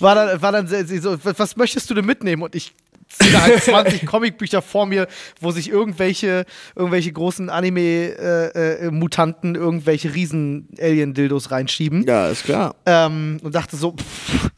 War 0.00 0.14
dann, 0.14 0.42
war 0.42 0.52
dann 0.52 0.66
so, 0.66 1.18
was 1.22 1.56
möchtest 1.56 1.90
du 1.90 1.94
denn 1.94 2.06
mitnehmen? 2.06 2.42
Und 2.42 2.54
ich 2.54 2.74
ziehe 3.08 3.32
da 3.32 3.42
halt 3.42 3.62
20 3.62 4.06
Comicbücher 4.06 4.62
vor 4.62 4.86
mir, 4.86 5.06
wo 5.40 5.50
sich 5.50 5.68
irgendwelche, 5.68 6.46
irgendwelche 6.74 7.12
großen 7.12 7.50
Anime-Mutanten 7.50 9.54
irgendwelche 9.54 10.14
Riesen-Alien-Dildos 10.14 11.50
reinschieben. 11.50 12.06
Ja, 12.06 12.28
ist 12.28 12.44
klar. 12.44 12.74
Ähm, 12.86 13.38
und 13.42 13.54
dachte 13.54 13.76
so, 13.76 13.92
pff, 13.92 14.50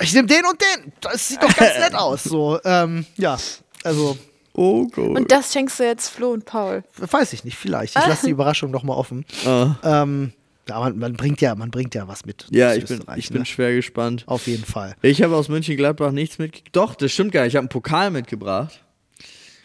ich 0.00 0.12
nehme 0.12 0.28
den 0.28 0.44
und 0.44 0.60
den. 0.60 0.92
Das 1.00 1.28
sieht 1.28 1.42
doch 1.42 1.54
ganz 1.54 1.78
nett 1.78 1.94
aus. 1.94 2.24
So, 2.24 2.60
ähm, 2.64 3.06
ja, 3.16 3.38
also, 3.82 4.18
Oh 4.58 4.86
Gott. 4.86 5.18
Und 5.18 5.30
das 5.30 5.52
schenkst 5.52 5.78
du 5.78 5.84
jetzt 5.84 6.08
Flo 6.08 6.30
und 6.30 6.46
Paul. 6.46 6.82
weiß 6.96 7.34
ich 7.34 7.44
nicht, 7.44 7.58
vielleicht. 7.58 7.96
Ich 7.96 8.06
lasse 8.06 8.24
die 8.26 8.32
Überraschung 8.32 8.70
noch 8.70 8.84
mal 8.84 8.94
offen. 8.94 9.26
Ah. 9.44 9.74
Ähm, 9.84 10.32
ja, 10.66 10.80
man, 10.80 10.98
man 10.98 11.12
bringt 11.12 11.42
ja, 11.42 11.54
man 11.54 11.70
bringt 11.70 11.94
ja 11.94 12.08
was 12.08 12.24
mit. 12.24 12.46
ja, 12.50 12.74
ich 12.74 12.86
bin, 12.86 13.02
ich 13.16 13.28
bin 13.28 13.40
ne? 13.40 13.46
schwer 13.46 13.74
gespannt. 13.74 14.24
Auf 14.26 14.46
jeden 14.46 14.64
Fall. 14.64 14.96
Ich 15.02 15.22
habe 15.22 15.36
aus 15.36 15.48
München-Gladbach 15.48 16.10
nichts 16.10 16.38
mitgekriegt. 16.38 16.74
Doch, 16.74 16.94
das 16.94 17.12
stimmt 17.12 17.32
gar 17.32 17.42
nicht. 17.42 17.52
Ich 17.52 17.56
habe 17.56 17.64
einen 17.64 17.68
Pokal 17.68 18.10
mitgebracht. 18.10 18.80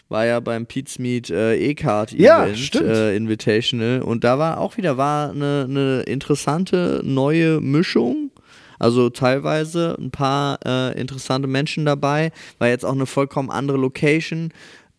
War 0.09 0.25
ja 0.25 0.41
beim 0.41 0.65
Pete's 0.65 0.99
Meet 0.99 1.29
äh, 1.29 1.55
E-Card 1.55 2.11
Ja, 2.11 2.45
äh, 2.45 3.15
Invitational. 3.15 4.01
Und 4.01 4.25
da 4.25 4.37
war 4.37 4.59
auch 4.59 4.75
wieder 4.75 4.97
war 4.97 5.29
eine, 5.31 5.65
eine 5.69 6.01
interessante 6.01 6.99
neue 7.05 7.61
Mischung. 7.61 8.31
Also 8.77 9.09
teilweise 9.11 9.95
ein 9.99 10.09
paar 10.09 10.59
äh, 10.65 10.99
interessante 10.99 11.47
Menschen 11.47 11.85
dabei. 11.85 12.31
War 12.57 12.67
jetzt 12.67 12.83
auch 12.83 12.93
eine 12.93 13.05
vollkommen 13.05 13.51
andere 13.51 13.77
Location. 13.77 14.51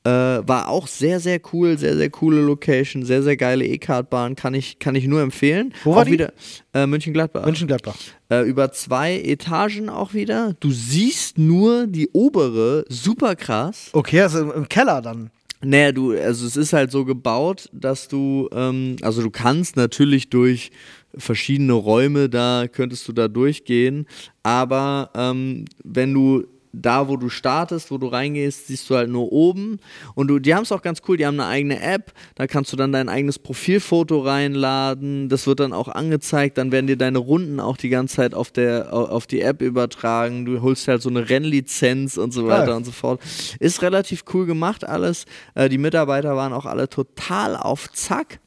Äh, 0.04 0.10
war 0.10 0.68
auch 0.68 0.88
sehr, 0.88 1.20
sehr 1.20 1.40
cool, 1.52 1.78
sehr, 1.78 1.96
sehr 1.96 2.10
coole 2.10 2.40
Location, 2.40 3.04
sehr, 3.04 3.22
sehr 3.22 3.36
geile 3.36 3.64
E-Card-Bahn, 3.64 4.34
kann 4.34 4.52
ich, 4.52 4.80
kann 4.80 4.96
ich 4.96 5.06
nur 5.06 5.20
empfehlen. 5.20 5.72
Wo 5.84 5.92
war 5.92 6.00
auch 6.00 6.04
die? 6.04 6.12
wieder 6.12 6.32
äh, 6.74 6.86
München-Gladbach. 6.86 7.46
München-Gladbach. 7.46 7.94
Äh, 8.28 8.42
über 8.42 8.72
zwei 8.72 9.20
Etagen 9.20 9.88
auch 9.88 10.12
wieder. 10.12 10.56
Du 10.58 10.72
siehst 10.72 11.38
nur 11.38 11.86
die 11.86 12.08
obere, 12.12 12.84
super 12.88 13.36
krass. 13.36 13.90
Okay, 13.92 14.22
also 14.22 14.50
im, 14.50 14.68
Keller 14.68 15.02
dann. 15.02 15.30
Naja, 15.64 15.92
du, 15.92 16.10
also 16.10 16.48
es 16.48 16.56
ist 16.56 16.72
halt 16.72 16.90
so 16.90 17.04
gebaut, 17.04 17.68
dass 17.72 18.08
du, 18.08 18.48
ähm, 18.52 18.96
also 19.02 19.22
du 19.22 19.30
kannst 19.30 19.76
natürlich 19.76 20.30
durch 20.30 20.72
verschiedene 21.16 21.74
Räume, 21.74 22.28
da 22.28 22.66
könntest 22.66 23.06
du 23.06 23.12
da 23.12 23.28
durchgehen, 23.28 24.06
aber 24.42 25.10
ähm, 25.14 25.66
wenn 25.84 26.12
du 26.12 26.44
da, 26.74 27.06
wo 27.08 27.16
du 27.18 27.28
startest, 27.28 27.90
wo 27.90 27.98
du 27.98 28.06
reingehst, 28.06 28.66
siehst 28.68 28.88
du 28.88 28.96
halt 28.96 29.10
nur 29.10 29.30
oben. 29.30 29.78
Und 30.14 30.28
du, 30.28 30.38
die 30.38 30.54
haben 30.54 30.62
es 30.62 30.72
auch 30.72 30.80
ganz 30.80 31.02
cool, 31.06 31.16
die 31.18 31.26
haben 31.26 31.38
eine 31.38 31.48
eigene 31.48 31.80
App, 31.82 32.12
da 32.34 32.46
kannst 32.46 32.72
du 32.72 32.76
dann 32.76 32.92
dein 32.92 33.08
eigenes 33.10 33.38
Profilfoto 33.38 34.20
reinladen, 34.20 35.28
das 35.28 35.46
wird 35.46 35.60
dann 35.60 35.72
auch 35.74 35.88
angezeigt, 35.88 36.56
dann 36.56 36.72
werden 36.72 36.86
dir 36.86 36.96
deine 36.96 37.18
Runden 37.18 37.60
auch 37.60 37.76
die 37.76 37.90
ganze 37.90 38.16
Zeit 38.16 38.32
auf, 38.34 38.50
der, 38.50 38.92
au- 38.92 39.04
auf 39.06 39.26
die 39.26 39.42
App 39.42 39.60
übertragen, 39.60 40.44
du 40.46 40.62
holst 40.62 40.88
halt 40.88 41.02
so 41.02 41.10
eine 41.10 41.28
Rennlizenz 41.28 42.16
und 42.16 42.32
so 42.32 42.46
weiter 42.46 42.66
Geil. 42.66 42.76
und 42.76 42.84
so 42.84 42.92
fort. 42.92 43.20
Ist 43.60 43.82
relativ 43.82 44.24
cool 44.32 44.46
gemacht 44.46 44.84
alles. 44.84 45.26
Äh, 45.54 45.68
die 45.68 45.78
Mitarbeiter 45.78 46.36
waren 46.36 46.52
auch 46.54 46.64
alle 46.66 46.88
total 46.88 47.56
auf 47.56 47.92
Zack. 47.92 48.40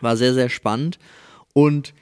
War 0.00 0.16
sehr, 0.16 0.34
sehr 0.34 0.48
spannend. 0.48 0.98
Und 1.52 1.94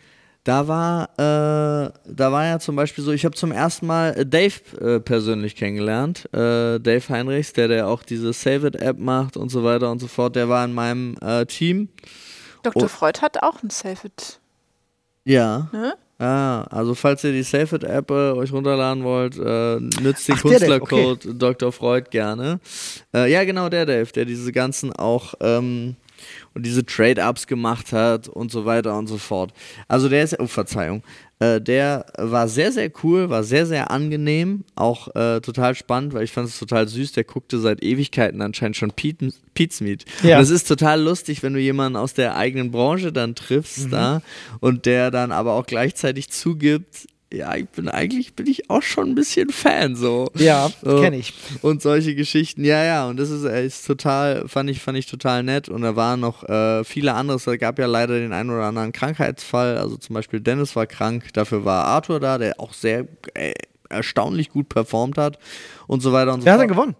da 0.46 0.68
war, 0.68 1.08
äh, 1.18 1.90
da 2.04 2.30
war 2.30 2.46
ja 2.46 2.60
zum 2.60 2.76
Beispiel 2.76 3.02
so, 3.02 3.10
ich 3.10 3.24
habe 3.24 3.34
zum 3.34 3.50
ersten 3.50 3.84
Mal 3.84 4.16
äh, 4.16 4.24
Dave 4.24 4.54
äh, 4.80 5.00
persönlich 5.00 5.56
kennengelernt. 5.56 6.26
Äh, 6.32 6.78
Dave 6.78 7.02
Heinrichs, 7.08 7.52
der, 7.52 7.66
der 7.66 7.88
auch 7.88 8.04
diese 8.04 8.32
Save 8.32 8.68
It 8.68 8.76
App 8.76 8.96
macht 8.96 9.36
und 9.36 9.48
so 9.48 9.64
weiter 9.64 9.90
und 9.90 9.98
so 9.98 10.06
fort. 10.06 10.36
Der 10.36 10.48
war 10.48 10.64
in 10.64 10.72
meinem 10.72 11.16
äh, 11.20 11.46
Team. 11.46 11.88
Dr. 12.62 12.84
Oh. 12.84 12.88
Freud 12.88 13.20
hat 13.22 13.42
auch 13.42 13.60
ein 13.64 13.70
Save 13.70 13.98
It. 14.04 14.38
Ja. 15.24 15.68
Ne? 15.72 15.94
Ah, 16.20 16.62
also 16.70 16.94
falls 16.94 17.24
ihr 17.24 17.32
die 17.32 17.42
Save 17.42 17.74
It 17.74 17.82
App 17.82 18.12
äh, 18.12 18.30
euch 18.30 18.52
runterladen 18.52 19.02
wollt, 19.02 19.36
äh, 19.36 19.80
nützt 20.00 20.28
den 20.28 20.36
Künstlercode 20.36 21.26
Dr. 21.34 21.72
Freud 21.72 22.06
gerne. 22.10 22.60
Äh, 23.12 23.32
ja, 23.32 23.42
genau, 23.42 23.68
der 23.68 23.84
Dave, 23.84 24.12
der 24.12 24.24
diese 24.24 24.52
ganzen 24.52 24.92
auch 24.92 25.34
ähm, 25.40 25.96
und 26.56 26.64
diese 26.64 26.86
Trade-Ups 26.86 27.46
gemacht 27.46 27.92
hat 27.92 28.28
und 28.28 28.50
so 28.50 28.64
weiter 28.64 28.96
und 28.96 29.08
so 29.08 29.18
fort. 29.18 29.52
Also 29.88 30.08
der 30.08 30.24
ist, 30.24 30.40
oh 30.40 30.46
Verzeihung, 30.46 31.02
äh, 31.38 31.60
der 31.60 32.06
war 32.16 32.48
sehr, 32.48 32.72
sehr 32.72 32.90
cool, 33.04 33.28
war 33.28 33.44
sehr, 33.44 33.66
sehr 33.66 33.90
angenehm, 33.90 34.64
auch 34.74 35.14
äh, 35.14 35.40
total 35.42 35.74
spannend, 35.74 36.14
weil 36.14 36.24
ich 36.24 36.32
fand 36.32 36.48
es 36.48 36.58
total 36.58 36.88
süß, 36.88 37.12
der 37.12 37.24
guckte 37.24 37.58
seit 37.58 37.82
Ewigkeiten 37.82 38.40
anscheinend 38.40 38.76
schon 38.76 38.90
Pete, 38.90 39.34
Pete's 39.52 39.82
Meet. 39.82 40.06
Ja. 40.22 40.38
Und 40.38 40.44
es 40.44 40.50
ist 40.50 40.66
total 40.66 41.02
lustig, 41.02 41.42
wenn 41.42 41.52
du 41.52 41.60
jemanden 41.60 41.96
aus 41.96 42.14
der 42.14 42.36
eigenen 42.36 42.70
Branche 42.70 43.12
dann 43.12 43.34
triffst 43.34 43.92
da 43.92 44.22
und 44.60 44.86
der 44.86 45.10
dann 45.10 45.32
aber 45.32 45.52
auch 45.52 45.66
gleichzeitig 45.66 46.30
zugibt, 46.30 47.06
ja, 47.32 47.54
ich 47.56 47.68
bin 47.68 47.88
eigentlich, 47.88 48.34
bin 48.34 48.46
ich 48.46 48.70
auch 48.70 48.82
schon 48.82 49.10
ein 49.10 49.14
bisschen 49.14 49.50
Fan 49.50 49.96
so. 49.96 50.30
Ja, 50.36 50.70
So. 50.82 51.00
kenne 51.00 51.16
ich. 51.16 51.34
Und 51.62 51.82
solche 51.82 52.14
Geschichten, 52.14 52.64
ja, 52.64 52.84
ja, 52.84 53.08
und 53.08 53.18
das 53.18 53.30
ist, 53.30 53.44
äh, 53.44 53.66
ist 53.66 53.86
total, 53.86 54.46
fand 54.48 54.70
ich, 54.70 54.80
fand 54.80 54.96
ich 54.96 55.06
total 55.06 55.42
nett. 55.42 55.68
Und 55.68 55.82
da 55.82 55.96
waren 55.96 56.20
noch 56.20 56.44
äh, 56.48 56.84
viele 56.84 57.14
andere, 57.14 57.36
es 57.36 57.58
gab 57.58 57.78
ja 57.78 57.86
leider 57.86 58.18
den 58.18 58.32
einen 58.32 58.50
oder 58.50 58.64
anderen 58.64 58.92
Krankheitsfall, 58.92 59.76
also 59.78 59.96
zum 59.96 60.14
Beispiel 60.14 60.40
Dennis 60.40 60.76
war 60.76 60.86
krank, 60.86 61.32
dafür 61.32 61.64
war 61.64 61.84
Arthur 61.86 62.20
da, 62.20 62.38
der 62.38 62.60
auch 62.60 62.72
sehr 62.72 63.06
äh, 63.34 63.54
erstaunlich 63.88 64.50
gut 64.50 64.68
performt 64.68 65.18
hat 65.18 65.38
und 65.86 66.00
so 66.02 66.12
weiter 66.12 66.32
und 66.34 66.40
so 66.40 66.46
Wer 66.46 66.54
hat 66.54 66.60
denn 66.60 66.68
fort. 66.74 66.78
gewonnen? 66.88 66.96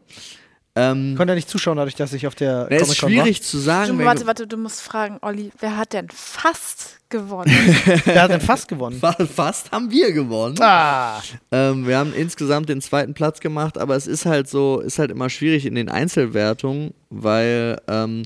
Ähm, 0.79 1.15
Konnte 1.17 1.33
ja 1.33 1.35
nicht 1.37 1.49
zuschauen, 1.49 1.79
dadurch, 1.79 1.95
dass 1.95 2.12
ich 2.12 2.27
auf 2.27 2.35
der 2.35 2.67
na, 2.69 2.77
ist 2.77 2.97
schwierig 2.97 3.43
zu 3.43 3.57
sagen. 3.59 3.97
Du, 3.99 4.05
warte, 4.05 4.27
warte, 4.27 4.47
du 4.47 4.59
musst 4.59 4.83
fragen, 4.83 5.19
Olli, 5.23 5.51
wer 5.59 5.77
hat 5.79 5.95
denn 5.95 6.09
fast 6.11 6.99
gewonnen? 7.09 7.51
war. 7.51 7.97
Wer 8.05 8.23
hat 8.23 8.31
denn 8.31 8.41
fast 8.43 8.69
gewonnen? 8.69 8.99
Fa- 8.99 9.17
Fast 9.27 9.71
haben 9.73 9.91
wir 9.91 10.12
gewonnen. 10.12 10.57
Ah, 10.61 11.23
Ähm, 11.51 11.87
wir 11.87 11.97
haben 11.97 12.12
insgesamt 12.12 12.69
den 12.69 12.81
zweiten 12.83 13.15
Platz 13.15 13.41
gemacht, 13.41 13.79
aber 13.79 13.97
es 13.97 14.07
ist 14.07 14.27
halt 14.27 14.49
so, 14.49 14.81
ist 14.81 14.99
halt 14.99 15.11
immer 15.11 15.31
schwierig 15.31 15.65
in 15.67 15.75
den 15.77 15.89
Einzelwertungen, 15.89 16.93
weil, 17.09 17.81
ähm, 17.89 18.25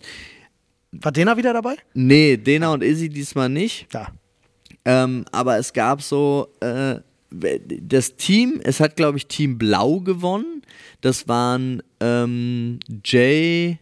war 0.92 1.12
Dena 1.12 1.36
wieder 1.36 1.52
dabei? 1.52 1.76
nee, 1.94 2.36
Dena 2.36 2.72
und 2.72 2.82
Izzy 2.82 3.08
diesmal 3.08 3.48
nicht. 3.48 3.86
Ja. 3.94 4.08
Ähm, 4.84 5.24
aber 5.30 5.58
es 5.58 5.72
gab 5.72 6.02
so, 6.02 6.48
äh, 6.60 6.96
das 7.30 8.16
Team, 8.16 8.60
es 8.62 8.80
hat 8.80 8.96
glaube 8.96 9.18
ich 9.18 9.26
Team 9.26 9.58
Blau 9.58 10.00
gewonnen. 10.00 10.62
Das 11.00 11.28
waren 11.28 11.82
ähm, 12.00 12.80
Jay, 13.04 13.78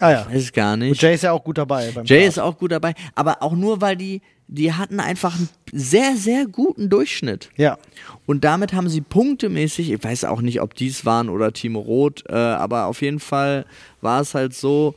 Ah 0.00 0.10
ja. 0.10 0.26
weiß 0.28 0.42
ich 0.42 0.52
gar 0.52 0.76
nicht. 0.76 0.90
Und 0.90 1.02
Jay 1.02 1.14
ist 1.14 1.22
ja 1.22 1.32
auch 1.32 1.44
gut 1.44 1.58
dabei. 1.58 1.90
Beim 1.92 2.04
Jay 2.04 2.20
Kart. 2.20 2.28
ist 2.28 2.38
auch 2.38 2.58
gut 2.58 2.72
dabei, 2.72 2.94
aber 3.14 3.42
auch 3.42 3.52
nur, 3.52 3.80
weil 3.80 3.96
die, 3.96 4.20
die 4.48 4.72
hatten 4.72 5.00
einfach 5.00 5.36
einen 5.36 5.48
sehr, 5.72 6.16
sehr 6.16 6.46
guten 6.46 6.88
Durchschnitt. 6.88 7.50
Ja. 7.56 7.78
Und 8.26 8.44
damit 8.44 8.72
haben 8.72 8.88
sie 8.88 9.00
punktemäßig, 9.00 9.92
ich 9.92 10.02
weiß 10.02 10.24
auch 10.24 10.40
nicht, 10.40 10.60
ob 10.60 10.74
dies 10.74 11.04
waren 11.04 11.28
oder 11.28 11.52
Team 11.52 11.76
Rot, 11.76 12.24
äh, 12.28 12.34
aber 12.34 12.86
auf 12.86 13.00
jeden 13.02 13.20
Fall 13.20 13.64
war 14.00 14.20
es 14.20 14.34
halt 14.34 14.54
so, 14.54 14.94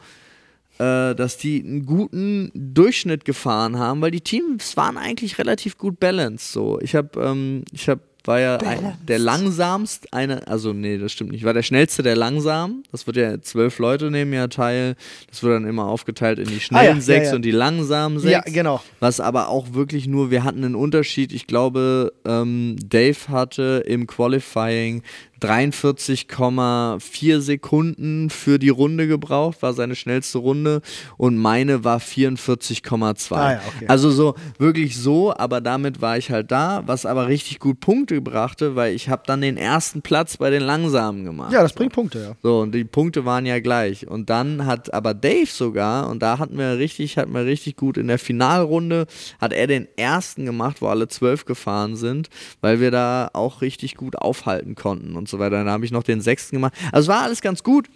dass 0.83 1.37
die 1.37 1.63
einen 1.63 1.85
guten 1.85 2.51
Durchschnitt 2.53 3.25
gefahren 3.25 3.77
haben, 3.77 4.01
weil 4.01 4.11
die 4.11 4.21
Teams 4.21 4.75
waren 4.77 4.97
eigentlich 4.97 5.37
relativ 5.37 5.77
gut 5.77 5.99
balanced. 5.99 6.51
So, 6.51 6.79
ich 6.81 6.95
habe, 6.95 7.19
ähm, 7.21 7.63
ich 7.71 7.87
habe 7.87 8.01
war 8.27 8.39
ja 8.39 8.57
ein, 8.57 8.97
der 9.07 9.19
langsamst, 9.19 10.13
eine, 10.13 10.47
also 10.47 10.73
nee, 10.73 10.97
das 10.97 11.11
stimmt 11.11 11.31
nicht, 11.31 11.43
war 11.43 11.53
der 11.53 11.63
schnellste 11.63 12.03
der 12.03 12.15
langsam. 12.15 12.83
Das 12.91 13.07
wird 13.07 13.17
ja 13.17 13.41
zwölf 13.41 13.79
Leute 13.79 14.11
nehmen 14.11 14.33
ja 14.33 14.47
teil. 14.47 14.95
Das 15.29 15.43
wird 15.43 15.53
dann 15.53 15.67
immer 15.67 15.85
aufgeteilt 15.85 16.39
in 16.39 16.47
die 16.47 16.59
schnellen 16.59 16.85
Ah 16.85 16.89
ja, 16.89 16.95
ja, 16.95 17.01
sechs 17.01 17.29
ja. 17.29 17.35
und 17.35 17.43
die 17.43 17.51
langsamen 17.51 18.19
sechs. 18.19 18.31
Ja, 18.31 18.41
genau. 18.41 18.81
Was 18.99 19.19
aber 19.19 19.49
auch 19.49 19.73
wirklich 19.73 20.07
nur, 20.07 20.31
wir 20.31 20.43
hatten 20.43 20.63
einen 20.63 20.75
Unterschied. 20.75 21.33
Ich 21.33 21.47
glaube, 21.47 22.13
ähm, 22.25 22.77
Dave 22.83 23.17
hatte 23.29 23.83
im 23.85 24.07
Qualifying 24.07 25.03
43,4 25.45 27.39
Sekunden 27.39 28.29
für 28.29 28.59
die 28.59 28.69
Runde 28.69 29.07
gebraucht, 29.07 29.61
war 29.61 29.73
seine 29.73 29.95
schnellste 29.95 30.39
Runde 30.39 30.81
und 31.17 31.37
meine 31.37 31.83
war 31.83 31.99
44,2. 31.99 33.35
Ah 33.35 33.51
ja, 33.53 33.61
okay. 33.75 33.85
Also 33.87 34.09
so 34.11 34.35
wirklich 34.57 34.97
so, 34.97 35.35
aber 35.35 35.61
damit 35.61 36.01
war 36.01 36.17
ich 36.17 36.31
halt 36.31 36.51
da, 36.51 36.83
was 36.85 37.05
aber 37.05 37.27
richtig 37.27 37.59
gut 37.59 37.79
Punkte 37.79 38.19
brachte, 38.21 38.75
weil 38.75 38.95
ich 38.95 39.09
habe 39.09 39.23
dann 39.25 39.41
den 39.41 39.57
ersten 39.57 40.01
Platz 40.01 40.37
bei 40.37 40.49
den 40.49 40.63
Langsamen 40.63 41.25
gemacht. 41.25 41.51
Ja, 41.53 41.61
das 41.61 41.73
bringt 41.73 41.93
Punkte, 41.93 42.19
ja. 42.19 42.35
So, 42.41 42.61
und 42.61 42.73
die 42.73 42.83
Punkte 42.83 43.25
waren 43.25 43.45
ja 43.45 43.59
gleich. 43.59 44.07
Und 44.07 44.29
dann 44.29 44.65
hat 44.65 44.93
aber 44.93 45.13
Dave 45.13 45.45
sogar, 45.47 46.09
und 46.09 46.21
da 46.21 46.39
hatten 46.39 46.57
wir 46.57 46.77
richtig, 46.77 47.17
hatten 47.17 47.33
wir 47.33 47.45
richtig 47.45 47.75
gut 47.75 47.97
in 47.97 48.07
der 48.07 48.19
Finalrunde, 48.19 49.05
hat 49.39 49.53
er 49.53 49.67
den 49.67 49.87
ersten 49.97 50.45
gemacht, 50.45 50.81
wo 50.81 50.87
alle 50.87 51.07
zwölf 51.07 51.45
gefahren 51.45 51.95
sind, 51.95 52.29
weil 52.61 52.79
wir 52.79 52.91
da 52.91 53.29
auch 53.33 53.61
richtig 53.61 53.95
gut 53.95 54.17
aufhalten 54.17 54.75
konnten 54.75 55.15
und 55.15 55.29
so 55.29 55.34
weiter. 55.39 55.57
Dann 55.57 55.69
habe 55.69 55.85
ich 55.85 55.91
noch 55.91 56.03
den 56.03 56.21
sechsten 56.21 56.55
gemacht. 56.57 56.73
Also 56.91 57.11
es 57.11 57.15
war 57.15 57.23
alles 57.23 57.41
ganz 57.41 57.63
gut. 57.63 57.87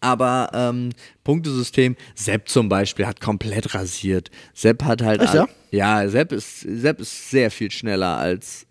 Aber 0.00 0.50
ähm, 0.52 0.90
Punktesystem, 1.24 1.96
Sepp 2.14 2.48
zum 2.48 2.68
Beispiel 2.68 3.06
hat 3.06 3.20
komplett 3.20 3.74
rasiert. 3.74 4.30
Sepp 4.54 4.84
hat 4.84 5.02
halt. 5.02 5.22
Echt, 5.22 5.34
ja? 5.34 5.48
ja, 5.70 6.08
Sepp 6.08 6.32
ist, 6.32 6.60
Sepp 6.60 7.00
ist 7.00 7.30
sehr 7.30 7.50
viel 7.50 7.70
schneller 7.70 8.16
als. 8.18 8.66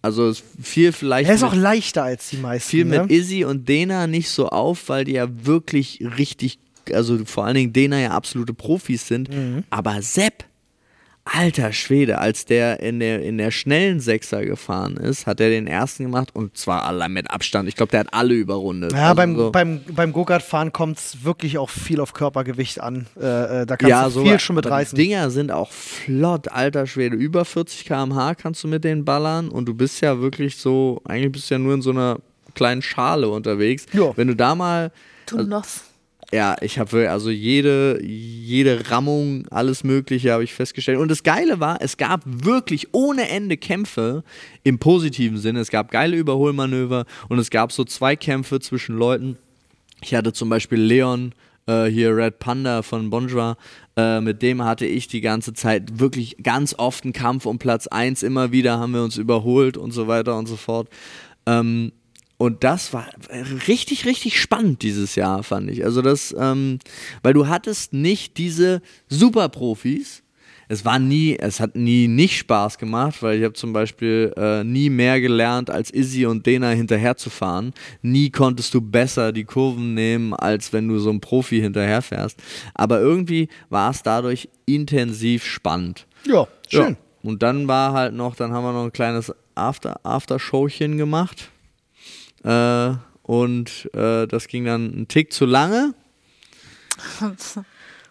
Also 0.00 0.32
viel 0.62 0.92
vielleicht. 0.92 1.28
Er 1.28 1.34
ist 1.34 1.42
mit- 1.42 1.50
auch 1.50 1.56
leichter 1.56 2.04
als 2.04 2.30
die 2.30 2.36
meisten. 2.36 2.70
fiel 2.70 2.84
ne? 2.84 3.02
mit 3.02 3.10
Izzy 3.10 3.44
und 3.44 3.68
Dena 3.68 4.06
nicht 4.06 4.30
so 4.30 4.48
auf, 4.48 4.88
weil 4.88 5.04
die 5.04 5.12
ja 5.12 5.26
wirklich 5.44 6.00
richtig, 6.16 6.60
also 6.92 7.24
vor 7.24 7.44
allen 7.44 7.56
Dingen 7.56 7.72
Dena 7.72 7.98
ja 7.98 8.10
absolute 8.12 8.54
Profis 8.54 9.08
sind. 9.08 9.28
Mhm. 9.28 9.64
Aber 9.70 10.00
Sepp, 10.00 10.44
alter 11.32 11.72
Schwede, 11.72 12.18
als 12.18 12.44
der 12.44 12.80
in 12.80 13.00
der, 13.00 13.22
in 13.22 13.38
der 13.38 13.50
schnellen 13.50 14.00
Sechser 14.00 14.44
gefahren 14.44 14.96
ist, 14.96 15.26
hat 15.26 15.40
er 15.40 15.50
den 15.50 15.66
ersten 15.66 16.04
gemacht 16.04 16.30
und 16.34 16.56
zwar 16.56 16.84
allein 16.84 17.12
mit 17.12 17.30
Abstand. 17.30 17.68
Ich 17.68 17.76
glaube, 17.76 17.90
der 17.90 18.00
hat 18.00 18.14
alle 18.14 18.34
überrundet. 18.34 18.92
Ja, 18.92 19.04
Also 19.10 19.14
beim, 19.16 19.36
so- 19.36 19.50
beim, 19.50 19.80
beim 19.90 20.12
Go-Kart-Fahren 20.12 20.72
kommt 20.72 20.98
es 20.98 21.24
wirklich 21.24 21.58
auch 21.58 21.70
viel 21.70 22.00
auf 22.00 22.12
Körpergewicht 22.14 22.80
an. 22.80 23.06
Äh, 23.20 23.62
äh, 23.62 23.66
da 23.66 23.76
kannst 23.76 23.90
ja, 23.90 24.04
du 24.04 24.10
so 24.10 24.24
viel 24.24 24.38
schon 24.40 24.56
aber 24.56 24.62
die 24.62 24.68
mitreißen. 24.68 24.96
Dinger 24.96 25.30
sind 25.30 25.52
auch 25.52 25.70
flott, 25.72 26.48
alter 26.48 26.86
Schwede. 26.86 27.16
Über 27.16 27.44
40 27.44 27.84
km/h 27.84 28.34
kannst 28.34 28.64
du 28.64 28.68
mit 28.68 28.84
denen 28.84 29.04
ballern 29.04 29.48
und 29.48 29.66
du 29.66 29.74
bist 29.74 30.00
ja 30.00 30.20
wirklich 30.20 30.56
so, 30.56 31.00
eigentlich 31.04 31.32
bist 31.32 31.50
du 31.50 31.54
ja 31.54 31.58
nur 31.58 31.74
in 31.74 31.82
so 31.82 31.90
einer 31.90 32.18
kleinen 32.54 32.82
Schale 32.82 33.28
unterwegs. 33.28 33.86
Ja. 33.92 34.16
Wenn 34.16 34.28
du 34.28 34.34
da 34.36 34.54
mal 34.54 34.90
Du 35.26 35.42
noch. 35.42 35.64
Ja, 36.30 36.56
ich 36.60 36.78
habe 36.78 37.10
also 37.10 37.30
jede, 37.30 38.04
jede 38.04 38.90
Rammung, 38.90 39.46
alles 39.50 39.82
Mögliche 39.82 40.32
habe 40.32 40.44
ich 40.44 40.52
festgestellt. 40.52 40.98
Und 40.98 41.10
das 41.10 41.22
Geile 41.22 41.58
war, 41.58 41.80
es 41.80 41.96
gab 41.96 42.20
wirklich 42.26 42.88
ohne 42.92 43.30
Ende 43.30 43.56
Kämpfe 43.56 44.24
im 44.62 44.78
positiven 44.78 45.38
Sinne. 45.38 45.60
Es 45.60 45.70
gab 45.70 45.90
geile 45.90 46.18
Überholmanöver 46.18 47.06
und 47.30 47.38
es 47.38 47.48
gab 47.48 47.72
so 47.72 47.82
zwei 47.84 48.14
Kämpfe 48.14 48.60
zwischen 48.60 48.98
Leuten. 48.98 49.38
Ich 50.02 50.14
hatte 50.14 50.34
zum 50.34 50.50
Beispiel 50.50 50.78
Leon, 50.78 51.32
äh, 51.66 51.86
hier 51.86 52.14
Red 52.14 52.40
Panda 52.40 52.82
von 52.82 53.08
Bonjour, 53.08 53.56
äh, 53.96 54.20
mit 54.20 54.42
dem 54.42 54.62
hatte 54.62 54.84
ich 54.84 55.08
die 55.08 55.22
ganze 55.22 55.54
Zeit 55.54 55.98
wirklich 55.98 56.36
ganz 56.42 56.74
oft 56.76 57.04
einen 57.04 57.14
Kampf 57.14 57.46
um 57.46 57.58
Platz 57.58 57.86
1. 57.86 58.22
Immer 58.22 58.52
wieder 58.52 58.78
haben 58.78 58.92
wir 58.92 59.02
uns 59.02 59.16
überholt 59.16 59.78
und 59.78 59.92
so 59.92 60.08
weiter 60.08 60.36
und 60.36 60.46
so 60.46 60.56
fort. 60.56 60.88
Ähm, 61.46 61.92
und 62.38 62.62
das 62.62 62.92
war 62.92 63.06
richtig, 63.66 64.06
richtig 64.06 64.40
spannend 64.40 64.82
dieses 64.82 65.16
Jahr, 65.16 65.42
fand 65.42 65.70
ich. 65.70 65.84
Also 65.84 66.02
das, 66.02 66.34
ähm, 66.38 66.78
weil 67.22 67.34
du 67.34 67.48
hattest 67.48 67.92
nicht 67.92 68.38
diese 68.38 68.80
Superprofis. 69.08 70.22
Es 70.68 70.84
war 70.84 70.98
nie, 70.98 71.36
es 71.36 71.60
hat 71.60 71.74
nie 71.74 72.06
nicht 72.06 72.38
Spaß 72.38 72.78
gemacht, 72.78 73.22
weil 73.22 73.38
ich 73.38 73.44
habe 73.44 73.54
zum 73.54 73.72
Beispiel 73.72 74.32
äh, 74.36 74.62
nie 74.62 74.88
mehr 74.88 75.20
gelernt, 75.20 75.70
als 75.70 75.90
Izzy 75.90 76.26
und 76.26 76.46
Dena 76.46 76.70
hinterher 76.70 77.16
zu 77.16 77.28
fahren. 77.30 77.72
Nie 78.02 78.30
konntest 78.30 78.72
du 78.72 78.82
besser 78.82 79.32
die 79.32 79.44
Kurven 79.44 79.94
nehmen, 79.94 80.32
als 80.34 80.72
wenn 80.72 80.86
du 80.86 80.98
so 80.98 81.10
ein 81.10 81.20
Profi 81.20 81.60
hinterherfährst. 81.60 82.40
Aber 82.74 83.00
irgendwie 83.00 83.48
war 83.68 83.90
es 83.90 84.02
dadurch 84.02 84.48
intensiv 84.66 85.44
spannend. 85.44 86.06
Ja, 86.24 86.46
schön. 86.68 86.90
Ja. 86.90 86.96
Und 87.28 87.42
dann 87.42 87.66
war 87.66 87.94
halt 87.94 88.14
noch, 88.14 88.36
dann 88.36 88.52
haben 88.52 88.62
wir 88.62 88.72
noch 88.72 88.84
ein 88.84 88.92
kleines 88.92 89.32
After 89.56 89.98
Aftershowchen 90.04 90.98
gemacht. 90.98 91.50
Äh, 92.44 92.94
und 93.22 93.90
äh, 93.94 94.26
das 94.26 94.48
ging 94.48 94.64
dann 94.64 94.92
einen 94.92 95.08
Tick 95.08 95.32
zu 95.32 95.44
lange. 95.44 95.94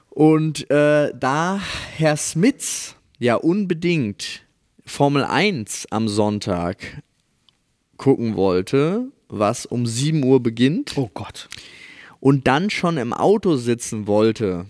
Und 0.09 0.69
äh, 0.69 1.11
da 1.17 1.59
Herr 1.95 2.17
Smits 2.17 2.95
ja 3.19 3.35
unbedingt 3.35 4.45
Formel 4.85 5.23
1 5.23 5.87
am 5.91 6.07
Sonntag 6.07 7.01
gucken 7.97 8.35
wollte, 8.35 9.11
was 9.27 9.65
um 9.65 9.85
7 9.85 10.23
Uhr 10.23 10.41
beginnt, 10.41 10.93
Oh 10.97 11.09
Gott. 11.13 11.49
und 12.19 12.47
dann 12.47 12.69
schon 12.69 12.97
im 12.97 13.11
Auto 13.13 13.55
sitzen 13.57 14.07
wollte, 14.07 14.65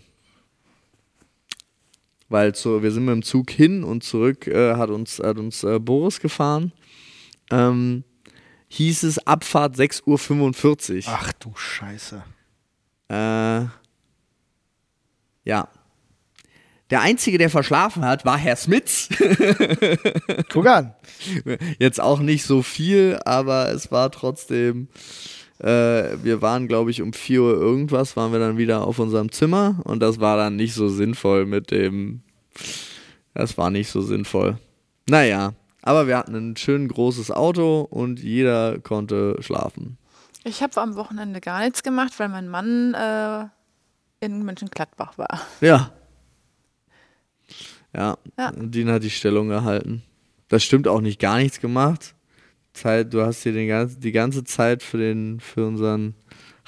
weil 2.30 2.56
zu, 2.56 2.82
wir 2.84 2.92
sind 2.92 3.06
mit 3.06 3.14
dem 3.14 3.24
Zug 3.24 3.52
hin 3.52 3.84
und 3.84 4.04
zurück, 4.04 4.48
äh, 4.48 4.76
hat 4.76 4.90
uns, 4.90 5.20
hat 5.20 5.38
uns 5.38 5.64
äh, 5.64 5.80
Boris 5.80 6.20
gefahren, 6.20 6.72
ähm, 7.52 8.04
hieß 8.68 9.04
es 9.04 9.26
Abfahrt 9.26 9.76
6.45 9.76 11.08
Uhr. 11.08 11.14
Ach 11.14 11.34
du 11.34 11.54
Scheiße. 11.56 12.24
Äh, 13.10 13.66
ja. 15.44 15.70
Der 16.90 17.02
Einzige, 17.02 17.38
der 17.38 17.50
verschlafen 17.50 18.06
hat, 18.06 18.26
war 18.26 18.38
Herr 18.38 18.56
Smits. 18.56 19.10
Guck 20.50 20.68
an. 20.68 20.94
Jetzt 21.80 22.00
auch 22.00 22.20
nicht 22.20 22.46
so 22.46 22.62
viel, 22.62 23.20
aber 23.26 23.72
es 23.72 23.92
war 23.92 24.12
trotzdem. 24.12 24.88
Äh, 25.60 26.24
wir 26.24 26.42
waren, 26.42 26.68
glaube 26.68 26.92
ich, 26.92 27.02
um 27.02 27.14
4 27.14 27.42
Uhr 27.42 27.54
irgendwas, 27.54 28.16
waren 28.16 28.32
wir 28.32 28.40
dann 28.40 28.58
wieder 28.58 28.86
auf 28.86 29.00
unserem 29.00 29.32
Zimmer 29.32 29.82
und 29.86 30.02
das 30.02 30.20
war 30.20 30.38
dann 30.38 30.56
nicht 30.56 30.74
so 30.74 30.88
sinnvoll 30.88 31.46
mit 31.46 31.72
dem. 31.72 32.22
Das 33.34 33.58
war 33.58 33.70
nicht 33.70 33.90
so 33.90 34.02
sinnvoll. 34.02 34.58
Naja, 35.10 35.54
aber 35.88 36.06
wir 36.08 36.18
hatten 36.18 36.36
ein 36.36 36.58
schön 36.58 36.88
großes 36.90 37.32
Auto 37.32 37.82
und 37.82 38.22
jeder 38.22 38.78
konnte 38.80 39.38
schlafen. 39.40 39.98
Ich 40.44 40.62
habe 40.62 40.80
am 40.82 40.96
Wochenende 40.96 41.40
gar 41.40 41.62
nichts 41.62 41.82
gemacht, 41.82 42.12
weil 42.18 42.28
mein 42.28 42.50
Mann 42.50 42.94
äh, 42.94 43.46
in 44.26 44.44
Mönchengladbach 44.44 45.18
war. 45.18 45.42
Ja. 45.62 45.92
Ja, 47.96 48.18
Ja. 48.38 48.52
Dean 48.52 48.92
hat 48.92 49.04
die 49.04 49.10
Stellung 49.10 49.48
gehalten. 49.48 50.04
Das 50.50 50.64
stimmt 50.64 50.90
auch 50.90 51.00
nicht, 51.00 51.20
gar 51.22 51.38
nichts 51.38 51.62
gemacht. 51.62 52.16
Zeit, 52.74 53.14
du 53.14 53.22
hast 53.22 53.44
dir 53.46 53.54
den 53.54 53.70
ganz, 53.70 53.98
die 53.98 54.12
ganze 54.12 54.44
Zeit 54.44 54.84
für, 54.84 54.98
den, 54.98 55.40
für 55.40 55.66
unseren 55.66 56.16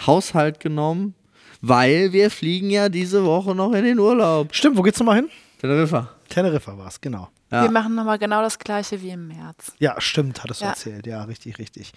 Haushalt 0.06 0.62
genommen, 0.62 1.14
weil 1.62 2.14
wir 2.14 2.32
fliegen 2.32 2.70
ja 2.70 2.88
diese 2.88 3.26
Woche 3.26 3.54
noch 3.54 3.74
in 3.74 3.84
den 3.84 4.00
Urlaub. 4.00 4.56
Stimmt, 4.56 4.78
wo 4.78 4.82
geht's 4.82 5.00
nochmal 5.00 5.18
hin? 5.18 5.30
Teneriffa. 5.60 6.10
Teneriffa 6.30 6.78
war 6.78 6.88
es, 6.88 7.02
genau. 7.02 7.30
Ja. 7.52 7.64
Wir 7.64 7.72
machen 7.72 7.96
nochmal 7.96 8.20
genau 8.20 8.44
das 8.44 8.60
gleiche 8.60 9.02
wie 9.02 9.10
im 9.10 9.28
März. 9.28 9.74
Ja, 9.80 10.00
stimmt, 10.00 10.44
hattest 10.44 10.62
du 10.62 10.66
Ja. 10.66 10.72
erzählt. 10.72 11.08
Ja, 11.08 11.24
richtig, 11.24 11.58
richtig. 11.58 11.94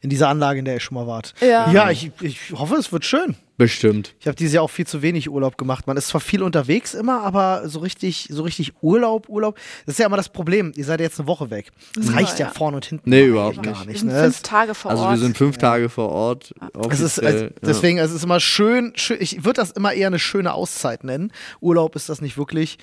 In 0.00 0.10
dieser 0.10 0.28
Anlage, 0.28 0.60
in 0.60 0.64
der 0.64 0.74
ihr 0.74 0.80
schon 0.80 0.94
mal 0.94 1.08
wart. 1.08 1.34
Ja. 1.40 1.68
Ja, 1.72 1.90
ich, 1.90 2.12
ich 2.20 2.52
hoffe, 2.52 2.76
es 2.76 2.92
wird 2.92 3.04
schön. 3.04 3.34
Bestimmt. 3.56 4.14
Ich 4.20 4.26
habe 4.28 4.36
dieses 4.36 4.54
Jahr 4.54 4.62
auch 4.62 4.70
viel 4.70 4.86
zu 4.86 5.02
wenig 5.02 5.28
Urlaub 5.28 5.58
gemacht. 5.58 5.88
Man 5.88 5.96
ist 5.96 6.06
zwar 6.08 6.20
viel 6.20 6.42
unterwegs 6.44 6.94
immer, 6.94 7.22
aber 7.22 7.68
so 7.68 7.80
richtig, 7.80 8.28
so 8.30 8.44
richtig 8.44 8.74
Urlaub, 8.80 9.28
Urlaub. 9.28 9.56
Das 9.86 9.94
ist 9.94 9.98
ja 9.98 10.06
immer 10.06 10.16
das 10.16 10.28
Problem. 10.28 10.72
Ihr 10.76 10.84
seid 10.84 11.00
jetzt 11.00 11.18
eine 11.18 11.26
Woche 11.26 11.50
weg. 11.50 11.70
Das 11.96 12.06
Ja, 12.06 12.12
reicht 12.12 12.38
ja, 12.38 12.46
ja. 12.46 12.52
vorne 12.52 12.76
und 12.76 12.84
hinten 12.86 13.10
Nee, 13.10 13.24
überhaupt 13.24 13.56
überhaupt 13.56 13.78
gar 13.78 13.86
Wir 13.86 13.92
nicht. 13.92 14.00
sind 14.00 14.12
Ne? 14.12 14.20
fünf 14.22 14.36
Es- 14.36 14.42
Tage 14.42 14.74
vor 14.74 14.90
Also 14.92 15.02
Ort. 15.02 15.12
wir 15.14 15.18
sind 15.18 15.36
fünf 15.36 15.58
Tage 15.58 15.88
vor 15.88 16.10
Ort. 16.10 16.54
Es 16.90 17.00
ist, 17.00 17.20
also, 17.22 17.48
deswegen, 17.60 17.98
es 17.98 18.12
ist 18.12 18.22
immer 18.22 18.38
schön, 18.40 18.92
schön 18.94 19.16
ich 19.20 19.44
würde 19.44 19.60
das 19.60 19.72
immer 19.72 19.92
eher 19.92 20.06
eine 20.06 20.20
schöne 20.20 20.54
Auszeit 20.54 21.02
nennen. 21.04 21.32
Urlaub 21.60 21.96
ist 21.96 22.08
das 22.08 22.20
nicht 22.20 22.38
wirklich. 22.38 22.78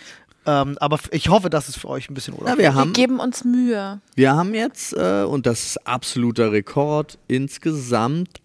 Ähm, 0.49 0.77
aber 0.79 0.97
ich 1.11 1.29
hoffe, 1.29 1.49
dass 1.49 1.67
es 1.69 1.77
für 1.77 1.89
euch 1.89 2.09
ein 2.09 2.13
bisschen 2.13 2.33
Urlaub 2.33 2.47
ja. 2.49 2.57
Wir, 2.57 2.63
wir 2.63 2.73
haben, 2.75 2.93
geben 2.93 3.19
uns 3.19 3.43
Mühe. 3.43 3.99
wir 4.15 4.33
haben 4.35 4.53
jetzt, 4.55 4.93
äh, 4.93 5.23
und 5.23 5.45
das 5.45 5.65
ist 5.65 5.85
absoluter 5.87 6.51
Rekord, 6.51 7.19
insgesamt 7.27 8.39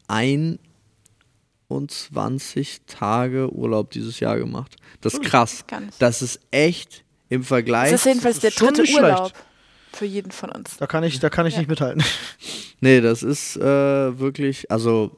21 1.68 2.82
Tage 2.86 3.50
Urlaub 3.52 3.90
dieses 3.90 4.20
Jahr 4.20 4.36
gemacht. 4.38 4.76
Das 5.00 5.14
ist 5.14 5.22
krass. 5.22 5.64
Das 5.98 6.20
ist 6.22 6.40
echt 6.50 7.04
im 7.28 7.42
Vergleich. 7.42 7.90
Das 7.90 8.00
ist 8.00 8.06
jedenfalls 8.06 8.38
der 8.40 8.50
ist 8.50 8.60
dritte 8.60 8.82
nicht 8.82 8.90
schlecht. 8.96 9.18
Urlaub 9.18 9.32
für 9.92 10.04
jeden 10.06 10.32
von 10.32 10.50
uns. 10.50 10.76
Da 10.76 10.86
kann 10.86 11.04
ich, 11.04 11.20
da 11.20 11.30
kann 11.30 11.46
ich 11.46 11.54
Ja. 11.54 11.60
nicht 11.60 11.68
mithalten. 11.68 12.02
Nee, 12.80 13.00
das 13.00 13.22
ist 13.22 13.56
äh, 13.56 13.62
wirklich, 14.18 14.70
also, 14.70 15.16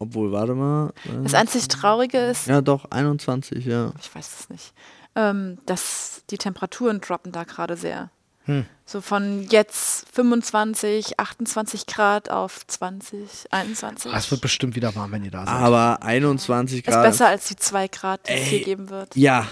obwohl, 0.00 0.32
warte 0.32 0.54
mal. 0.56 0.92
Äh, 1.04 1.22
Das 1.22 1.34
einzig 1.34 1.68
Traurige 1.68 2.18
ist, 2.18 2.48
ja, 2.48 2.60
doch, 2.60 2.90
21, 2.90 3.64
ja. 3.64 3.92
ich 4.00 4.12
weiß 4.12 4.40
es 4.40 4.50
nicht, 4.50 4.72
ähm, 5.16 5.58
dass 5.66 6.22
die 6.30 6.38
Temperaturen 6.38 7.00
droppen 7.00 7.32
da 7.32 7.42
gerade 7.44 7.76
sehr. 7.76 8.10
Hm. 8.44 8.64
So 8.84 9.00
von 9.00 9.42
jetzt 9.50 10.06
25, 10.14 11.18
28 11.18 11.86
Grad 11.86 12.30
auf 12.30 12.64
20, 12.68 13.46
21. 13.50 14.12
Ah, 14.12 14.16
es 14.18 14.30
wird 14.30 14.40
bestimmt 14.40 14.76
wieder 14.76 14.94
warm, 14.94 15.10
wenn 15.10 15.24
ihr 15.24 15.32
da 15.32 15.44
seid. 15.44 15.54
Aber 15.54 16.02
21 16.02 16.86
ist 16.86 16.92
Grad. 16.92 17.02
besser 17.02 17.26
als 17.26 17.48
die 17.48 17.56
2 17.56 17.88
Grad, 17.88 18.28
die 18.28 18.34
es 18.34 18.42
hier 18.44 18.62
geben 18.62 18.88
wird. 18.88 19.16
Ja. 19.16 19.48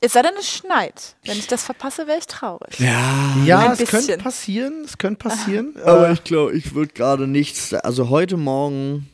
Es 0.00 0.12
sei 0.12 0.22
denn, 0.22 0.34
es 0.38 0.48
schneit. 0.48 1.16
Wenn 1.24 1.38
ich 1.38 1.46
das 1.46 1.64
verpasse, 1.64 2.06
wäre 2.06 2.18
ich 2.18 2.26
traurig. 2.26 2.78
Ja, 2.78 3.34
Ja, 3.44 3.60
Ein 3.60 3.72
es 3.72 3.88
könnte 3.90 4.18
passieren. 4.18 4.82
Es 4.84 4.98
könnte 4.98 5.26
passieren. 5.28 5.74
aber 5.82 6.10
Äh, 6.10 6.12
ich 6.12 6.22
glaube, 6.24 6.52
ich 6.52 6.74
würde 6.74 6.92
gerade 6.92 7.26
nichts. 7.26 7.72
Also 7.72 8.10
heute 8.10 8.36
Morgen, 8.36 9.08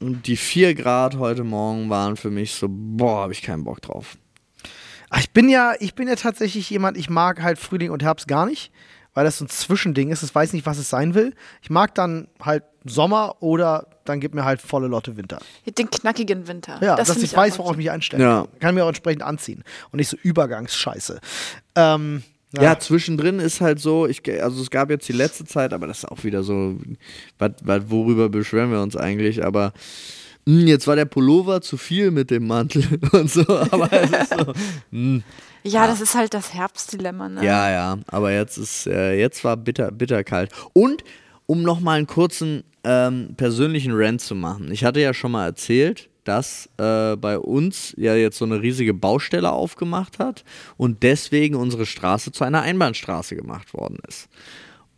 die 0.00 0.36
4 0.36 0.74
Grad 0.74 1.16
heute 1.16 1.44
Morgen 1.44 1.88
waren 1.88 2.16
für 2.16 2.30
mich 2.30 2.52
so, 2.52 2.66
boah, 2.68 3.22
habe 3.22 3.32
ich 3.32 3.42
keinen 3.42 3.64
Bock 3.64 3.80
drauf. 3.80 4.16
Ah, 5.10 5.18
Ich 5.20 5.30
bin 5.30 5.48
ja, 5.48 5.74
ich 5.80 5.94
bin 5.94 6.08
ja 6.08 6.14
tatsächlich 6.16 6.70
jemand, 6.70 6.96
ich 6.96 7.10
mag 7.10 7.42
halt 7.42 7.58
Frühling 7.58 7.90
und 7.90 8.02
Herbst 8.02 8.26
gar 8.28 8.46
nicht, 8.46 8.72
weil 9.14 9.24
das 9.24 9.38
so 9.38 9.44
ein 9.44 9.48
Zwischending 9.48 10.10
ist. 10.10 10.22
Ich 10.22 10.34
weiß 10.34 10.52
nicht, 10.52 10.66
was 10.66 10.78
es 10.78 10.88
sein 10.88 11.14
will. 11.14 11.34
Ich 11.62 11.70
mag 11.70 11.94
dann 11.94 12.28
halt 12.40 12.62
Sommer 12.84 13.36
oder 13.40 13.86
dann 14.04 14.20
gibt 14.20 14.34
mir 14.34 14.44
halt 14.44 14.60
volle 14.62 14.86
Lotte 14.86 15.16
Winter. 15.16 15.38
Den 15.78 15.90
knackigen 15.90 16.48
Winter. 16.48 16.78
Ja, 16.80 16.96
das 16.96 17.08
dass 17.08 17.16
find 17.18 17.26
ich 17.30 17.36
weiß, 17.36 17.58
worauf 17.58 17.72
ich 17.72 17.76
mich 17.78 17.90
einstelle. 17.90 18.22
Ja. 18.22 18.46
Kann 18.60 18.74
mir 18.74 18.84
auch 18.84 18.88
entsprechend 18.88 19.22
anziehen 19.22 19.64
und 19.92 19.98
nicht 19.98 20.08
so 20.08 20.16
Übergangsscheiße. 20.22 21.20
Ähm, 21.74 22.22
Ja, 22.58 22.78
zwischendrin 22.78 23.38
ist 23.38 23.60
halt 23.60 23.78
so, 23.80 24.06
ich, 24.06 24.22
also 24.42 24.62
es 24.62 24.70
gab 24.70 24.90
jetzt 24.90 25.08
die 25.08 25.12
letzte 25.12 25.44
Zeit, 25.44 25.72
aber 25.72 25.86
das 25.86 25.98
ist 25.98 26.04
auch 26.06 26.24
wieder 26.24 26.42
so, 26.42 26.76
wat, 27.38 27.64
wat, 27.64 27.90
worüber 27.90 28.28
beschweren 28.28 28.70
wir 28.72 28.80
uns 28.80 28.96
eigentlich, 28.96 29.44
aber 29.44 29.72
jetzt 30.46 30.86
war 30.86 30.96
der 30.96 31.04
Pullover 31.04 31.60
zu 31.60 31.76
viel 31.76 32.10
mit 32.10 32.30
dem 32.30 32.46
Mantel 32.46 32.84
und 33.12 33.30
so, 33.30 33.46
aber 33.48 33.92
es 33.92 34.10
ist 34.10 34.30
so, 34.38 34.52
mh, 34.90 35.22
Ja, 35.62 35.86
das 35.86 36.00
ist 36.00 36.14
halt 36.14 36.34
das 36.34 36.54
Herbstdilemma. 36.54 37.28
Ne? 37.28 37.44
ja, 37.44 37.70
ja, 37.70 37.98
aber 38.06 38.32
jetzt 38.32 38.56
ist, 38.56 38.86
äh, 38.86 39.18
jetzt 39.18 39.44
war 39.44 39.56
bitter, 39.56 39.90
bitter 39.90 40.24
kalt. 40.24 40.50
Und 40.72 41.04
um 41.46 41.62
nochmal 41.62 41.98
einen 41.98 42.06
kurzen 42.06 42.64
ähm, 42.84 43.34
persönlichen 43.36 43.92
Rant 43.94 44.20
zu 44.20 44.34
machen, 44.34 44.70
ich 44.72 44.84
hatte 44.84 45.00
ja 45.00 45.12
schon 45.12 45.32
mal 45.32 45.46
erzählt, 45.46 46.08
dass 46.24 46.68
äh, 46.76 47.16
bei 47.16 47.38
uns 47.38 47.94
ja 47.96 48.14
jetzt 48.14 48.38
so 48.38 48.44
eine 48.44 48.62
riesige 48.62 48.94
Baustelle 48.94 49.50
aufgemacht 49.50 50.18
hat 50.18 50.44
und 50.76 51.02
deswegen 51.02 51.56
unsere 51.56 51.86
Straße 51.86 52.32
zu 52.32 52.44
einer 52.44 52.62
Einbahnstraße 52.62 53.36
gemacht 53.36 53.74
worden 53.74 53.98
ist. 54.06 54.28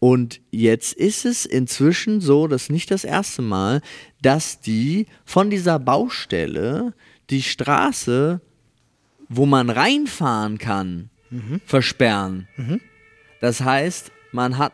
Und 0.03 0.40
jetzt 0.50 0.94
ist 0.94 1.24
es 1.24 1.46
inzwischen 1.46 2.20
so, 2.20 2.48
das 2.48 2.62
ist 2.64 2.70
nicht 2.72 2.90
das 2.90 3.05
erste 3.05 3.40
Mal, 3.40 3.80
dass 4.20 4.61
die 4.61 5.07
von 5.24 5.48
dieser 5.48 5.78
Baustelle 5.78 6.92
die 7.30 7.40
Straße, 7.40 8.40
wo 9.28 9.46
man 9.46 9.70
reinfahren 9.70 10.59
kann, 10.59 11.09
versperren. 11.66 12.48
Das 13.40 13.61
heißt, 13.61 14.11
man 14.32 14.59
hat, 14.59 14.72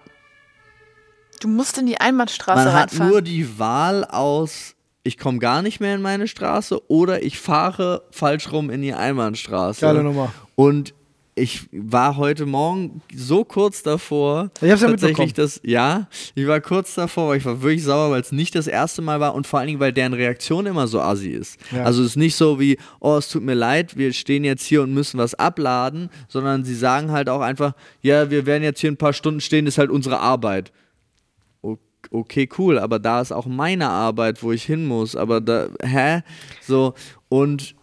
Du 1.41 1.49
musst 1.49 1.77
in 1.77 1.85
die 1.85 2.01
Einbahnstraße 2.01 2.65
man 2.65 2.73
hat 2.73 2.91
reinfahren. 2.93 3.11
nur 3.13 3.21
die 3.21 3.59
Wahl 3.59 4.07
aus, 4.07 4.77
ich 5.03 5.19
komme 5.19 5.41
gar 5.41 5.61
nicht 5.61 5.79
mehr 5.79 5.95
in 5.95 6.01
meine 6.01 6.27
Straße 6.27 6.91
oder 6.91 7.23
ich 7.23 7.39
fahre 7.39 8.03
falsch 8.13 8.51
rum 8.51 8.71
in 8.71 8.81
die 8.81 8.95
Einbahnstraße. 8.95 9.83
Geile 9.83 10.03
Nummer. 10.03 10.33
Und 10.55 10.95
ich 11.39 11.69
war 11.73 12.17
heute 12.17 12.47
Morgen 12.47 13.01
so 13.15 13.45
kurz 13.45 13.83
davor, 13.83 14.51
Ich 14.61 14.71
hab's 14.71 14.83
ja 14.83 14.89
tatsächlich 14.89 15.19
mitbekommen. 15.19 15.33
das, 15.37 15.61
ja, 15.65 16.09
ich 16.35 16.47
war 16.47 16.61
kurz 16.61 16.95
davor, 16.95 17.29
weil 17.31 17.39
ich 17.39 17.45
war 17.45 17.63
wirklich 17.63 17.85
sauer, 17.85 18.11
weil 18.11 18.21
es 18.21 18.33
nicht 18.33 18.55
das 18.55 18.67
erste 18.67 19.03
Mal 19.03 19.21
war 19.21 19.35
und 19.35 19.47
vor 19.47 19.59
allen 19.59 19.69
Dingen, 19.69 19.81
weil 19.81 19.93
deren 19.93 20.13
Reaktion 20.15 20.67
immer 20.67 20.87
so 20.89 21.01
assi 21.01 21.31
ist. 21.31 21.59
Ja. 21.71 21.85
Also 21.85 22.03
es 22.03 22.11
ist 22.11 22.17
nicht 22.17 22.37
so 22.37 22.61
wie, 22.61 22.79
oh, 23.01 23.17
es 23.17 23.29
tut 23.29 23.43
mir 23.43 23.55
leid, 23.55 23.97
wir 23.97 24.13
stehen 24.13 24.45
jetzt 24.45 24.65
hier 24.65 24.83
und 24.83 24.93
müssen 24.93 25.19
was 25.19 25.35
abladen, 25.35 26.11
sondern 26.29 26.65
sie 26.65 26.75
sagen 26.75 27.11
halt 27.11 27.29
auch 27.29 27.41
einfach, 27.41 27.73
ja, 28.03 28.31
wir 28.31 28.47
werden 28.47 28.63
jetzt 28.63 28.81
hier 28.81 28.91
ein 28.91 28.97
paar 28.97 29.13
Stunden 29.13 29.41
stehen, 29.41 29.67
ist 29.67 29.79
halt 29.79 29.91
unsere 29.91 30.21
Arbeit. 30.21 30.73
Okay, 32.11 32.49
cool, 32.57 32.79
aber 32.79 32.99
da 32.99 33.21
ist 33.21 33.33
auch 33.33 33.47
meine 33.47 33.89
Arbeit, 33.89 34.43
wo 34.43 34.53
ich 34.53 34.63
hin 34.63 34.87
muss. 34.87 35.17
Aber 35.17 35.41
da, 35.41 35.67
hä? 35.83 36.23
So, 36.63 36.95
und 37.29 37.75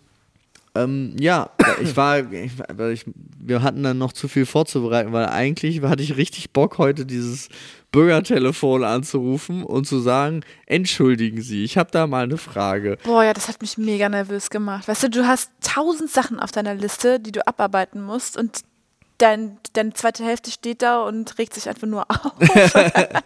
ähm, 0.76 1.16
ja, 1.20 1.50
ich 1.82 1.96
war, 1.96 2.20
ich, 2.32 2.52
ich, 2.92 3.06
wir 3.40 3.64
hatten 3.64 3.84
dann 3.84 3.98
noch 3.98 4.14
zu 4.14 4.28
viel 4.28 4.46
vorzubereiten, 4.46 5.14
weil 5.14 5.28
eigentlich 5.28 5.82
hatte 5.82 6.04
ich 6.04 6.18
richtig 6.18 6.52
Bock, 6.52 6.78
heute 6.78 7.06
dieses 7.06 7.50
Bürgertelefon 7.92 8.84
anzurufen 8.84 9.64
und 9.64 9.88
zu 9.88 10.00
sagen, 10.00 10.42
entschuldigen 10.66 11.42
Sie, 11.42 11.64
ich 11.64 11.78
habe 11.78 11.92
da 11.92 12.08
mal 12.08 12.26
eine 12.26 12.38
Frage. 12.38 12.98
Boah, 13.04 13.24
ja, 13.24 13.34
das 13.34 13.48
hat 13.48 13.62
mich 13.62 13.78
mega 13.78 14.10
nervös 14.10 14.50
gemacht. 14.50 14.88
Weißt 14.88 15.04
du, 15.04 15.10
du 15.10 15.26
hast 15.26 15.52
tausend 15.62 16.10
Sachen 16.10 16.40
auf 16.40 16.52
deiner 16.52 16.76
Liste, 16.76 17.20
die 17.20 17.32
du 17.32 17.48
abarbeiten 17.48 18.04
musst 18.04 18.38
und 18.38 18.64
dein, 19.18 19.58
deine 19.74 19.94
zweite 19.94 20.24
Hälfte 20.24 20.52
steht 20.52 20.82
da 20.82 21.04
und 21.04 21.38
regt 21.38 21.54
sich 21.54 21.68
einfach 21.70 21.88
nur 21.88 22.06
auf. 22.10 22.34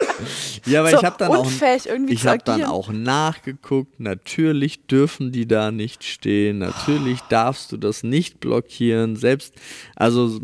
Ja, 0.65 0.81
aber 0.81 0.91
So 0.91 0.97
ich 0.97 1.03
habe 1.05 1.15
dann 1.17 1.31
auch, 1.31 1.45
unfähig 1.45 1.87
irgendwie 1.87 2.13
ich 2.13 2.21
zu 2.21 2.29
habe 2.29 2.39
dann 2.43 2.63
auch 2.65 2.89
nachgeguckt. 2.89 3.99
Natürlich 3.99 4.85
dürfen 4.87 5.31
die 5.31 5.47
da 5.47 5.71
nicht 5.71 6.03
stehen. 6.03 6.59
Natürlich 6.59 7.21
darfst 7.29 7.71
du 7.71 7.77
das 7.77 8.03
nicht 8.03 8.39
blockieren. 8.39 9.15
Selbst, 9.15 9.53
also 9.95 10.39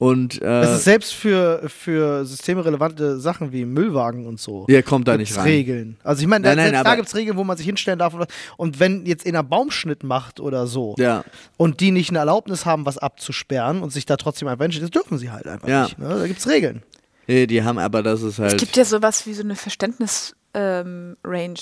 und 0.00 0.40
Es 0.42 0.68
äh, 0.68 0.74
ist 0.74 0.84
selbst 0.84 1.14
für, 1.14 1.62
für 1.68 2.24
systemrelevante 2.24 3.20
Sachen 3.20 3.52
wie 3.52 3.64
Müllwagen 3.66 4.26
und 4.26 4.40
so. 4.40 4.64
der 4.66 4.82
kommt 4.82 5.06
da 5.06 5.16
nicht 5.16 5.36
rein. 5.36 5.44
Regeln. 5.44 5.96
Also 6.02 6.22
ich 6.22 6.26
meine, 6.26 6.48
Nein, 6.48 6.56
nein, 6.56 6.70
selbst 6.70 6.86
da 6.86 6.94
gibt 6.96 7.08
es 7.08 7.14
Regeln, 7.14 7.36
wo 7.36 7.44
man 7.44 7.56
sich 7.58 7.66
hinstellen 7.66 7.98
darf. 7.98 8.14
Und, 8.14 8.26
und 8.56 8.80
wenn 8.80 9.04
jetzt 9.06 9.26
einer 9.26 9.42
Baumschnitt 9.42 10.02
macht 10.02 10.40
oder 10.40 10.66
so 10.66 10.94
Ja. 10.98 11.22
und 11.58 11.80
die 11.80 11.90
nicht 11.90 12.08
eine 12.10 12.18
Erlaubnis 12.20 12.64
haben, 12.66 12.86
was 12.86 12.96
abzusperren 12.98 13.82
und 13.82 13.90
sich 13.92 14.06
da 14.06 14.16
trotzdem 14.16 14.48
einfach 14.48 14.64
hinstellen, 14.64 14.90
das 14.90 15.02
dürfen 15.02 15.18
sie 15.18 15.30
halt 15.30 15.46
einfach 15.46 15.68
Ja. 15.68 15.84
nicht. 15.84 15.98
Ne? 15.98 16.08
Da 16.08 16.26
gibt 16.26 16.40
es 16.40 16.48
Regeln. 16.48 16.82
Nee, 17.26 17.46
die 17.46 17.62
haben 17.62 17.78
aber 17.78 18.02
das 18.02 18.22
ist 18.22 18.38
halt. 18.40 18.54
Es 18.54 18.58
gibt 18.58 18.76
ja 18.76 18.84
sowas 18.84 19.24
wie 19.26 19.34
so 19.34 19.42
eine 19.44 19.54
Verständnis-Range. 19.54 21.54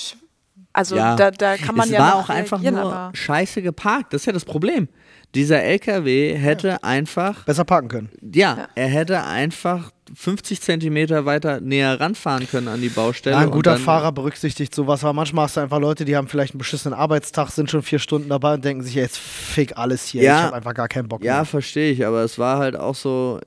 also 0.73 0.97
Ja. 0.97 1.17
da, 1.17 1.31
da 1.31 1.57
kann 1.57 1.75
man 1.75 1.87
es 1.89 1.93
ja 1.93 2.01
war 2.01 2.11
noch 2.13 2.25
auch 2.25 2.29
einfach 2.31 2.61
nur 2.61 2.79
aber 2.81 3.11
scheiße 3.15 3.63
geparkt. 3.63 4.13
Das 4.13 4.23
ist 4.23 4.27
ja 4.27 4.33
das 4.33 4.45
Problem. 4.45 4.89
Dieser 5.35 5.63
LKW 5.63 6.35
hätte 6.35 6.83
einfach, 6.83 7.45
Besser 7.45 7.65
parken 7.65 7.89
können. 7.89 8.09
ja, 8.35 8.57
Ja. 8.57 8.69
er 8.75 8.87
hätte 8.89 9.23
einfach 9.25 9.91
50 10.15 10.63
Zentimeter 10.63 11.27
weiter 11.27 11.61
näher 11.61 12.01
ranfahren 12.01 12.49
können 12.49 12.69
an 12.69 12.81
die 12.81 12.89
Baustelle. 12.89 13.37
Ja, 13.37 13.41
ein 13.43 13.49
und 13.49 13.53
guter 13.53 13.73
dann- 13.73 13.83
Fahrer 13.83 14.11
berücksichtigt 14.11 14.75
sowas, 14.75 15.05
aber 15.05 15.13
manchmal 15.13 15.45
hast 15.45 15.59
du 15.59 15.61
einfach 15.61 15.81
Leute, 15.81 16.07
die 16.07 16.17
haben 16.17 16.29
vielleicht 16.29 16.55
einen 16.55 16.59
beschissenen 16.59 16.99
Arbeitstag, 16.99 17.51
sind 17.51 17.71
schon 17.71 17.83
vier 17.83 17.99
Stunden 17.99 18.31
dabei 18.31 18.55
und 18.55 18.65
denken 18.65 18.83
sich, 18.83 18.95
ja, 18.95 19.03
jetzt 19.03 19.19
fick 19.19 19.77
alles 19.77 20.07
hier. 20.07 20.23
Ja. 20.23 20.39
Ich 20.39 20.43
habe 20.45 20.57
einfach 20.57 20.75
gar 20.75 20.89
keinen 20.89 21.09
Bock 21.09 21.23
Ja, 21.23 21.35
mehr. 21.37 21.45
verstehe 21.45 21.93
ich, 21.93 22.07
aber 22.07 22.23
es 22.25 22.39
war 22.39 22.59
halt 22.59 22.75
auch 22.77 22.95
so. 22.95 23.39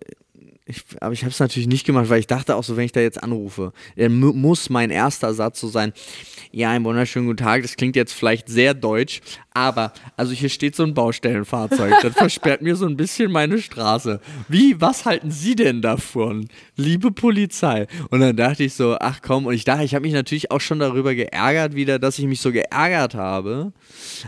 Ich, 0.72 0.84
aber 1.02 1.14
ich 1.14 1.24
habe 1.24 1.32
es 1.32 1.40
natürlich 1.40 1.68
nicht 1.68 1.86
gemacht, 1.86 2.10
weil 2.10 2.20
ich 2.20 2.28
dachte 2.28 2.56
auch 2.56 2.64
so, 2.64 2.78
wenn 2.78 2.86
ich 2.86 2.94
da 2.94 3.02
jetzt 3.02 3.22
anrufe, 3.22 3.74
dann 3.98 4.18
mu 4.20 4.32
muss 4.32 4.70
mein 4.70 4.90
erster 4.90 5.34
Satz 5.34 5.60
so 5.60 5.68
sein: 5.68 5.92
Ja, 6.52 6.72
einen 6.72 6.86
wunderschönen 6.86 7.28
guten 7.28 7.44
Tag. 7.44 7.62
Das 7.62 7.76
klingt 7.76 7.98
jetzt 7.98 8.14
vielleicht 8.14 8.48
sehr 8.48 8.74
deutsch, 8.74 9.20
aber 9.54 9.92
also 10.16 10.32
hier 10.32 10.48
steht 10.48 10.76
so 10.78 10.84
ein 10.84 10.94
Baustellenfahrzeug, 10.94 11.94
das 12.02 12.14
versperrt 12.14 12.62
mir 12.62 12.78
so 12.78 12.86
ein 12.86 12.96
bisschen 12.96 13.32
meine 13.32 13.60
Straße. 13.60 14.22
Wie, 14.48 14.80
was 14.80 15.06
halten 15.06 15.30
Sie 15.30 15.56
denn 15.56 15.82
davon, 15.82 16.48
liebe 16.78 17.12
Polizei? 17.12 17.88
Und 18.10 18.22
dann 18.22 18.38
dachte 18.38 18.64
ich 18.64 18.74
so: 18.74 18.96
Ach 19.00 19.20
komm, 19.22 19.46
und 19.46 19.54
ich 19.54 19.66
dachte, 19.66 19.84
ich 19.84 19.94
habe 19.94 20.04
mich 20.04 20.14
natürlich 20.14 20.52
auch 20.52 20.62
schon 20.62 20.80
darüber 20.80 21.14
geärgert 21.14 21.76
wieder, 21.76 22.00
dass 22.00 22.18
ich 22.18 22.26
mich 22.26 22.40
so 22.40 22.54
geärgert 22.54 23.14
habe, 23.14 23.74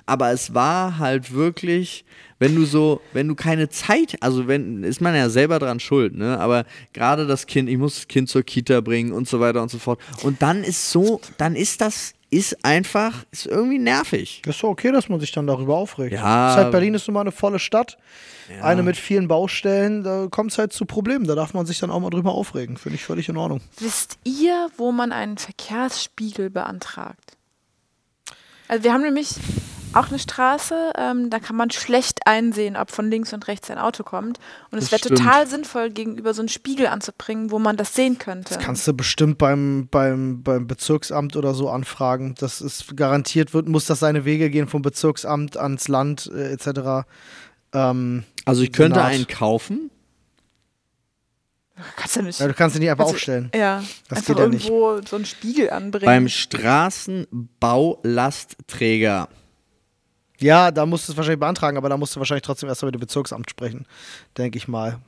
aber 0.05 0.31
es 0.31 0.53
war 0.53 0.99
halt 0.99 1.33
wirklich 1.33 2.03
wenn 2.43 2.55
du 2.55 2.65
so, 2.65 2.99
wenn 3.13 3.29
du 3.29 3.35
keine 3.35 3.69
Zeit, 3.69 4.17
also 4.19 4.49
wenn, 4.49 4.83
ist 4.83 4.99
man 4.99 5.15
ja 5.15 5.29
selber 5.29 5.59
dran 5.59 5.79
schuld, 5.79 6.13
ne? 6.13 6.37
Aber 6.41 6.65
gerade 6.91 7.25
das 7.25 7.47
Kind, 7.47 7.69
ich 7.69 7.77
muss 7.77 7.95
das 7.95 8.07
Kind 8.09 8.27
zur 8.27 8.43
Kita 8.43 8.81
bringen 8.81 9.13
und 9.13 9.29
so 9.29 9.39
weiter 9.39 9.61
und 9.61 9.71
so 9.71 9.79
fort. 9.79 9.97
Und 10.23 10.41
dann 10.41 10.65
ist 10.65 10.91
so, 10.91 11.21
dann 11.37 11.55
ist 11.55 11.79
das, 11.79 12.13
ist 12.29 12.65
einfach, 12.65 13.23
ist 13.31 13.45
irgendwie 13.45 13.79
nervig. 13.79 14.41
Das 14.43 14.55
ist 14.55 14.63
doch 14.63 14.67
okay, 14.67 14.91
dass 14.91 15.07
man 15.07 15.21
sich 15.21 15.31
dann 15.31 15.47
darüber 15.47 15.77
aufregt. 15.77 16.11
Ja. 16.11 16.49
Ist 16.49 16.57
halt, 16.57 16.71
Berlin 16.71 16.95
ist 16.95 17.07
nun 17.07 17.13
mal 17.13 17.21
eine 17.21 17.31
volle 17.31 17.59
Stadt. 17.59 17.97
Eine 18.61 18.83
mit 18.83 18.97
vielen 18.97 19.29
Baustellen, 19.29 20.03
da 20.03 20.27
kommt 20.29 20.51
es 20.51 20.57
halt 20.57 20.73
zu 20.73 20.85
Problemen. 20.85 21.25
Da 21.25 21.35
darf 21.35 21.53
man 21.53 21.65
sich 21.65 21.79
dann 21.79 21.91
auch 21.91 22.01
mal 22.01 22.09
drüber 22.09 22.33
aufregen. 22.33 22.75
Finde 22.75 22.95
ich 22.95 23.05
völlig 23.05 23.29
in 23.29 23.37
Ordnung. 23.37 23.61
wisst 23.79 24.17
ihr, 24.25 24.67
wo 24.75 24.91
man 24.91 25.13
einen 25.13 25.37
Verkehrsspiegel 25.37 26.49
beantragt? 26.49 27.37
Also 28.67 28.83
wir 28.83 28.91
haben 28.91 29.01
nämlich 29.01 29.29
auch 29.95 30.09
eine 30.09 30.19
Straße, 30.19 30.75
ähm, 30.97 31.29
da 31.29 31.39
kann 31.39 31.55
man 31.55 31.69
schlecht 31.71 32.21
einsehen, 32.25 32.75
ob 32.75 32.91
von 32.91 33.09
links 33.09 33.31
und 33.33 33.47
rechts 33.47 33.69
ein 33.71 33.77
Auto 33.77 34.03
kommt. 34.03 34.39
Und 34.71 34.77
es 34.79 34.89
Das 34.89 35.03
wäre 35.03 35.15
total 35.15 35.47
sinnvoll, 35.47 35.89
gegenüber 35.91 36.33
so 36.33 36.41
einen 36.41 36.49
Spiegel 36.49 36.87
anzubringen, 36.87 37.51
wo 37.51 37.59
man 37.59 37.77
das 37.77 37.93
sehen 37.93 38.17
könnte. 38.17 38.57
Kannst 38.59 38.87
du 38.87 38.93
bestimmt 38.93 39.37
beim, 39.37 39.87
beim, 39.89 40.41
beim 40.43 40.67
Bezirksamt 40.67 41.35
oder 41.35 41.53
so 41.53 41.69
anfragen. 41.69 42.35
Das 42.39 42.61
ist 42.61 42.97
garantiert, 42.97 43.53
wird, 43.53 43.67
muss 43.67 43.85
das 43.85 43.99
seine 43.99 44.25
Wege 44.25 44.49
gehen 44.49 44.67
vom 44.67 44.81
Bezirksamt 44.81 45.57
ans 45.57 45.87
Land 45.87 46.29
äh, 46.33 46.51
etc. 46.53 47.05
Ähm, 47.73 48.23
Also 48.45 48.63
ich 48.63 48.71
könnte 48.71 48.99
Senat. 48.99 49.11
einen 49.13 49.27
kaufen. 49.27 49.89
Kannst 51.95 52.17
du 52.17 52.21
nicht. 52.21 52.39
ja, 52.39 52.47
du 52.47 52.53
kannst 52.53 52.75
ihn 52.75 52.81
nicht 52.81 52.91
einfach 52.91 53.05
Also, 53.05 53.15
aufstellen. 53.15 53.49
Ja, 53.55 53.83
Das 54.07 54.19
einfach 54.19 54.35
geht 54.35 54.43
ja 54.43 54.47
nicht. 54.47 54.69
irgendwo 54.69 55.01
so 55.07 55.15
einen 55.15 55.25
Spiegel 55.25 55.71
anbringen. 55.71 56.05
Beim 56.05 56.27
Straßenbaulastträger. 56.29 59.27
Ja, 60.43 60.71
da 60.71 60.85
musst 60.85 61.07
du 61.07 61.11
es 61.13 61.17
wahrscheinlich 61.17 61.39
beantragen, 61.39 61.77
aber 61.77 61.89
da 61.89 61.97
musst 61.97 62.15
du 62.15 62.19
wahrscheinlich 62.19 62.43
trotzdem 62.43 62.69
erst 62.69 62.81
mal 62.81 62.87
mit 62.87 62.95
dem 62.95 62.99
Bezirksamt 63.01 63.49
sprechen, 63.49 63.85
denke 64.37 64.57
ich 64.57 64.67
mal. 64.67 64.99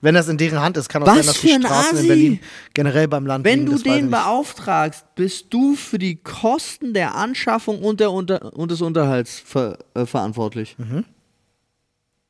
Wenn 0.00 0.14
das 0.14 0.28
in 0.28 0.36
deren 0.36 0.60
Hand 0.60 0.76
ist, 0.76 0.88
kann 0.90 1.02
auch 1.02 1.06
Was 1.06 1.16
sein, 1.16 1.26
dass 1.26 1.40
die 1.40 1.48
Straßen 1.66 1.96
Asi? 1.96 2.02
in 2.02 2.08
Berlin 2.08 2.40
generell 2.74 3.08
beim 3.08 3.24
Land 3.26 3.44
Wenn 3.46 3.60
liegen, 3.60 3.70
du 3.78 3.82
den 3.82 4.10
beauftragst, 4.10 5.14
bist 5.14 5.46
du 5.48 5.74
für 5.76 5.96
die 5.98 6.16
Kosten 6.16 6.92
der 6.92 7.14
Anschaffung 7.14 7.82
und, 7.82 8.00
der 8.00 8.12
Unter 8.12 8.52
und 8.54 8.70
des 8.70 8.82
Unterhalts 8.82 9.40
ver 9.40 9.78
äh, 9.94 10.04
verantwortlich. 10.04 10.76
Mhm. 10.78 11.04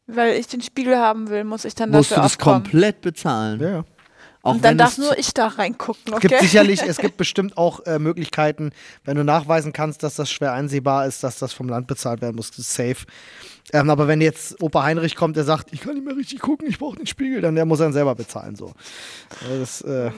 weil 0.07 0.35
ich 0.39 0.47
den 0.47 0.61
Spiegel 0.63 0.97
haben 0.97 1.31
will, 1.31 1.43
muss 1.43 1.65
ich 1.65 1.75
dann 1.75 1.91
Musst 1.91 2.11
du 2.13 2.15
dafür 2.17 2.23
das 2.29 2.33
aufkommen. 2.35 2.63
komplett 2.63 3.01
bezahlen. 3.01 3.61
Ja, 3.61 3.69
ja. 3.71 3.85
Auch 4.45 4.57
Und 4.57 4.65
dann 4.65 4.77
darf 4.77 4.99
nur 4.99 5.17
ich 5.19 5.33
da 5.33 5.47
reingucken, 5.49 6.13
Es 6.13 6.21
gibt 6.21 6.35
okay? 6.35 6.45
sicherlich, 6.45 6.83
es 6.83 6.99
gibt 7.05 7.17
bestimmt 7.17 7.57
auch 7.57 7.81
äh, 7.87 7.99
Möglichkeiten, 7.99 8.73
wenn 9.05 9.17
du 9.17 9.25
nachweisen 9.25 9.73
kannst, 9.73 10.03
dass 10.03 10.17
das 10.17 10.31
schwer 10.31 10.53
einsehbar 10.53 11.07
ist, 11.07 11.25
dass 11.25 11.39
das 11.39 11.55
vom 11.55 11.67
Land 11.69 11.87
bezahlt 11.87 12.21
werden 12.21 12.37
muss, 12.37 12.51
das 12.51 12.59
ist 12.59 12.75
safe. 12.75 13.07
Ähm, 13.73 13.89
aber 13.89 14.07
wenn 14.07 14.21
jetzt 14.21 14.63
Opa 14.63 14.83
Heinrich 14.83 15.17
kommt, 15.17 15.37
der 15.37 15.45
sagt, 15.45 15.73
ich 15.73 15.81
kann 15.81 15.95
nicht 15.95 16.05
mehr 16.05 16.15
richtig 16.15 16.41
gucken, 16.41 16.69
ich 16.69 16.79
brauche 16.79 16.97
den 16.97 17.07
Spiegel, 17.07 17.41
dann 17.41 17.55
der 17.55 17.65
muss 17.65 17.81
er 17.81 17.87
dann 17.87 17.95
selber 17.95 18.15
bezahlen. 18.15 18.55
So. 18.55 18.75
Also 19.43 19.59
das, 19.61 19.81
äh, 19.81 20.11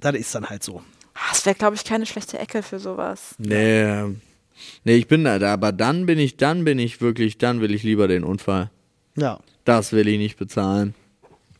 das 0.00 0.14
ist 0.16 0.34
dann 0.34 0.46
halt 0.50 0.64
so. 0.64 0.82
Ah, 1.14 1.20
Das 1.30 1.46
wäre, 1.46 1.54
glaube 1.54 1.76
ich, 1.76 1.84
keine 1.84 2.04
schlechte 2.04 2.38
Ecke 2.40 2.64
für 2.64 2.80
sowas. 2.80 3.36
Nee. 3.38 4.02
Nee, 4.82 4.96
ich 4.96 5.06
bin 5.06 5.22
da, 5.22 5.38
da, 5.38 5.52
aber 5.52 5.70
dann 5.70 6.06
bin 6.06 6.18
ich, 6.18 6.36
dann 6.36 6.64
bin 6.64 6.80
ich 6.80 7.00
wirklich, 7.00 7.38
dann 7.38 7.60
will 7.60 7.72
ich 7.72 7.84
lieber 7.84 8.08
den 8.08 8.24
Unfall. 8.24 8.70
Ja, 9.16 9.38
Das 9.64 9.92
will 9.92 10.08
ich 10.08 10.18
nicht 10.18 10.36
bezahlen. 10.36 10.94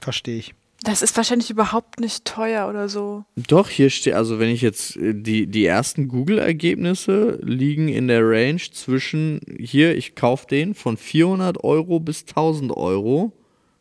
verstehe 0.01 0.39
ich. 0.39 0.55
Das 0.83 1.03
ist 1.03 1.17
wahrscheinlich 1.17 1.51
überhaupt 1.51 1.99
nicht 1.99 2.25
teuer 2.25 2.69
oder 2.69 2.89
so. 2.89 3.25
Doch, 3.35 3.69
hier 3.69 3.91
steht, 3.91 4.15
also 4.15 4.39
wenn 4.39 4.51
ich 4.51 4.63
jetzt, 4.63 4.97
äh, 4.97 5.13
die, 5.13 5.47
die 5.47 5.67
ersten 5.67 6.07
Google-Ergebnisse 6.09 7.41
liegen 7.43 7.89
in 7.89 8.07
der 8.07 8.23
Range 8.23 8.61
zwischen, 8.73 9.41
hier, 9.59 9.97
ich 9.97 10.15
kaufe 10.15 10.47
den, 10.47 10.75
von 10.75 10.97
400 10.97 11.65
Euro 11.65 11.99
bis 11.99 12.23
1000 12.23 12.73
Euro 12.77 13.33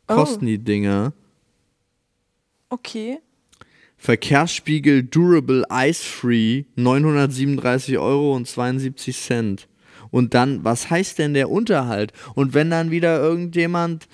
kosten 0.07 0.45
die 0.45 0.57
Dinger. 0.57 1.13
Okay. 2.69 3.19
Verkehrsspiegel 3.97 5.03
Durable 5.03 5.65
Ice 5.71 6.03
Free 6.03 6.63
937 6.75 7.97
Euro 7.97 8.35
und 8.35 8.47
72 8.47 9.17
Cent. 9.17 9.67
Und 10.09 10.33
dann, 10.33 10.63
was 10.63 10.89
heißt 10.89 11.19
denn 11.19 11.33
der 11.33 11.49
Unterhalt? 11.49 12.13
Und 12.33 12.53
wenn 12.53 12.69
dann 12.69 12.91
wieder 12.91 13.19
irgendjemand 13.19 14.07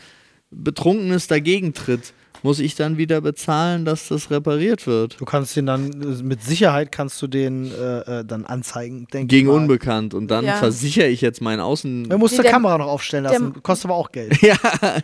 Betrunkenes 0.49 1.27
dagegen 1.27 1.73
tritt, 1.73 2.13
muss 2.43 2.59
ich 2.59 2.75
dann 2.75 2.97
wieder 2.97 3.21
bezahlen, 3.21 3.85
dass 3.85 4.09
das 4.09 4.29
repariert 4.29 4.85
wird? 4.85 5.19
Du 5.19 5.25
kannst 5.25 5.55
den 5.55 5.65
dann, 5.65 5.89
mit 6.23 6.43
Sicherheit 6.43 6.91
kannst 6.91 7.21
du 7.21 7.27
den 7.27 7.71
äh, 7.73 8.19
äh, 8.19 8.25
dann 8.25 8.45
anzeigen, 8.45 9.07
denke 9.11 9.33
ich 9.35 9.39
Gegen 9.39 9.47
mal. 9.47 9.55
Unbekannt. 9.55 10.13
Und 10.13 10.27
dann 10.27 10.45
Ja. 10.45 10.57
versichere 10.57 11.07
ich 11.07 11.21
jetzt 11.21 11.41
meinen 11.41 11.59
Außen. 11.61 12.11
Er 12.11 12.17
muss 12.17 12.31
Nee, 12.31 12.37
die 12.37 12.43
der- 12.43 12.51
Kamera 12.51 12.77
noch 12.77 12.87
aufstellen 12.87 13.23
der- 13.23 13.31
lassen, 13.39 13.63
kostet 13.63 13.85
aber 13.85 13.95
auch 13.95 14.11
Geld. 14.11 14.37
ja, 14.41 14.55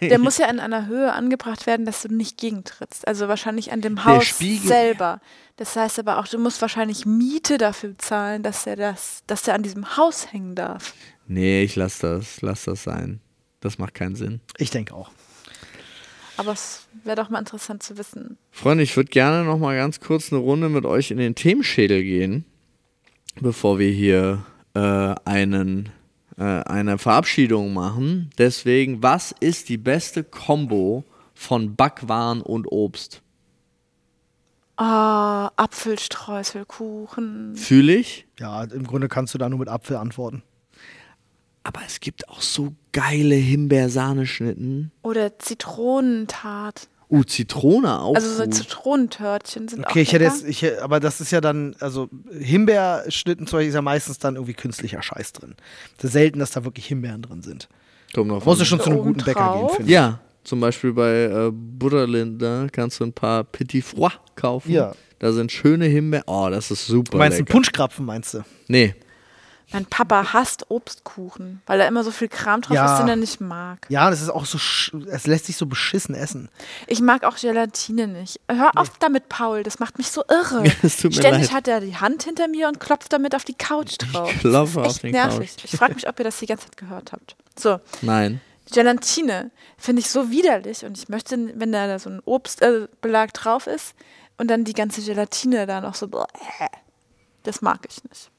Der 0.02 0.20
muss 0.20 0.38
ja 0.38 0.48
in 0.50 0.60
einer 0.60 0.86
Höhe 0.88 1.12
angebracht 1.12 1.66
werden, 1.66 1.86
dass 1.86 2.02
du 2.04 2.14
nicht 2.14 2.38
gegentrittst. 2.38 3.08
Also 3.08 3.28
wahrscheinlich 3.28 3.72
an 3.72 3.82
dem 3.82 3.96
Der 3.96 4.06
Haus 4.06 4.38
selber. 4.38 5.22
Das 5.58 5.76
heißt 5.76 6.00
aber 6.00 6.20
auch, 6.20 6.28
du 6.28 6.38
musst 6.38 6.62
wahrscheinlich 6.62 7.06
Miete 7.06 7.58
dafür 7.58 7.90
bezahlen, 7.90 8.44
dass 8.44 8.66
er 8.68 8.76
das, 8.76 9.24
dass 9.28 9.48
er 9.48 9.56
an 9.56 9.64
diesem 9.64 9.98
Haus 9.98 10.32
hängen 10.32 10.56
darf. 10.56 10.94
nee, 11.28 11.64
ich 11.64 11.76
lass 11.76 12.00
das, 12.00 12.42
lass 12.42 12.66
das 12.66 12.84
sein. 12.84 13.20
Das 13.62 13.78
macht 13.78 13.94
keinen 13.94 14.16
Sinn. 14.16 14.40
Ich 14.58 14.72
denke 14.72 14.94
auch. 14.94 15.12
Aber 16.40 16.54
es 16.54 16.88
wäre 17.04 17.18
doch 17.18 17.30
mal 17.30 17.40
interessant 17.40 17.84
zu 17.84 17.98
wissen. 17.98 18.38
Freunde, 18.50 18.86
ich 18.86 18.96
würde 18.96 19.10
gerne 19.10 19.44
noch 19.44 19.60
mal 19.60 19.76
ganz 19.76 20.00
kurz 20.00 20.32
eine 20.32 20.42
Runde 20.42 20.70
mit 20.70 20.86
euch 20.86 21.12
in 21.12 21.18
den 21.18 21.36
Themenschädel 21.36 22.02
gehen, 22.02 22.46
bevor 23.42 23.78
wir 23.78 23.92
hier 23.92 24.46
äh, 24.74 25.16
einen, 25.26 25.90
äh, 26.38 26.44
eine 26.44 26.98
Verabschiedung 26.98 27.74
machen. 27.74 28.30
Deswegen, 28.38 29.04
was 29.04 29.36
ist 29.42 29.68
die 29.68 29.76
beste 29.76 30.24
Kombo 30.24 31.04
von 31.34 31.76
Backwaren 31.76 32.42
und 32.42 32.72
Obst? 32.72 33.22
Ah, 34.78 35.52
Apfelstreuselkuchen. 35.58 37.58
Fühle 37.58 37.96
ich. 37.96 38.28
Ja, 38.40 38.64
im 38.64 38.88
Grunde 38.88 39.10
kannst 39.10 39.34
du 39.34 39.38
da 39.38 39.50
nur 39.50 39.60
mit 39.60 39.68
Apfel 39.68 39.98
antworten. 39.98 40.44
Aber 41.64 41.82
es 41.86 42.00
gibt 42.00 42.30
auch 42.30 42.40
so 42.40 42.74
geile 42.92 43.36
Himbeersahneschnitten. 43.36 44.92
Oder 45.02 45.38
Zitronentart. 45.40 46.88
Uh, 47.12 47.24
Zitrone 47.24 48.00
auch. 48.00 48.16
Also 48.16 48.36
so 48.36 48.44
gut. 48.44 48.54
Zitronentörtchen 48.54 49.68
sind 49.68 49.84
auch 49.84 49.90
Okay, 49.90 50.02
ich 50.02 50.14
hätte 50.14 50.26
jetzt, 50.26 50.46
ich, 50.46 50.64
aber 50.82 51.00
das 51.00 51.22
ist 51.22 51.32
ja 51.32 51.42
dann, 51.42 51.76
also 51.80 52.08
Himbeerschnitten 52.32 53.48
zum 53.48 53.58
Beispiel 53.58 53.70
ist 53.70 53.76
ja 53.76 53.82
meistens 53.82 54.20
dann 54.20 54.36
irgendwie 54.36 54.54
künstlicher 54.54 55.02
Scheiß 55.02 55.34
drin. 55.34 55.56
Es 55.98 56.04
ist 56.04 56.12
selten, 56.12 56.38
dass 56.38 56.52
da 56.52 56.64
wirklich 56.66 56.86
Himbeeren 56.86 57.24
drin 57.24 57.42
sind. 57.42 57.68
Kommt 58.14 58.30
drauf 58.30 58.46
Musst 58.46 58.62
du 58.62 58.66
schon 58.66 58.80
zu 58.80 58.92
einem 58.92 59.02
guten 59.02 59.24
Bäcker 59.24 59.56
gehen, 59.56 59.70
finde 59.70 59.84
ich. 59.86 59.90
Ja, 59.90 60.20
zum 60.44 60.60
Beispiel 60.60 60.94
bei 60.94 61.24
äh, 61.24 61.52
Butterlinder 61.52 62.68
kannst 62.72 63.00
du 63.00 63.06
ein 63.06 63.14
paar 63.14 63.44
Petit 63.44 63.84
Froid 63.84 64.20
kaufen. 64.36 64.72
Ja. 64.72 64.94
Da 65.18 65.32
sind 65.32 65.52
schöne 65.52 65.86
Himbeeren. 65.86 66.26
Oh, 66.28 66.48
das 66.50 66.70
ist 66.70 66.86
super. 66.86 67.12
Du 67.12 67.18
meinst 67.18 67.38
einen 67.38 67.46
lecker. 67.46 67.54
Punschkrapfen, 67.54 68.06
meinst 68.06 68.36
du? 68.36 68.44
Nee. 68.68 68.94
Mein 69.72 69.86
Papa 69.86 70.34
hasst 70.34 70.66
Obstkuchen, 70.70 71.62
weil 71.68 71.78
da 71.78 71.88
immer 71.88 72.04
so 72.04 72.10
viel 72.12 72.28
Kram 72.28 72.62
drauf 72.62 72.76
Ja. 72.76 72.94
ist, 72.94 73.00
den 73.02 73.08
er 73.08 73.16
nicht 73.16 73.40
mag. 73.40 73.86
Ja, 73.90 74.10
das 74.10 74.22
ist 74.22 74.30
auch 74.30 74.46
so, 74.46 74.58
sch- 74.58 75.08
es 75.10 75.28
lässt 75.28 75.46
sich 75.46 75.58
so 75.58 75.68
beschissen 75.68 76.16
essen. 76.16 76.50
Ich 76.88 77.02
mag 77.02 77.24
auch 77.24 77.38
Gelatine 77.38 78.08
nicht. 78.08 78.40
Hör 78.50 78.72
auf 78.76 78.90
damit, 79.00 79.30
Paul, 79.30 79.62
das 79.64 79.80
macht 79.80 79.98
mich 80.00 80.10
so 80.10 80.24
irre. 80.28 80.64
Ständig 80.90 81.22
leid. 81.22 81.52
hat 81.54 81.68
er 81.68 81.82
die 81.82 81.96
Hand 81.98 82.24
hinter 82.24 82.48
mir 82.48 82.68
und 82.68 82.80
klopft 82.80 83.14
damit 83.14 83.36
auf 83.36 83.44
die 83.44 83.54
Couch 83.54 83.98
drauf. 84.00 84.32
klopfe 84.40 84.82
das 84.82 84.96
auf 84.96 85.00
den 85.00 85.12
nervig. 85.12 85.56
Ich 85.64 85.72
frage 85.72 85.94
mich, 85.94 86.08
ob 86.08 86.18
ihr 86.20 86.26
das 86.26 86.40
die 86.40 86.48
ganze 86.48 86.66
Zeit 86.66 86.78
gehört 86.78 87.12
habt. 87.12 87.36
So, 87.58 87.80
Nein. 88.02 88.42
Gelatine 88.72 89.52
finde 89.78 90.00
ich 90.02 90.10
so 90.10 90.30
widerlich 90.32 90.86
und 90.86 90.98
ich 90.98 91.10
möchte, 91.10 91.38
wenn 91.56 91.72
da 91.72 91.98
so 92.00 92.10
ein 92.10 92.22
Obstbelag 92.26 93.34
drauf 93.34 93.68
ist 93.68 93.94
und 94.38 94.48
dann 94.50 94.64
die 94.64 94.74
ganze 94.74 95.02
Gelatine 95.02 95.66
da 95.68 95.82
noch 95.82 95.96
so, 95.96 96.08
das 97.44 97.62
mag 97.62 97.80
ich 97.88 98.04
nicht. 98.04 98.30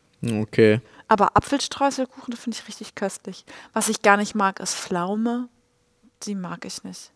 Okay. 0.43 0.81
Aber 1.11 1.37
Apfelstreuselkuchen, 1.37 2.31
das 2.31 2.39
finde 2.39 2.57
ich 2.57 2.69
richtig 2.69 2.95
köstlich. 2.95 3.45
Was 3.73 3.89
ich 3.89 4.01
gar 4.01 4.17
nicht 4.17 4.37
mag, 4.37 4.61
ist 4.61 4.77
Pflaume. 4.77 5.49
Die 6.23 6.37
mag 6.37 6.65
ich 6.65 6.85
nicht. 6.85 7.11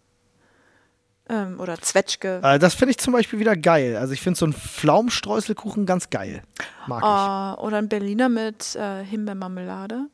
Ähm, 1.28 1.61
oder 1.61 1.80
Zwetschge. 1.80 2.40
Äh, 2.42 2.59
das 2.59 2.74
finde 2.74 2.90
ich 2.90 2.99
zum 2.99 3.12
Beispiel 3.12 3.38
wieder 3.38 3.55
geil. 3.57 3.97
Also 3.97 4.12
ich 4.12 4.20
finde 4.20 4.36
so 4.36 4.47
einen 4.47 4.53
Pflaumenstreuselkuchen 4.53 5.86
ganz 5.86 6.11
geil. 6.11 6.42
Mag 6.88 7.03
ich. 7.03 7.09
Ah, 7.09 7.55
oder 7.55 7.78
ein 7.78 7.88
Berliner 7.88 8.28
mit 8.28 8.74
äh, 8.74 9.05
Himbeermarmelade. 9.05 10.07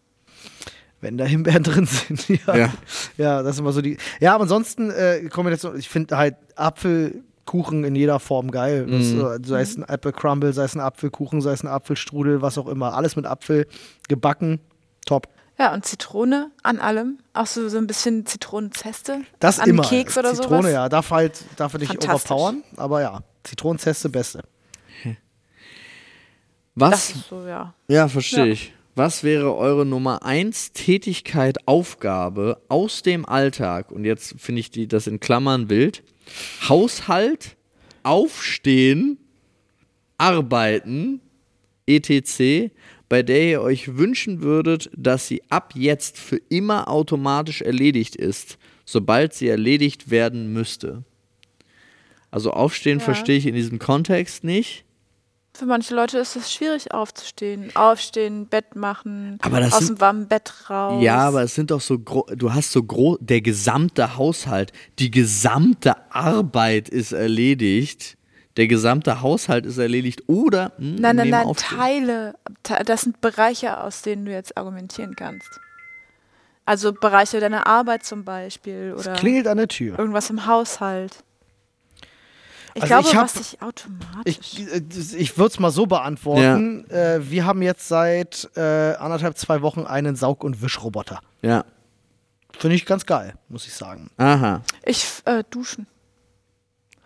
Wenn 1.01 1.17
da 1.17 1.25
Himbeeren 1.25 1.63
drin 1.63 1.87
sind. 1.87 2.29
Ja. 2.29 2.55
Ja. 2.55 2.73
ja. 3.17 3.43
das 3.43 3.55
ist 3.55 3.61
immer 3.61 3.73
so 3.73 3.81
die. 3.81 3.97
Ja, 4.21 4.35
aber 4.35 4.43
ansonsten 4.43 4.91
äh, 4.91 5.27
Kombination, 5.31 5.79
ich 5.79 5.89
finde 5.89 6.19
halt 6.19 6.37
Apfelkuchen 7.51 7.85
in 7.85 7.97
jeder 7.97 8.21
Form 8.21 8.51
geil. 8.51 8.87
Das, 8.87 9.07
Mhm. 9.09 9.21
äh, 9.21 9.39
sei 9.47 9.61
es 9.63 9.77
ein 9.77 9.83
Apple 9.83 10.13
Crumble, 10.13 10.53
sei 10.53 10.65
es 10.65 10.75
ein 10.75 10.81
Apfelkuchen, 10.81 11.41
sei 11.41 11.53
es 11.53 11.63
ein 11.65 11.69
Apfelstrudel, 11.69 12.43
was 12.43 12.57
auch 12.59 12.69
immer. 12.69 12.95
Alles 12.95 13.17
mit 13.17 13.27
Apfel 13.27 13.67
gebacken. 14.09 14.61
Top. 15.07 15.29
Ja, 15.59 15.75
und 15.75 15.85
Zitrone 15.85 16.51
an 16.63 16.79
allem. 16.79 17.19
Auch 17.35 17.47
so, 17.47 17.69
so 17.69 17.79
ein 17.79 17.87
bisschen 17.87 18.25
Zitronenzeste. 18.25 19.23
Das 19.41 19.59
an 19.59 19.69
immer. 19.69 19.83
Keks 19.83 20.17
oder 20.17 20.33
Zitrone, 20.35 20.63
sowas. 20.63 20.73
ja. 20.73 20.89
Darf 20.89 21.11
halt, 21.11 21.43
darf 21.57 21.75
nicht 21.75 22.03
overpowern, 22.05 22.63
aber 22.77 23.03
ja. 23.03 23.23
Zitronenzeste 23.43 24.09
beste. 24.09 24.43
Was? 26.77 26.91
Das 26.91 27.11
ist 27.11 27.29
so, 27.29 27.47
ja. 27.47 27.75
Ja, 27.89 28.09
verstehe 28.09 28.47
Ja. 28.47 28.53
ich. 28.53 28.73
Was 28.95 29.23
wäre 29.23 29.55
eure 29.57 29.87
Nummer 29.87 30.25
1 30.25 30.73
Tätigkeit, 30.73 31.67
Aufgabe 31.67 32.61
aus 32.69 33.03
dem 33.03 33.25
Alltag? 33.25 33.93
Und 33.93 34.05
jetzt 34.05 34.35
finde 34.39 34.61
ich 34.61 34.71
die, 34.71 34.89
das 34.89 35.07
in 35.07 35.21
Klammern 35.21 35.71
wild. 35.71 36.03
Haushalt, 36.69 37.57
Aufstehen, 38.03 39.19
Arbeiten, 40.19 41.21
etc., 41.87 42.71
bei 43.09 43.23
der 43.25 43.43
ihr 43.43 43.61
euch 43.63 43.97
wünschen 43.97 44.43
würdet, 44.43 44.89
dass 44.97 45.27
sie 45.27 45.43
ab 45.51 45.73
jetzt 45.75 46.17
für 46.17 46.41
immer 46.49 46.87
automatisch 46.89 47.61
erledigt 47.61 48.15
ist, 48.15 48.57
sobald 48.85 49.35
sie 49.35 49.49
erledigt 49.49 50.11
werden 50.11 50.53
müsste. 50.53 51.05
Also 52.31 52.53
Aufstehen 52.53 52.99
Ja. 52.99 53.05
verstehe 53.05 53.37
ich 53.37 53.47
in 53.47 53.57
diesem 53.57 53.81
Kontext 53.81 54.45
nicht. 54.45 54.85
Für 55.61 55.67
manche 55.67 55.95
Leute 55.95 56.17
ist 56.17 56.37
es 56.37 56.51
schwierig 56.51 56.91
aufzustehen. 56.95 57.71
Aufstehen, 57.77 58.47
Bett 58.47 58.77
machen, 58.77 59.37
Aber 59.43 59.61
das 59.61 59.75
aus 59.75 59.79
sind- 59.81 59.99
dem 59.99 60.01
warmen 60.01 60.27
Bett 60.27 60.71
raus. 60.71 61.03
Ja, 61.03 61.19
aber 61.29 61.43
es 61.43 61.55
sind 61.55 61.71
doch 61.71 61.83
so 61.83 61.99
gro 61.99 62.25
du 62.35 62.55
hast 62.55 62.73
so 62.73 62.83
groß, 62.83 63.19
der 63.21 63.43
gesamte 63.43 64.17
Haushalt, 64.17 64.73
die 64.99 65.11
gesamte 65.11 65.97
Arbeit 66.15 66.89
ist 66.89 67.13
erledigt. 67.13 68.17
Der 68.57 68.69
gesamte 68.69 69.21
Haushalt 69.21 69.67
ist 69.67 69.77
erledigt 69.77 70.23
oder 70.29 70.73
hm, 70.79 70.95
Nein, 70.95 71.17
nein, 71.17 71.29
nein, 71.29 71.47
Aufstehen. 71.47 71.79
Teile. 71.79 72.35
Te- 72.63 72.83
Das 72.87 73.03
sind 73.03 73.21
Bereiche, 73.21 73.81
aus 73.81 74.01
denen 74.01 74.25
du 74.25 74.33
jetzt 74.33 74.57
argumentieren 74.57 75.15
kannst. 75.15 75.61
Also 76.65 76.95
Bereiche 76.95 77.39
deiner 77.41 77.67
Arbeit 77.67 78.05
zum 78.05 78.25
Beispiel 78.25 78.95
oder 78.99 79.13
Klingelt 79.13 79.47
an 79.47 79.59
der 79.59 79.69
Tür. 79.69 79.99
irgendwas 79.99 80.31
im 80.31 80.47
Haushalt. 80.47 81.23
Ich 82.75 82.83
Also 82.83 82.95
glaube, 82.95 83.09
ich 83.09 83.17
hab- 83.17 83.25
was 83.25 83.33
sich 83.35 83.63
automatisch. 83.63 84.23
Ich, 84.27 84.61
äh, 84.61 84.83
ich 85.19 85.37
würde 85.39 85.53
es 85.53 85.59
mal 85.59 85.71
so 85.71 85.87
beantworten. 85.87 86.89
Äh, 86.91 87.19
wir 87.31 87.45
haben 87.45 87.63
jetzt 87.63 87.89
seit 87.89 88.49
äh, 88.57 88.95
anderthalb, 88.95 89.37
zwei 89.37 89.61
Wochen 89.63 89.83
einen 89.87 90.15
Saug- 90.17 90.45
und 90.45 90.63
Wischroboter. 90.63 91.21
Ja. 91.43 91.65
Finde 92.59 92.77
ich 92.77 92.85
ganz 92.87 93.07
geil, 93.07 93.35
muss 93.49 93.67
ich 93.67 93.75
sagen. 93.75 94.11
Aha. 94.19 94.63
Ich 94.85 95.05
äh, 95.25 95.43
duschen. 95.51 95.87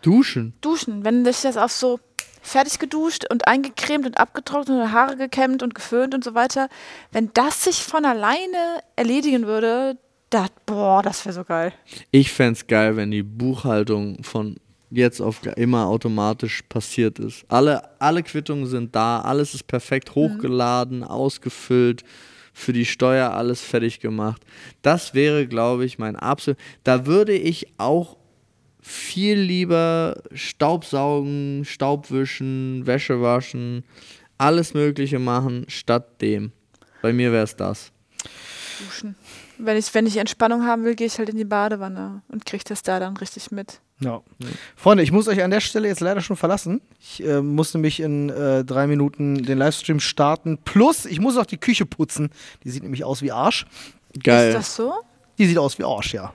Duschen. 0.03 0.55
Duschen. 0.61 1.05
Wenn 1.05 1.25
dich 1.25 1.41
das 1.43 1.57
auf 1.57 1.73
so 1.73 1.99
fertig 2.43 2.79
geduscht 2.79 3.25
und 3.31 3.47
eingecremt 3.49 4.05
und 4.07 4.19
abgetrocknet 4.19 4.79
und 4.83 4.93
Haare 4.93 5.17
gekämmt 5.17 5.63
und 5.63 5.75
geföhnt 5.75 6.15
und 6.15 6.23
so 6.25 6.35
weiter, 6.35 6.69
wenn 7.13 7.31
das 7.33 7.65
sich 7.65 7.83
von 7.83 8.05
alleine 8.05 8.81
erledigen 8.97 9.47
würde, 9.47 9.97
Da, 10.31 10.47
boah, 10.67 11.01
das 11.03 11.25
wäre 11.25 11.33
so 11.35 11.45
geil. 11.45 11.73
Ich 12.11 12.33
fände 12.33 12.55
es 12.55 12.67
geil, 12.67 12.97
wenn 12.97 13.11
die 13.13 13.23
Buchhaltung 13.23 14.25
von 14.25 14.57
jetzt 14.97 15.21
auf 15.21 15.41
immer 15.57 15.87
automatisch 15.87 16.63
passiert 16.69 17.19
ist. 17.19 17.45
Alle, 17.49 17.83
alle 18.01 18.23
Quittungen 18.23 18.67
sind 18.67 18.95
da, 18.95 19.21
alles 19.21 19.55
ist 19.55 19.67
perfekt 19.67 20.15
hochgeladen, 20.15 21.05
ausgefüllt, 21.05 22.05
für 22.53 22.73
die 22.73 22.85
Steuer 22.85 23.33
alles 23.33 23.61
fertig 23.61 24.01
gemacht. 24.01 24.43
Das 24.83 25.13
wäre, 25.13 25.47
glaube 25.47 25.85
ich, 25.85 25.99
mein 25.99 26.15
absolut. 26.17 26.59
Da 26.85 27.05
würde 27.05 27.35
ich 27.35 27.67
auch 27.79 28.17
viel 28.81 29.39
lieber 29.39 30.23
Staubsaugen, 30.33 31.65
Staubwischen, 31.65 32.87
Wäsche 32.87 33.21
waschen, 33.21 33.83
alles 34.39 34.75
Mögliche 34.75 35.19
machen, 35.19 35.65
statt 35.69 36.21
dem. 36.21 36.53
Bei 37.03 37.13
mir 37.13 37.33
wäre 37.33 37.45
es 37.45 37.57
das. 37.57 37.91
Duschen. 38.79 39.17
Wenn 39.65 39.77
ich, 39.77 39.93
wenn 39.95 40.07
ich 40.07 40.17
Entspannung 40.17 40.67
haben 40.67 40.85
will, 40.85 40.95
gehe 40.95 41.07
ich 41.07 41.19
halt 41.19 41.29
in 41.29 41.37
die 41.37 41.45
Badewanne 41.45 42.23
und 42.29 42.45
kriege 42.45 42.65
das 42.67 42.83
da 42.83 43.01
dann 43.01 43.17
richtig 43.17 43.51
mit. 43.51 43.81
Ja. 44.01 44.23
Freunde, 44.77 45.03
ich 45.03 45.13
muss 45.13 45.29
euch 45.29 45.43
an 45.43 45.51
der 45.51 45.61
Stelle 45.61 45.89
jetzt 45.89 46.01
leider 46.01 46.21
schon 46.21 46.37
verlassen. 46.37 46.81
Ich 47.01 47.25
äh, 47.25 47.41
muss 47.41 47.73
nämlich 47.75 48.01
in 48.01 48.29
äh, 48.29 48.65
drei 48.65 48.87
Minuten 48.87 49.43
den 49.43 49.59
Livestream 49.59 50.01
starten. 50.01 50.59
Plus, 50.65 51.07
ich 51.07 51.21
muss 51.21 51.37
auch 51.37 51.47
die 51.47 51.59
Küche 51.59 51.87
putzen. 51.87 52.31
Die 52.65 52.71
sieht 52.71 52.83
nämlich 52.83 53.05
aus 53.05 53.23
wie 53.23 53.33
Arsch. 53.33 53.67
Geil. 54.23 54.49
Ist 54.49 54.55
das 54.55 54.77
so? 54.77 54.93
Die 55.39 55.47
sieht 55.47 55.59
aus 55.59 55.79
wie 55.79 55.85
Arsch, 55.85 56.15
ja. 56.15 56.33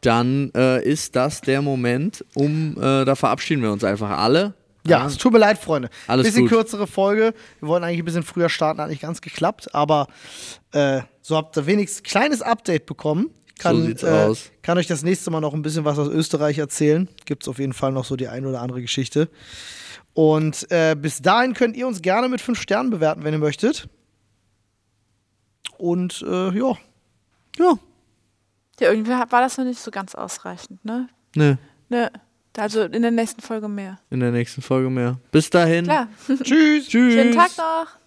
dann 0.00 0.50
äh, 0.54 0.82
ist 0.82 1.16
das 1.16 1.40
der 1.40 1.62
Moment, 1.62 2.24
um, 2.34 2.76
äh, 2.78 3.04
da 3.04 3.14
verabschieden 3.16 3.62
wir 3.62 3.72
uns 3.72 3.84
einfach 3.84 4.10
alle. 4.10 4.54
Ja, 4.90 5.06
es 5.06 5.16
tut 5.16 5.32
mir 5.32 5.38
leid, 5.38 5.58
Freunde. 5.58 5.88
Alles 6.06 6.26
bisschen 6.26 6.42
gut. 6.42 6.50
kürzere 6.50 6.86
Folge. 6.86 7.34
Wir 7.60 7.68
wollten 7.68 7.84
eigentlich 7.84 8.00
ein 8.00 8.04
bisschen 8.04 8.22
früher 8.22 8.48
starten, 8.48 8.80
hat 8.80 8.88
nicht 8.88 9.02
ganz 9.02 9.20
geklappt, 9.20 9.74
aber 9.74 10.06
äh, 10.72 11.02
so 11.22 11.36
habt 11.36 11.56
ihr 11.56 11.66
wenigstens 11.66 12.00
ein 12.00 12.04
kleines 12.04 12.42
Update 12.42 12.86
bekommen. 12.86 13.30
Ich 13.48 13.62
Kann, 13.62 13.76
So 13.76 13.82
sieht's 13.86 14.02
äh, 14.02 14.06
aus. 14.08 14.50
kann 14.62 14.76
euch 14.78 14.86
das 14.86 15.02
nächste 15.02 15.30
Mal 15.30 15.40
noch 15.40 15.54
ein 15.54 15.62
bisschen 15.62 15.84
was 15.84 15.98
aus 15.98 16.08
Österreich 16.08 16.58
erzählen. 16.58 17.08
Gibt 17.24 17.44
es 17.44 17.48
auf 17.48 17.58
jeden 17.58 17.72
Fall 17.72 17.92
noch 17.92 18.04
so 18.04 18.16
die 18.16 18.28
ein 18.28 18.44
oder 18.46 18.60
andere 18.60 18.82
Geschichte. 18.82 19.28
Und 20.12 20.70
äh, 20.70 20.94
bis 20.94 21.20
dahin 21.22 21.54
könnt 21.54 21.76
ihr 21.76 21.86
uns 21.86 22.00
gerne 22.02 22.28
mit 22.28 22.40
fünf 22.40 22.60
Sternen 22.60 22.90
bewerten, 22.90 23.24
wenn 23.24 23.34
ihr 23.34 23.38
möchtet. 23.38 23.88
Und 25.78 26.22
äh, 26.26 26.50
ja, 26.58 26.72
Ja, 27.58 27.78
Ja, 28.80 28.90
irgendwie 28.90 29.10
war 29.10 29.26
das 29.40 29.58
noch 29.58 29.64
nicht 29.64 29.80
so 29.80 29.90
ganz 29.90 30.14
ausreichend, 30.14 30.84
ne? 30.84 31.08
ne, 31.34 31.58
Ne. 31.88 32.10
Also 32.58 32.82
in 32.84 33.02
der 33.02 33.10
nächsten 33.10 33.42
Folge 33.42 33.68
mehr. 33.68 33.98
in 34.10 34.20
der 34.20 34.32
nächsten 34.32 34.62
Folge 34.62 34.90
mehr. 34.90 35.18
Bis 35.30 35.50
dahin. 35.50 35.84
Klar. 35.84 36.08
tschüss. 36.26 36.88
Tschüss. 36.88 36.88
Schönen 37.14 37.34
Tag 37.34 37.50
noch. 37.58 38.05